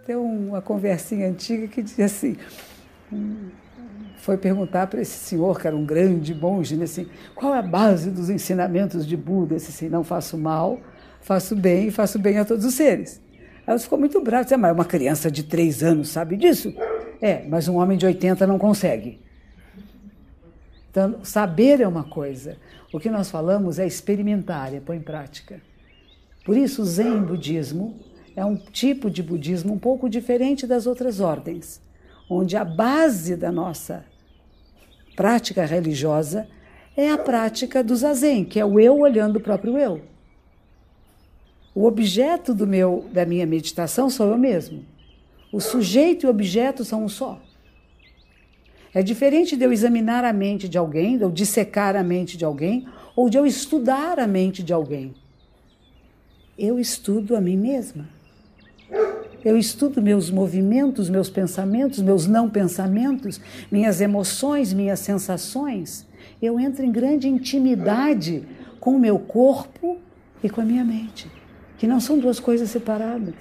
Tem 0.05 0.17
uma 0.17 0.61
conversinha 0.61 1.29
antiga 1.29 1.65
que 1.67 1.81
diz 1.81 1.97
assim: 1.97 2.35
foi 4.17 4.37
perguntar 4.37 4.87
para 4.87 5.01
esse 5.01 5.17
senhor, 5.17 5.57
que 5.57 5.65
era 5.65 5.75
um 5.75 5.85
grande 5.85 6.35
monge, 6.35 6.75
né, 6.75 6.83
assim, 6.83 7.07
qual 7.33 7.55
é 7.55 7.59
a 7.59 7.61
base 7.61 8.11
dos 8.11 8.29
ensinamentos 8.29 9.07
de 9.07 9.15
Buda? 9.15 9.55
Esse 9.55 9.69
assim, 9.69 9.89
não 9.89 10.03
faço 10.03 10.37
mal, 10.37 10.79
faço 11.21 11.55
bem 11.55 11.87
e 11.87 11.91
faço 11.91 12.19
bem 12.19 12.37
a 12.37 12.43
todos 12.43 12.65
os 12.65 12.73
seres. 12.73 13.21
Ela 13.65 13.79
ficou 13.79 13.97
muito 13.97 14.19
brava, 14.21 14.43
disse, 14.43 14.57
mas 14.57 14.73
uma 14.73 14.83
criança 14.83 15.31
de 15.31 15.43
três 15.43 15.81
anos 15.81 16.09
sabe 16.09 16.35
disso? 16.35 16.73
É, 17.21 17.45
mas 17.47 17.69
um 17.69 17.77
homem 17.77 17.97
de 17.97 18.05
80 18.05 18.45
não 18.45 18.59
consegue. 18.59 19.21
Então, 20.91 21.23
saber 21.23 21.79
é 21.79 21.87
uma 21.87 22.03
coisa, 22.03 22.57
o 22.91 22.99
que 22.99 23.09
nós 23.09 23.31
falamos 23.31 23.79
é 23.79 23.87
experimentar, 23.87 24.73
é 24.73 24.81
pôr 24.81 24.95
em 24.95 25.01
prática. 25.01 25.61
Por 26.43 26.57
isso, 26.57 26.81
o 26.81 26.85
Zen 26.85 27.21
budismo 27.21 27.97
é 28.35 28.43
um 28.43 28.55
tipo 28.55 29.09
de 29.09 29.21
budismo 29.21 29.73
um 29.73 29.79
pouco 29.79 30.09
diferente 30.09 30.65
das 30.65 30.87
outras 30.87 31.19
ordens, 31.19 31.81
onde 32.29 32.57
a 32.57 32.65
base 32.65 33.35
da 33.35 33.51
nossa 33.51 34.05
prática 35.15 35.65
religiosa 35.65 36.47
é 36.95 37.09
a 37.11 37.17
prática 37.17 37.83
do 37.83 37.95
zazen, 37.95 38.45
que 38.45 38.59
é 38.59 38.65
o 38.65 38.79
eu 38.79 38.99
olhando 38.99 39.37
o 39.37 39.41
próprio 39.41 39.77
eu. 39.77 40.01
O 41.75 41.85
objeto 41.85 42.53
do 42.53 42.67
meu 42.67 43.09
da 43.11 43.25
minha 43.25 43.45
meditação 43.45 44.09
sou 44.09 44.27
eu 44.27 44.37
mesmo. 44.37 44.85
O 45.51 45.59
sujeito 45.59 46.25
e 46.25 46.27
o 46.27 46.29
objeto 46.29 46.85
são 46.85 47.03
um 47.03 47.09
só. 47.09 47.41
É 48.93 49.01
diferente 49.01 49.57
de 49.57 49.65
eu 49.65 49.73
examinar 49.73 50.23
a 50.23 50.31
mente 50.31 50.69
de 50.69 50.77
alguém, 50.77 51.17
de 51.17 51.23
eu 51.23 51.31
dissecar 51.31 51.95
a 51.95 52.03
mente 52.03 52.37
de 52.37 52.45
alguém, 52.45 52.87
ou 53.15 53.27
de 53.27 53.37
eu 53.37 53.45
estudar 53.45 54.19
a 54.19 54.27
mente 54.27 54.61
de 54.61 54.71
alguém. 54.71 55.15
Eu 56.57 56.79
estudo 56.79 57.35
a 57.35 57.41
mim 57.41 57.57
mesma. 57.57 58.07
Eu 59.43 59.57
estudo 59.57 60.01
meus 60.01 60.29
movimentos, 60.29 61.09
meus 61.09 61.29
pensamentos, 61.29 61.99
meus 62.01 62.27
não 62.27 62.49
pensamentos, 62.49 63.41
minhas 63.71 63.99
emoções, 63.99 64.73
minhas 64.73 64.99
sensações. 64.99 66.05
Eu 66.41 66.59
entro 66.59 66.85
em 66.85 66.91
grande 66.91 67.27
intimidade 67.27 68.43
com 68.79 68.95
o 68.95 68.99
meu 68.99 69.19
corpo 69.19 69.97
e 70.41 70.49
com 70.49 70.61
a 70.61 70.65
minha 70.65 70.83
mente, 70.83 71.29
que 71.77 71.87
não 71.87 71.99
são 71.99 72.17
duas 72.17 72.39
coisas 72.39 72.69
separadas. 72.69 73.35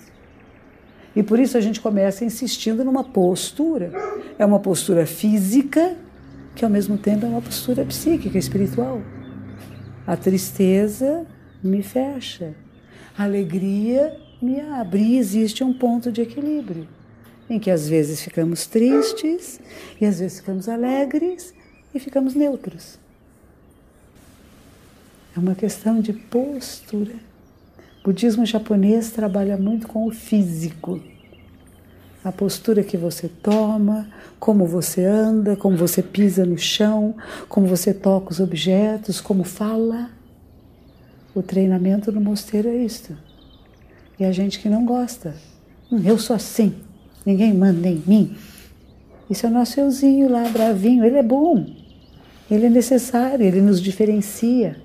E 1.14 1.22
por 1.22 1.38
isso 1.38 1.57
a 1.57 1.61
gente 1.61 1.80
começa 1.80 2.24
insistindo 2.24 2.84
numa 2.84 3.05
postura. 3.05 3.92
É 4.38 4.46
uma 4.46 4.59
postura 4.59 5.07
física, 5.07 5.96
que 6.55 6.64
ao 6.64 6.70
mesmo 6.70 6.96
tempo 6.96 7.26
é 7.26 7.28
uma 7.28 7.42
postura 7.42 7.84
psíquica, 7.84 8.38
espiritual. 8.38 9.03
A 10.07 10.16
tristeza 10.16 11.26
me 11.62 11.82
fecha, 11.82 12.55
a 13.16 13.24
alegria 13.24 14.16
me 14.45 14.61
abre. 14.61 15.01
E 15.01 15.18
existe 15.18 15.62
um 15.62 15.72
ponto 15.72 16.11
de 16.11 16.22
equilíbrio, 16.22 16.88
em 17.49 17.59
que 17.59 17.70
às 17.70 17.88
vezes 17.88 18.20
ficamos 18.20 18.66
tristes, 18.66 19.61
e 20.01 20.07
às 20.07 20.18
vezes 20.18 20.40
ficamos 20.40 20.68
alegres, 20.68 21.55
e 21.95 21.99
ficamos 21.99 22.34
neutros. 22.34 22.99
É 25.34 25.38
uma 25.38 25.55
questão 25.55 26.01
de 26.01 26.12
postura. 26.12 27.14
O 28.01 28.05
budismo 28.05 28.45
japonês 28.45 29.11
trabalha 29.11 29.57
muito 29.57 29.86
com 29.86 30.07
o 30.07 30.11
físico. 30.11 31.01
A 32.24 32.30
postura 32.30 32.84
que 32.84 32.97
você 32.97 33.28
toma, 33.28 34.09
como 34.38 34.66
você 34.66 35.05
anda, 35.05 35.57
como 35.57 35.76
você 35.76 36.03
pisa 36.03 36.45
no 36.45 36.59
chão, 36.59 37.16
como 37.49 37.66
você 37.66 37.93
toca 37.95 38.30
os 38.30 38.40
objetos, 38.40 39.20
como 39.20 39.43
fala. 39.43 40.11
O 41.34 41.43
treinamento 41.43 42.12
no 42.12 42.20
mosteiro 42.20 42.68
é 42.68 42.76
isto. 42.76 43.16
E 44.18 44.24
a 44.24 44.32
gente 44.32 44.58
que 44.58 44.68
não 44.68 44.84
gosta. 44.84 45.34
Hum, 45.90 46.00
eu 46.04 46.18
sou 46.18 46.36
assim, 46.36 46.74
ninguém 47.24 47.52
manda 47.52 47.88
em 47.88 48.02
mim. 48.06 48.36
Isso 49.28 49.46
é 49.46 49.48
o 49.48 49.52
nosso 49.52 49.80
euzinho 49.80 50.30
lá, 50.30 50.48
bravinho. 50.48 51.04
Ele 51.04 51.16
é 51.16 51.22
bom, 51.22 51.66
ele 52.50 52.66
é 52.66 52.70
necessário, 52.70 53.44
ele 53.44 53.60
nos 53.60 53.80
diferencia. 53.80 54.76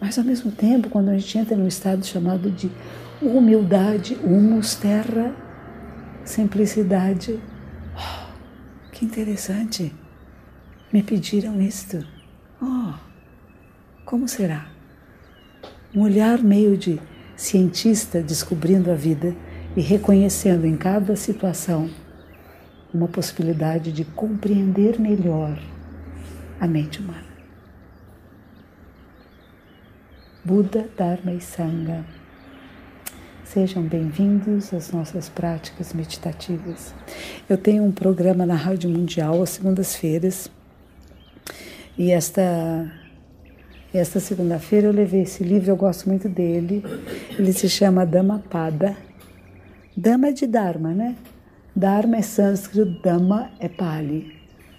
Mas 0.00 0.18
ao 0.18 0.24
mesmo 0.24 0.50
tempo, 0.50 0.88
quando 0.88 1.08
a 1.08 1.18
gente 1.18 1.38
entra 1.38 1.56
num 1.56 1.66
estado 1.66 2.04
chamado 2.04 2.50
de 2.50 2.70
humildade, 3.20 4.18
humus 4.22 4.74
terra, 4.74 5.34
simplicidade, 6.24 7.38
oh, 7.96 8.90
que 8.90 9.04
interessante. 9.04 9.92
Me 10.92 11.02
pediram 11.02 11.60
isto. 11.60 12.06
Oh, 12.60 12.92
como 14.04 14.28
será? 14.28 14.66
Um 15.94 16.02
olhar 16.02 16.38
meio 16.42 16.76
de 16.76 17.00
cientista 17.36 18.22
descobrindo 18.22 18.90
a 18.90 18.94
vida 18.94 19.34
e 19.76 19.80
reconhecendo 19.80 20.66
em 20.66 20.76
cada 20.76 21.16
situação 21.16 21.90
uma 22.92 23.08
possibilidade 23.08 23.90
de 23.90 24.04
compreender 24.04 25.00
melhor 25.00 25.58
a 26.60 26.66
mente 26.66 27.00
humana. 27.00 27.32
Buda, 30.44 30.88
Dharma 30.96 31.32
e 31.32 31.40
Sangha. 31.40 32.04
Sejam 33.44 33.82
bem-vindos 33.82 34.72
às 34.72 34.90
nossas 34.90 35.28
práticas 35.28 35.92
meditativas. 35.92 36.94
Eu 37.48 37.56
tenho 37.56 37.84
um 37.84 37.92
programa 37.92 38.44
na 38.44 38.54
Rádio 38.54 38.90
Mundial 38.90 39.42
às 39.42 39.50
segundas-feiras 39.50 40.50
e 41.96 42.10
esta 42.10 42.90
esta 43.98 44.20
segunda-feira 44.20 44.86
eu 44.86 44.92
levei 44.92 45.22
esse 45.22 45.44
livro, 45.44 45.70
eu 45.70 45.76
gosto 45.76 46.08
muito 46.08 46.28
dele. 46.28 46.82
Ele 47.38 47.52
se 47.52 47.68
chama 47.68 48.06
Dhammapada. 48.06 48.96
Dhamma 49.94 50.28
é 50.28 50.32
de 50.32 50.46
Dharma, 50.46 50.94
né? 50.94 51.14
Dharma 51.76 52.16
é 52.16 52.22
sânscrito, 52.22 53.02
Dhamma 53.02 53.50
é 53.60 53.68
Pali. 53.68 54.32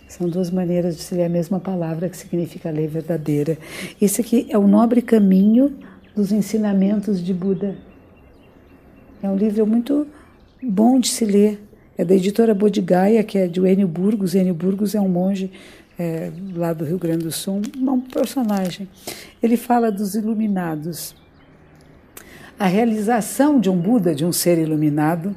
São 0.08 0.28
duas 0.28 0.50
maneiras 0.52 0.96
de 0.96 1.04
se 1.04 1.16
ler 1.16 1.26
a 1.26 1.30
mesma 1.30 1.60
palavra 1.60 2.10
que 2.10 2.18
significa 2.18 2.70
lei 2.70 2.88
verdadeira. 2.88 3.58
Esse 4.02 4.22
aqui 4.22 4.48
é 4.50 4.58
o 4.58 4.68
nobre 4.68 5.02
caminho 5.02 5.76
dos 6.16 6.32
ensinamentos 6.32 7.24
de 7.24 7.34
Buda. 7.34 7.76
É 9.22 9.30
um 9.30 9.36
livro 9.36 9.66
muito 9.66 10.08
bom 10.62 11.00
de 11.00 11.08
se 11.08 11.26
ler. 11.26 11.60
É 11.98 12.04
da 12.04 12.16
editora 12.16 12.54
Bodhigaya, 12.54 13.24
que 13.24 13.38
é 13.38 13.48
de 13.48 13.60
Enio 13.62 13.88
Burgos. 13.88 14.34
Enio 14.34 14.54
Burgos 14.54 14.96
é 14.96 15.02
um 15.02 15.08
monge 15.08 15.52
é, 16.04 16.32
lá 16.54 16.74
do 16.74 16.84
Rio 16.84 17.00
Grande 17.00 17.24
do 17.24 17.32
Sul, 17.32 17.62
um 17.78 18.02
personagem. 18.02 18.90
Ele 19.42 19.56
fala 19.56 19.90
dos 19.90 20.16
iluminados. 20.16 21.16
A 22.60 22.66
realização 22.68 23.58
de 23.58 23.70
um 23.70 23.78
Buda, 23.80 24.14
de 24.14 24.26
um 24.26 24.32
ser 24.34 24.58
iluminado, 24.58 25.34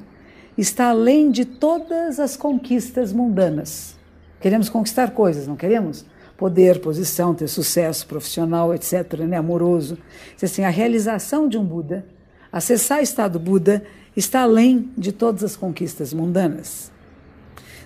está 0.59 0.91
além 0.91 1.31
de 1.31 1.45
todas 1.45 2.19
as 2.19 2.37
conquistas 2.37 3.13
mundanas. 3.13 3.97
Queremos 4.41 4.69
conquistar 4.69 5.13
coisas, 5.13 5.47
não 5.47 5.55
queremos? 5.55 6.05
Poder, 6.37 6.81
posição, 6.81 7.33
ter 7.33 7.49
sucesso 7.49 8.07
profissional, 8.07 8.75
etc., 8.75 9.21
né? 9.21 9.37
amoroso. 9.37 9.97
Assim, 10.43 10.65
a 10.65 10.69
realização 10.69 11.49
de 11.49 11.57
um 11.57 11.65
Buda, 11.65 12.05
acessar 12.53 12.99
o 12.99 13.03
estado 13.03 13.39
Buda, 13.39 13.85
está 14.17 14.43
além 14.43 14.91
de 14.99 15.13
todas 15.13 15.45
as 15.45 15.57
conquistas 15.57 16.13
mundanas. 16.13 16.91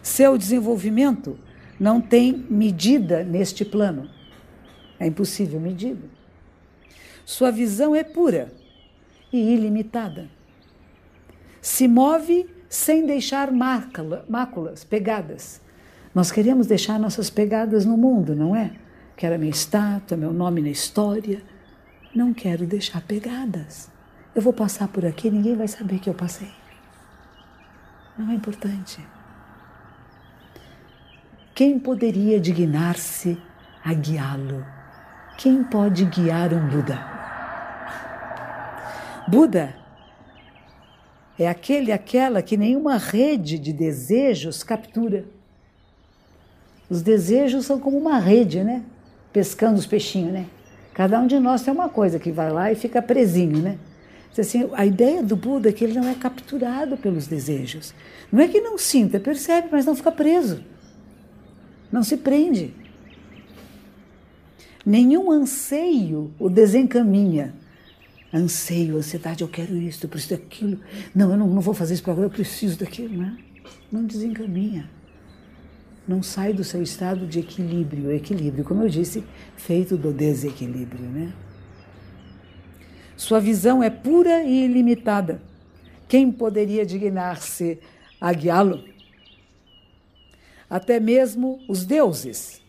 Seu 0.03 0.39
desenvolvimento 0.39 1.39
não 1.81 2.01
tem 2.01 2.47
medida 2.51 3.25
neste 3.25 3.65
plano. 3.65 4.09
É 4.99 5.07
impossível 5.07 5.59
medida. 5.59 6.07
Sua 7.25 7.51
visão 7.51 7.97
é 7.97 8.05
pura 8.05 8.53
e 9.33 9.55
ilimitada. 9.55 10.29
Se 11.61 11.89
move 11.89 12.47
sem 12.69 13.07
deixar 13.07 13.51
máculas, 13.51 14.85
pegadas 14.85 15.61
nós 16.15 16.33
queremos 16.33 16.67
deixar 16.67 16.99
nossas 16.99 17.31
pegadas 17.31 17.85
no 17.85 17.97
mundo, 17.97 18.35
não 18.35 18.55
é? 18.55 18.73
Quero 19.17 19.37
a 19.37 19.39
minha 19.39 19.51
estátua, 19.51 20.17
meu 20.17 20.33
nome 20.33 20.61
na 20.61 20.71
história. 20.71 21.43
não 22.13 22.35
quero 22.35 22.67
deixar 22.67 23.01
pegadas. 23.03 23.89
Eu 24.35 24.43
vou 24.43 24.53
passar 24.53 24.89
por 24.89 25.07
aqui, 25.07 25.31
ninguém 25.31 25.55
vai 25.55 25.69
saber 25.69 26.01
que 26.01 26.11
eu 26.11 26.15
passei. 26.15 26.51
Não 28.19 28.31
é 28.31 28.35
importante. 28.35 29.01
Quem 31.55 31.79
poderia 31.79 32.41
dignar-se 32.41 33.39
a 33.85 33.93
guiá-lo? 33.93 34.65
Quem 35.37 35.65
pode 35.65 36.05
guiar 36.05 36.53
um 36.53 36.69
Buda? 36.69 36.99
Buda 39.29 39.75
é 41.39 41.49
aquele, 41.49 41.93
aquela 41.93 42.43
que 42.43 42.57
nenhuma 42.57 42.97
rede 42.97 43.59
de 43.59 43.73
desejos 43.73 44.63
captura. 44.63 45.25
Os 46.89 47.03
desejos 47.03 47.67
são 47.67 47.79
como 47.79 47.97
uma 47.97 48.19
rede, 48.19 48.63
né? 48.63 48.83
Pescando 49.33 49.79
os 49.79 49.87
peixinhos, 49.87 50.33
né? 50.33 50.47
Cada 50.93 51.19
um 51.21 51.27
de 51.27 51.39
nós 51.39 51.63
tem 51.63 51.73
uma 51.73 51.89
coisa 51.89 52.19
que 52.19 52.33
vai 52.33 52.51
lá 52.51 52.71
e 52.71 52.75
fica 52.75 53.01
presinho, 53.01 53.59
né? 53.59 53.79
Assim, 54.39 54.71
a 54.73 54.87
ideia 54.87 55.23
do 55.23 55.37
Buda 55.37 55.69
é 55.69 55.73
que 55.73 55.85
ele 55.85 55.99
não 55.99 56.09
é 56.09 56.15
capturado 56.15 56.97
pelos 56.97 57.27
desejos. 57.27 57.93
Não 58.33 58.41
é 58.41 58.49
que 58.49 58.61
não 58.61 58.79
sinta, 58.79 59.21
percebe, 59.21 59.69
mas 59.71 59.85
não 59.85 59.95
fica 59.95 60.11
preso. 60.11 60.65
Não 61.91 62.03
se 62.03 62.17
prende. 62.17 62.73
Nenhum 64.85 65.31
anseio 65.31 66.33
o 66.39 66.49
desencaminha. 66.49 67.55
Anseio, 68.33 68.97
ansiedade, 68.97 69.43
eu 69.43 69.49
quero 69.49 69.77
isso, 69.77 70.07
eu 70.07 70.09
preciso 70.09 70.37
daquilo. 70.37 70.81
Não, 71.15 71.33
eu 71.33 71.37
não, 71.37 71.49
não 71.49 71.61
vou 71.61 71.75
fazer 71.75 71.95
isso 71.95 72.03
para 72.03 72.13
agora, 72.13 72.27
eu 72.27 72.31
preciso 72.31 72.79
daquilo, 72.79 73.17
né? 73.17 73.37
Não 73.91 74.05
desencaminha. 74.05 74.89
Não 76.07 76.23
sai 76.23 76.53
do 76.53 76.65
seu 76.65 76.83
estado 76.83 77.27
de 77.27 77.41
equilíbrio. 77.41 78.11
Equilíbrio, 78.13 78.65
como 78.65 78.83
eu 78.83 78.89
disse, 78.89 79.25
feito 79.57 79.97
do 79.97 80.13
desequilíbrio, 80.13 81.05
né? 81.05 81.33
Sua 83.17 83.39
visão 83.39 83.83
é 83.83 83.91
pura 83.91 84.43
e 84.45 84.65
ilimitada. 84.65 85.43
Quem 86.09 86.33
poderia 86.33 86.87
dignar-se 86.87 87.79
a 88.21 88.33
guiá-lo? 88.33 88.83
Até 90.71 91.01
mesmo 91.01 91.61
os 91.69 91.85
deuses 91.85 92.63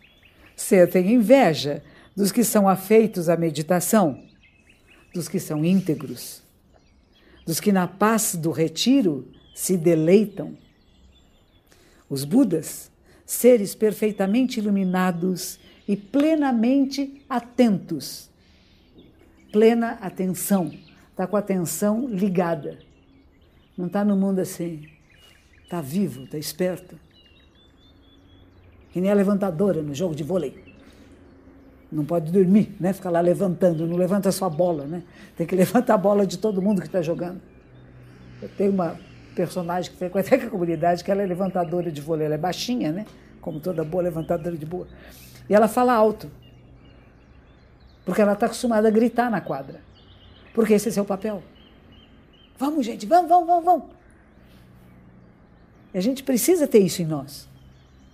sentem 0.55 1.13
inveja 1.13 1.83
dos 2.17 2.31
que 2.31 2.43
são 2.43 2.67
afeitos 2.67 3.29
à 3.29 3.37
meditação, 3.37 4.21
dos 5.13 5.29
que 5.29 5.39
são 5.39 5.63
íntegros, 5.63 6.41
dos 7.45 7.59
que 7.59 7.71
na 7.71 7.87
paz 7.87 8.35
do 8.35 8.51
retiro 8.51 9.31
se 9.55 9.77
deleitam. 9.77 10.57
Os 12.09 12.25
Budas, 12.25 12.91
seres 13.25 13.75
perfeitamente 13.75 14.59
iluminados 14.59 15.59
e 15.87 15.95
plenamente 15.95 17.23
atentos 17.29 18.31
plena 19.51 19.91
atenção, 20.01 20.71
está 21.09 21.27
com 21.27 21.35
a 21.35 21.39
atenção 21.39 22.07
ligada. 22.07 22.79
Não 23.77 23.87
está 23.87 24.03
no 24.03 24.15
mundo 24.15 24.39
assim. 24.39 24.87
Está 25.63 25.81
vivo, 25.81 26.23
está 26.23 26.37
esperto. 26.37 26.97
Que 28.91 28.99
nem 28.99 29.09
a 29.09 29.13
levantadora 29.13 29.81
no 29.81 29.93
jogo 29.93 30.15
de 30.15 30.23
vôlei. 30.23 30.63
Não 31.91 32.05
pode 32.05 32.31
dormir, 32.31 32.75
né? 32.79 32.93
Ficar 32.93 33.09
lá 33.09 33.19
levantando, 33.19 33.85
não 33.85 33.97
levanta 33.97 34.31
só 34.31 34.45
a 34.45 34.49
bola, 34.49 34.85
né? 34.85 35.03
Tem 35.35 35.45
que 35.45 35.55
levantar 35.55 35.95
a 35.95 35.97
bola 35.97 36.25
de 36.25 36.37
todo 36.37 36.61
mundo 36.61 36.81
que 36.81 36.87
está 36.87 37.01
jogando. 37.01 37.41
Eu 38.41 38.49
tenho 38.49 38.71
uma 38.71 38.97
personagem 39.35 39.91
que 39.91 39.97
frequenta 39.97 40.35
a 40.35 40.49
comunidade 40.49 41.03
que 41.03 41.11
ela 41.11 41.21
é 41.21 41.25
levantadora 41.25 41.91
de 41.91 42.01
vôlei, 42.01 42.25
ela 42.25 42.35
é 42.35 42.37
baixinha, 42.37 42.91
né? 42.91 43.05
Como 43.41 43.59
toda 43.59 43.83
boa 43.83 44.03
levantadora 44.03 44.55
de 44.55 44.65
boa. 44.65 44.87
E 45.49 45.53
ela 45.53 45.67
fala 45.67 45.93
alto 45.93 46.29
porque 48.05 48.21
ela 48.21 48.33
está 48.33 48.45
acostumada 48.45 48.87
a 48.87 48.91
gritar 48.91 49.29
na 49.29 49.41
quadra. 49.41 49.79
Porque 50.53 50.73
esse 50.73 50.89
é 50.89 50.91
seu 50.91 51.05
papel. 51.05 51.41
Vamos, 52.57 52.85
gente, 52.85 53.05
vamos, 53.05 53.29
vamos, 53.29 53.47
vamos, 53.47 53.65
vamos. 53.65 53.85
E 55.93 55.97
a 55.97 56.01
gente 56.01 56.23
precisa 56.23 56.67
ter 56.67 56.79
isso 56.79 57.01
em 57.01 57.05
nós. 57.05 57.47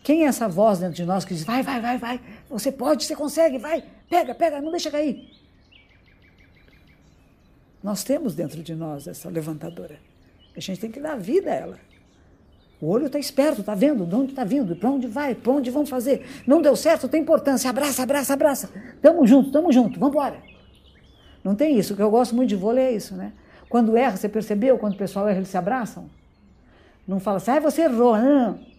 Quem 0.08 0.24
é 0.24 0.28
essa 0.28 0.47
voz 0.47 0.80
dentro 0.80 0.95
de 0.95 1.03
nós 1.03 1.26
que 1.26 1.34
diz: 1.34 1.43
vai, 1.43 1.62
vai, 1.62 1.82
vai, 1.82 1.97
vai, 1.97 2.22
você 2.49 2.72
pode, 2.72 3.03
você 3.03 3.14
consegue, 3.14 3.58
vai, 3.58 3.84
pega, 4.10 4.34
pega, 4.34 4.62
não 4.62 4.72
deixa 4.72 4.89
cair. 4.89 5.30
Nós 7.84 8.05
temos 8.05 8.34
dentro 8.34 8.64
de 8.64 8.74
nós 8.74 9.05
essa 9.05 9.28
levantadora. 9.30 9.99
A 10.55 10.62
gente 10.62 10.80
tem 10.80 10.89
que 10.89 11.01
dar 11.01 11.18
vida 11.18 11.51
a 11.51 11.53
ela. 11.53 11.80
O 12.80 12.88
olho 12.88 13.08
está 13.08 13.20
esperto, 13.20 13.60
está 13.60 13.76
vendo 13.76 14.05
de 14.05 14.16
onde 14.16 14.30
está 14.32 14.45
vindo, 14.45 14.78
para 14.78 14.89
onde 14.89 15.08
vai, 15.08 15.36
para 15.36 15.51
onde 15.51 15.70
vão 15.70 15.86
fazer. 15.86 16.26
Não 16.47 16.62
deu 16.62 16.78
certo, 16.78 17.10
tem 17.10 17.22
importância. 17.22 17.70
Abraça, 17.70 18.01
abraça, 18.01 18.34
abraça. 18.34 18.70
Tamo 19.01 19.28
junto, 19.28 19.51
tamo 19.51 19.74
junto, 19.74 19.99
vamos 19.99 20.16
embora. 20.16 20.41
Não 21.43 21.53
tem 21.53 21.78
isso. 21.78 21.93
O 21.93 21.97
que 21.97 22.01
eu 22.01 22.10
gosto 22.10 22.34
muito 22.34 22.47
de 22.47 22.55
vôlei 22.55 22.86
é 22.86 22.91
isso, 22.93 23.14
né? 23.14 23.34
Quando 23.68 23.97
erra, 23.97 24.16
você 24.16 24.30
percebeu? 24.30 24.78
Quando 24.78 24.93
o 24.93 24.97
pessoal 24.97 25.28
erra, 25.28 25.39
eles 25.39 25.49
se 25.49 25.58
abraçam? 25.58 26.10
Não 27.05 27.20
fala 27.20 27.38
assim, 27.39 27.51
ah, 27.51 27.60
você 27.60 27.82
errou. 27.82 28.18
Não. 28.18 28.76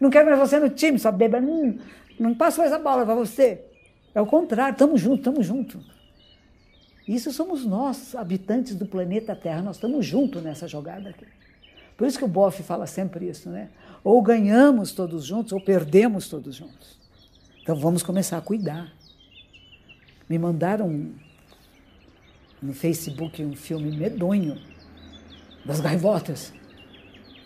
Não 0.00 0.10
quero 0.10 0.26
mais 0.26 0.38
você 0.38 0.58
no 0.58 0.70
time, 0.70 0.98
só 0.98 1.10
beba. 1.10 1.40
Não, 1.40 1.78
não 2.18 2.34
passo 2.34 2.60
mais 2.60 2.72
a 2.72 2.78
bola 2.78 3.04
para 3.04 3.14
você. 3.14 3.62
É 4.14 4.20
o 4.20 4.26
contrário, 4.26 4.76
tamo 4.76 4.96
junto, 4.96 5.22
tamo 5.22 5.42
junto. 5.42 5.80
Isso 7.06 7.32
somos 7.32 7.64
nós, 7.64 8.14
habitantes 8.14 8.74
do 8.76 8.86
planeta 8.86 9.34
Terra, 9.34 9.62
nós 9.62 9.76
estamos 9.76 10.06
juntos 10.06 10.42
nessa 10.42 10.68
jogada 10.68 11.10
aqui. 11.10 11.26
Por 11.96 12.06
isso 12.06 12.18
que 12.18 12.24
o 12.24 12.28
Boff 12.28 12.62
fala 12.62 12.86
sempre 12.86 13.28
isso, 13.28 13.50
né? 13.50 13.68
Ou 14.04 14.20
ganhamos 14.22 14.92
todos 14.92 15.24
juntos, 15.24 15.52
ou 15.52 15.60
perdemos 15.60 16.28
todos 16.28 16.56
juntos. 16.56 16.98
Então 17.62 17.76
vamos 17.76 18.02
começar 18.02 18.38
a 18.38 18.40
cuidar. 18.40 18.92
Me 20.28 20.38
mandaram 20.38 21.10
no 22.60 22.72
Facebook 22.72 23.42
um 23.44 23.54
filme 23.54 23.96
medonho 23.96 24.58
das 25.64 25.80
gaivotas. 25.80 26.52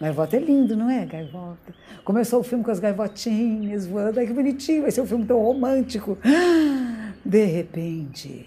Gaivota 0.01 0.36
é 0.36 0.40
lindo, 0.40 0.76
não 0.76 0.90
é? 0.90 1.07
Gaivota. 1.07 1.74
Começou 2.05 2.40
o 2.40 2.42
filme 2.42 2.62
com 2.62 2.70
as 2.70 2.78
gaivotinhas 2.78 3.86
voando. 3.86 4.20
Ai, 4.20 4.26
que 4.26 4.32
bonitinho, 4.32 4.82
vai 4.82 4.90
ser 4.90 5.01
um 5.01 5.07
filme 5.07 5.24
tão 5.24 5.40
romântico. 5.40 6.18
De 7.24 7.44
repente, 7.44 8.47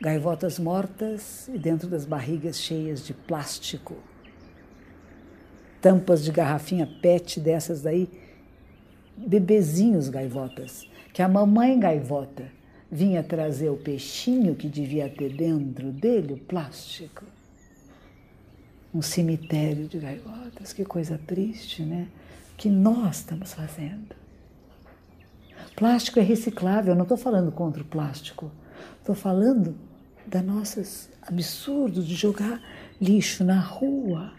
gaivotas 0.00 0.58
mortas 0.58 1.48
e 1.48 1.58
dentro 1.58 1.88
das 1.88 2.04
barrigas 2.04 2.56
cheias 2.56 3.04
de 3.04 3.12
plástico. 3.12 3.96
Tampas 5.80 6.24
de 6.24 6.30
garrafinha 6.30 6.88
PET 7.02 7.40
dessas 7.40 7.82
daí, 7.82 8.08
bebezinhos 9.16 10.08
gaivotas, 10.08 10.88
que 11.12 11.20
a 11.20 11.28
mamãe 11.28 11.78
gaivota 11.78 12.44
vinha 12.90 13.22
trazer 13.22 13.68
o 13.68 13.76
peixinho 13.76 14.54
que 14.54 14.68
devia 14.68 15.08
ter 15.08 15.34
dentro 15.34 15.90
dele, 15.90 16.34
o 16.34 16.38
plástico. 16.38 17.24
Um 18.94 19.02
cemitério 19.02 19.88
de 19.88 19.98
gaivotas, 19.98 20.72
que 20.72 20.84
coisa 20.84 21.18
triste, 21.26 21.82
né? 21.82 22.08
Que 22.56 22.68
nós 22.68 23.18
estamos 23.18 23.54
fazendo. 23.54 24.14
Plástico 25.74 26.18
é 26.18 26.22
reciclável, 26.22 26.94
não 26.94 27.02
estou 27.02 27.16
falando 27.16 27.50
contra 27.50 27.82
o 27.82 27.86
plástico, 27.86 28.50
estou 28.98 29.14
falando 29.14 29.74
da 30.26 30.42
nossos 30.42 31.08
absurdos 31.22 32.06
de 32.06 32.14
jogar 32.14 32.60
lixo 33.00 33.42
na 33.42 33.58
rua, 33.58 34.32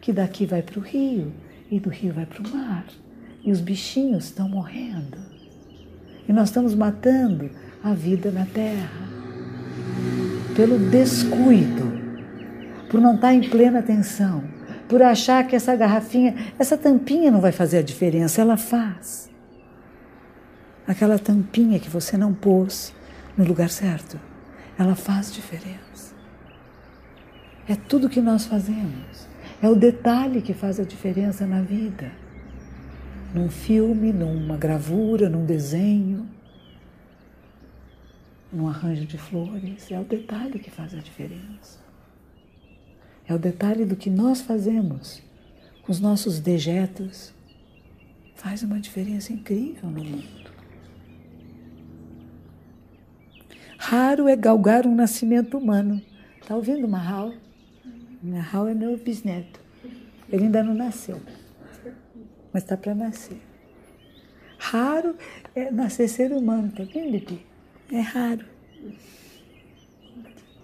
que 0.00 0.12
daqui 0.12 0.46
vai 0.46 0.62
para 0.62 0.78
o 0.78 0.82
rio 0.82 1.32
e 1.70 1.80
do 1.80 1.90
rio 1.90 2.14
vai 2.14 2.26
para 2.26 2.42
o 2.42 2.50
mar. 2.50 2.86
E 3.42 3.50
os 3.50 3.60
bichinhos 3.60 4.26
estão 4.26 4.48
morrendo. 4.48 5.18
E 6.28 6.32
nós 6.32 6.48
estamos 6.48 6.74
matando 6.74 7.50
a 7.82 7.92
vida 7.92 8.30
na 8.30 8.46
terra 8.46 9.10
pelo 10.54 10.78
descuido, 10.90 11.99
por 12.90 13.00
não 13.00 13.14
estar 13.14 13.32
em 13.32 13.48
plena 13.48 13.78
atenção, 13.78 14.44
por 14.86 15.00
achar 15.02 15.46
que 15.46 15.56
essa 15.56 15.74
garrafinha, 15.74 16.34
essa 16.58 16.76
tampinha 16.76 17.30
não 17.30 17.40
vai 17.40 17.52
fazer 17.52 17.78
a 17.78 17.82
diferença, 17.82 18.42
ela 18.42 18.58
faz. 18.58 19.30
Aquela 20.86 21.18
tampinha 21.18 21.78
que 21.78 21.88
você 21.88 22.18
não 22.18 22.34
pôs 22.34 22.92
no 23.38 23.44
lugar 23.44 23.70
certo 23.70 24.18
ela 24.80 24.94
faz 24.94 25.30
diferença. 25.30 26.14
É 27.68 27.74
tudo 27.74 28.08
que 28.08 28.22
nós 28.22 28.46
fazemos. 28.46 29.28
É 29.62 29.68
o 29.68 29.74
detalhe 29.74 30.40
que 30.40 30.54
faz 30.54 30.80
a 30.80 30.84
diferença 30.84 31.46
na 31.46 31.60
vida. 31.60 32.10
Num 33.34 33.50
filme, 33.50 34.10
numa 34.10 34.56
gravura, 34.56 35.28
num 35.28 35.44
desenho, 35.44 36.26
num 38.50 38.66
arranjo 38.66 39.04
de 39.04 39.18
flores. 39.18 39.90
É 39.90 40.00
o 40.00 40.04
detalhe 40.04 40.58
que 40.58 40.70
faz 40.70 40.94
a 40.94 40.98
diferença. 40.98 41.78
É 43.30 43.34
o 43.34 43.38
detalhe 43.38 43.84
do 43.84 43.94
que 43.94 44.10
nós 44.10 44.40
fazemos 44.40 45.22
com 45.82 45.92
os 45.92 46.00
nossos 46.00 46.40
dejetos. 46.40 47.32
Faz 48.34 48.64
uma 48.64 48.80
diferença 48.80 49.32
incrível 49.32 49.88
no 49.88 50.02
mundo. 50.02 50.50
Raro 53.78 54.26
é 54.26 54.34
galgar 54.34 54.84
um 54.84 54.96
nascimento 54.96 55.56
humano. 55.56 56.02
Está 56.42 56.56
ouvindo, 56.56 56.88
Mahal? 56.88 57.32
Mahal 58.20 58.66
é 58.66 58.74
meu 58.74 58.96
bisneto. 58.96 59.60
Ele 60.28 60.46
ainda 60.46 60.64
não 60.64 60.74
nasceu, 60.74 61.20
mas 62.52 62.64
está 62.64 62.76
para 62.76 62.96
nascer. 62.96 63.40
Raro 64.58 65.14
é 65.54 65.70
nascer 65.70 66.08
ser 66.08 66.32
humano, 66.32 66.72
tá 66.72 66.82
vendo, 66.82 67.12
Bibi? 67.12 67.46
É 67.92 68.00
raro. 68.00 68.44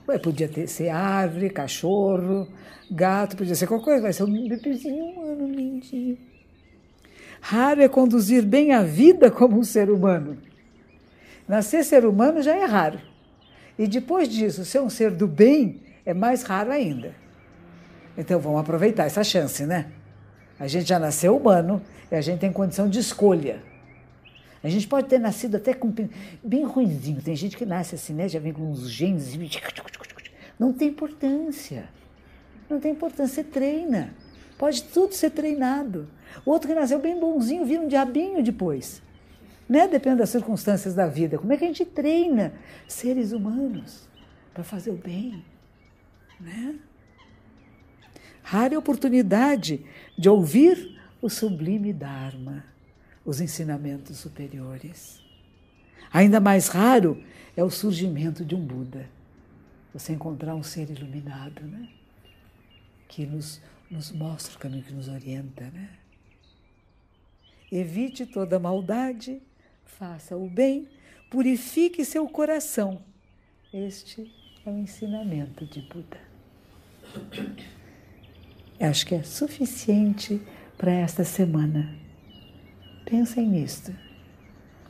Ué, 0.09 0.19
podia 0.19 0.49
ter, 0.49 0.69
ser 0.69 0.89
árvore, 0.89 1.51
cachorro, 1.51 2.47
gato, 2.91 3.37
podia 3.37 3.55
ser 3.55 3.67
qualquer 3.67 3.85
coisa, 3.85 4.03
vai 4.03 4.13
ser 4.13 4.23
um 4.23 4.49
bebezinho 4.49 5.05
humano, 5.05 5.49
lindinho. 5.49 6.17
Raro 7.41 7.83
é 7.83 7.89
conduzir 7.89 8.45
bem 8.45 8.73
a 8.73 8.83
vida 8.83 9.31
como 9.31 9.59
um 9.59 9.65
ser 9.65 9.91
humano. 9.91 10.39
Nascer 11.49 11.85
ser 11.85 12.05
humano 12.05 12.43
já 12.43 12.55
é 12.55 12.65
raro. 12.65 13.01
E 13.79 13.87
depois 13.87 14.29
disso, 14.29 14.65
ser 14.65 14.81
um 14.81 14.91
ser 14.91 15.11
do 15.11 15.27
bem 15.27 15.81
é 16.05 16.15
mais 16.15 16.43
raro 16.43 16.71
ainda. 16.71 17.15
Então 18.17 18.41
vamos 18.41 18.61
aproveitar 18.61 19.05
essa 19.05 19.23
chance, 19.23 19.65
né? 19.67 19.87
A 20.59 20.67
gente 20.67 20.89
já 20.89 20.99
nasceu 20.99 21.37
humano 21.37 21.83
e 22.11 22.15
a 22.15 22.21
gente 22.21 22.41
tem 22.41 22.53
condição 22.53 22.89
de 22.89 22.99
escolha. 22.99 23.61
A 24.67 24.71
gente 24.71 24.89
pode 24.89 25.07
ter 25.07 25.21
nascido 25.21 25.57
até 25.57 25.73
com 25.73 25.95
bem 26.43 26.65
ruimzinho. 26.65 27.23
Tem 27.23 27.37
gente 27.37 27.57
que 27.57 27.65
nasce 27.65 27.95
assim, 27.95 28.13
né? 28.13 28.29
Já 28.29 28.41
vem 28.41 28.53
com 28.53 28.69
uns 28.69 28.91
genes. 28.91 29.39
Não 30.59 30.73
tem 30.73 30.89
importância. 30.89 31.89
Não 32.69 32.81
tem 32.81 32.91
importância. 32.91 33.43
Você 33.43 33.45
treina. 33.45 34.13
Pode 34.59 34.83
tudo 34.83 35.15
ser 35.15 35.31
treinado. 35.31 36.09
O 36.45 36.51
outro 36.51 36.69
que 36.69 36.75
nasceu 36.75 36.99
bem 36.99 37.19
bonzinho 37.19 37.65
vira 37.65 37.81
um 37.81 37.87
diabinho 37.87 38.43
depois. 38.43 39.01
Né? 39.69 39.87
Depende 39.87 40.17
das 40.17 40.31
circunstâncias 40.31 40.95
da 40.95 41.07
vida. 41.07 41.39
Como 41.39 41.53
é 41.53 41.57
que 41.57 41.65
a 41.65 41.69
gente 41.69 41.85
treina 41.85 42.53
seres 42.89 43.31
humanos 43.31 44.09
para 44.53 44.65
fazer 44.65 44.91
o 44.91 44.97
bem? 44.97 45.45
Né? 46.41 46.75
Rara 48.43 48.77
oportunidade 48.77 49.87
de 50.19 50.29
ouvir 50.29 51.01
o 51.23 51.29
sublime 51.29 51.93
Dharma, 51.93 52.65
os 53.27 53.41
ensinamentos 53.41 54.19
superiores. 54.19 55.21
Ainda 56.13 56.39
mais 56.39 56.69
raro 56.69 57.23
é 57.57 57.63
o 57.63 57.69
surgimento 57.69 58.45
de 58.45 58.55
um 58.55 58.65
Buda. 58.65 59.11
Você 59.93 60.13
encontrar 60.13 60.55
um 60.55 60.63
ser 60.63 60.89
iluminado, 60.89 61.63
né? 61.63 61.89
Que 63.09 63.27
nos, 63.27 63.61
nos 63.91 64.13
mostra 64.13 64.55
o 64.55 64.59
caminho, 64.59 64.85
que 64.85 64.93
nos 64.93 65.09
orienta, 65.09 65.65
né? 65.65 65.91
Evite 67.71 68.25
toda 68.25 68.61
maldade, 68.61 69.43
faça 69.85 70.37
o 70.37 70.49
bem, 70.49 70.89
purifique 71.29 72.05
seu 72.05 72.29
coração. 72.29 73.03
Este 73.73 74.33
é 74.65 74.71
o 74.71 74.79
ensinamento 74.79 75.67
de 75.67 75.81
Buda. 75.83 76.21
Acho 78.79 79.07
que 79.07 79.15
é 79.17 79.23
suficiente 79.25 80.41
para 80.79 80.93
esta 80.93 81.25
semana. 81.25 82.06
Pensem 83.07 83.47
nisto. 83.47 83.95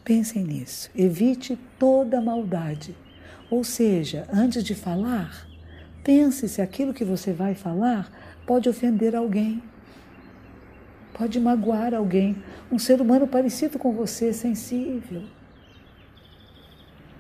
Pensem 0.02 0.42
nisso. 0.42 0.90
Evite 0.96 1.58
toda 1.78 2.18
maldade. 2.18 2.96
Ou 3.50 3.62
seja, 3.62 4.26
antes 4.32 4.64
de 4.64 4.74
falar, 4.74 5.46
pense 6.02 6.48
se 6.48 6.62
aquilo 6.62 6.94
que 6.94 7.04
você 7.04 7.32
vai 7.32 7.54
falar 7.54 8.10
pode 8.46 8.70
ofender 8.70 9.14
alguém, 9.14 9.62
pode 11.12 11.38
magoar 11.38 11.92
alguém, 11.92 12.42
um 12.72 12.78
ser 12.78 13.02
humano 13.02 13.28
parecido 13.28 13.78
com 13.78 13.92
você, 13.92 14.32
sensível. 14.32 15.22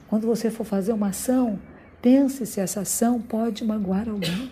Quando 0.08 0.26
você 0.26 0.50
for 0.50 0.64
fazer 0.64 0.92
uma 0.92 1.08
ação, 1.08 1.60
pense 2.00 2.46
se 2.46 2.58
essa 2.58 2.80
ação 2.80 3.20
pode 3.20 3.64
magoar 3.64 4.08
alguém. 4.08 4.50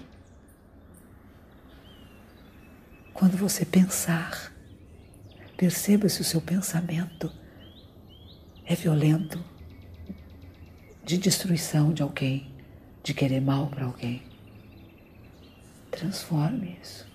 Quando 3.14 3.36
você 3.36 3.64
pensar, 3.64 4.53
perceba 5.56 6.08
se 6.08 6.20
o 6.20 6.24
seu 6.24 6.40
pensamento 6.40 7.32
é 8.64 8.74
violento, 8.74 9.42
de 11.04 11.18
destruição 11.18 11.92
de 11.92 12.02
alguém, 12.02 12.50
de 13.02 13.12
querer 13.12 13.40
mal 13.40 13.66
para 13.66 13.84
alguém. 13.84 14.22
Transforme 15.90 16.78
isso. 16.82 17.06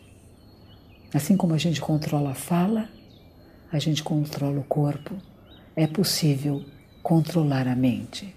Assim 1.13 1.35
como 1.35 1.55
a 1.55 1.57
gente 1.57 1.81
controla 1.81 2.31
a 2.31 2.35
fala, 2.35 2.87
a 3.71 3.79
gente 3.79 4.03
controla 4.03 4.59
o 4.59 4.63
corpo, 4.63 5.15
é 5.75 5.87
possível 5.87 6.63
controlar 7.01 7.67
a 7.67 7.75
mente. 7.75 8.35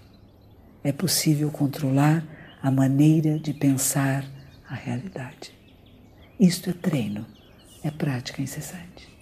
É 0.83 0.91
possível 0.91 1.51
controlar 1.51 2.25
a 2.61 2.71
maneira 2.71 3.37
de 3.37 3.53
pensar 3.53 4.25
a 4.67 4.73
realidade. 4.73 5.53
Isto 6.39 6.71
é 6.71 6.73
treino 6.73 7.25
é 7.83 7.91
prática 7.91 8.41
incessante. 8.41 9.12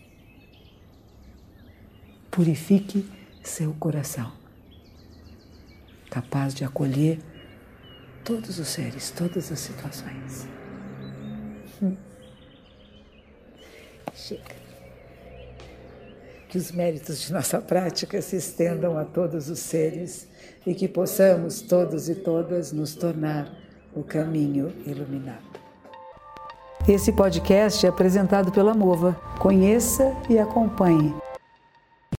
Purifique 2.32 3.06
seu 3.44 3.74
coração, 3.74 4.32
capaz 6.10 6.54
de 6.54 6.64
acolher 6.64 7.20
todos 8.24 8.58
os 8.58 8.70
seres, 8.70 9.12
todas 9.12 9.52
as 9.52 9.60
situações. 9.60 10.48
Hum. 11.84 11.98
Chega. 14.14 14.62
Que 16.48 16.58
os 16.58 16.72
méritos 16.72 17.22
de 17.22 17.34
nossa 17.34 17.60
prática 17.60 18.22
se 18.22 18.38
estendam 18.38 18.98
a 18.98 19.04
todos 19.04 19.50
os 19.50 19.60
seres 19.60 20.26
e 20.66 20.74
que 20.74 20.88
possamos 20.88 21.62
todos 21.62 22.08
e 22.08 22.16
todas 22.16 22.72
nos 22.72 22.96
tornar 22.96 23.54
o 23.94 24.04
caminho 24.04 24.74
iluminado. 24.86 25.52
Esse 26.88 27.12
podcast 27.12 27.86
é 27.86 27.90
apresentado 27.90 28.54
pela 28.54 28.74
Mova. 28.74 29.14
Conheça 29.38 30.16
e 30.30 30.40
acompanhe. 30.40 31.14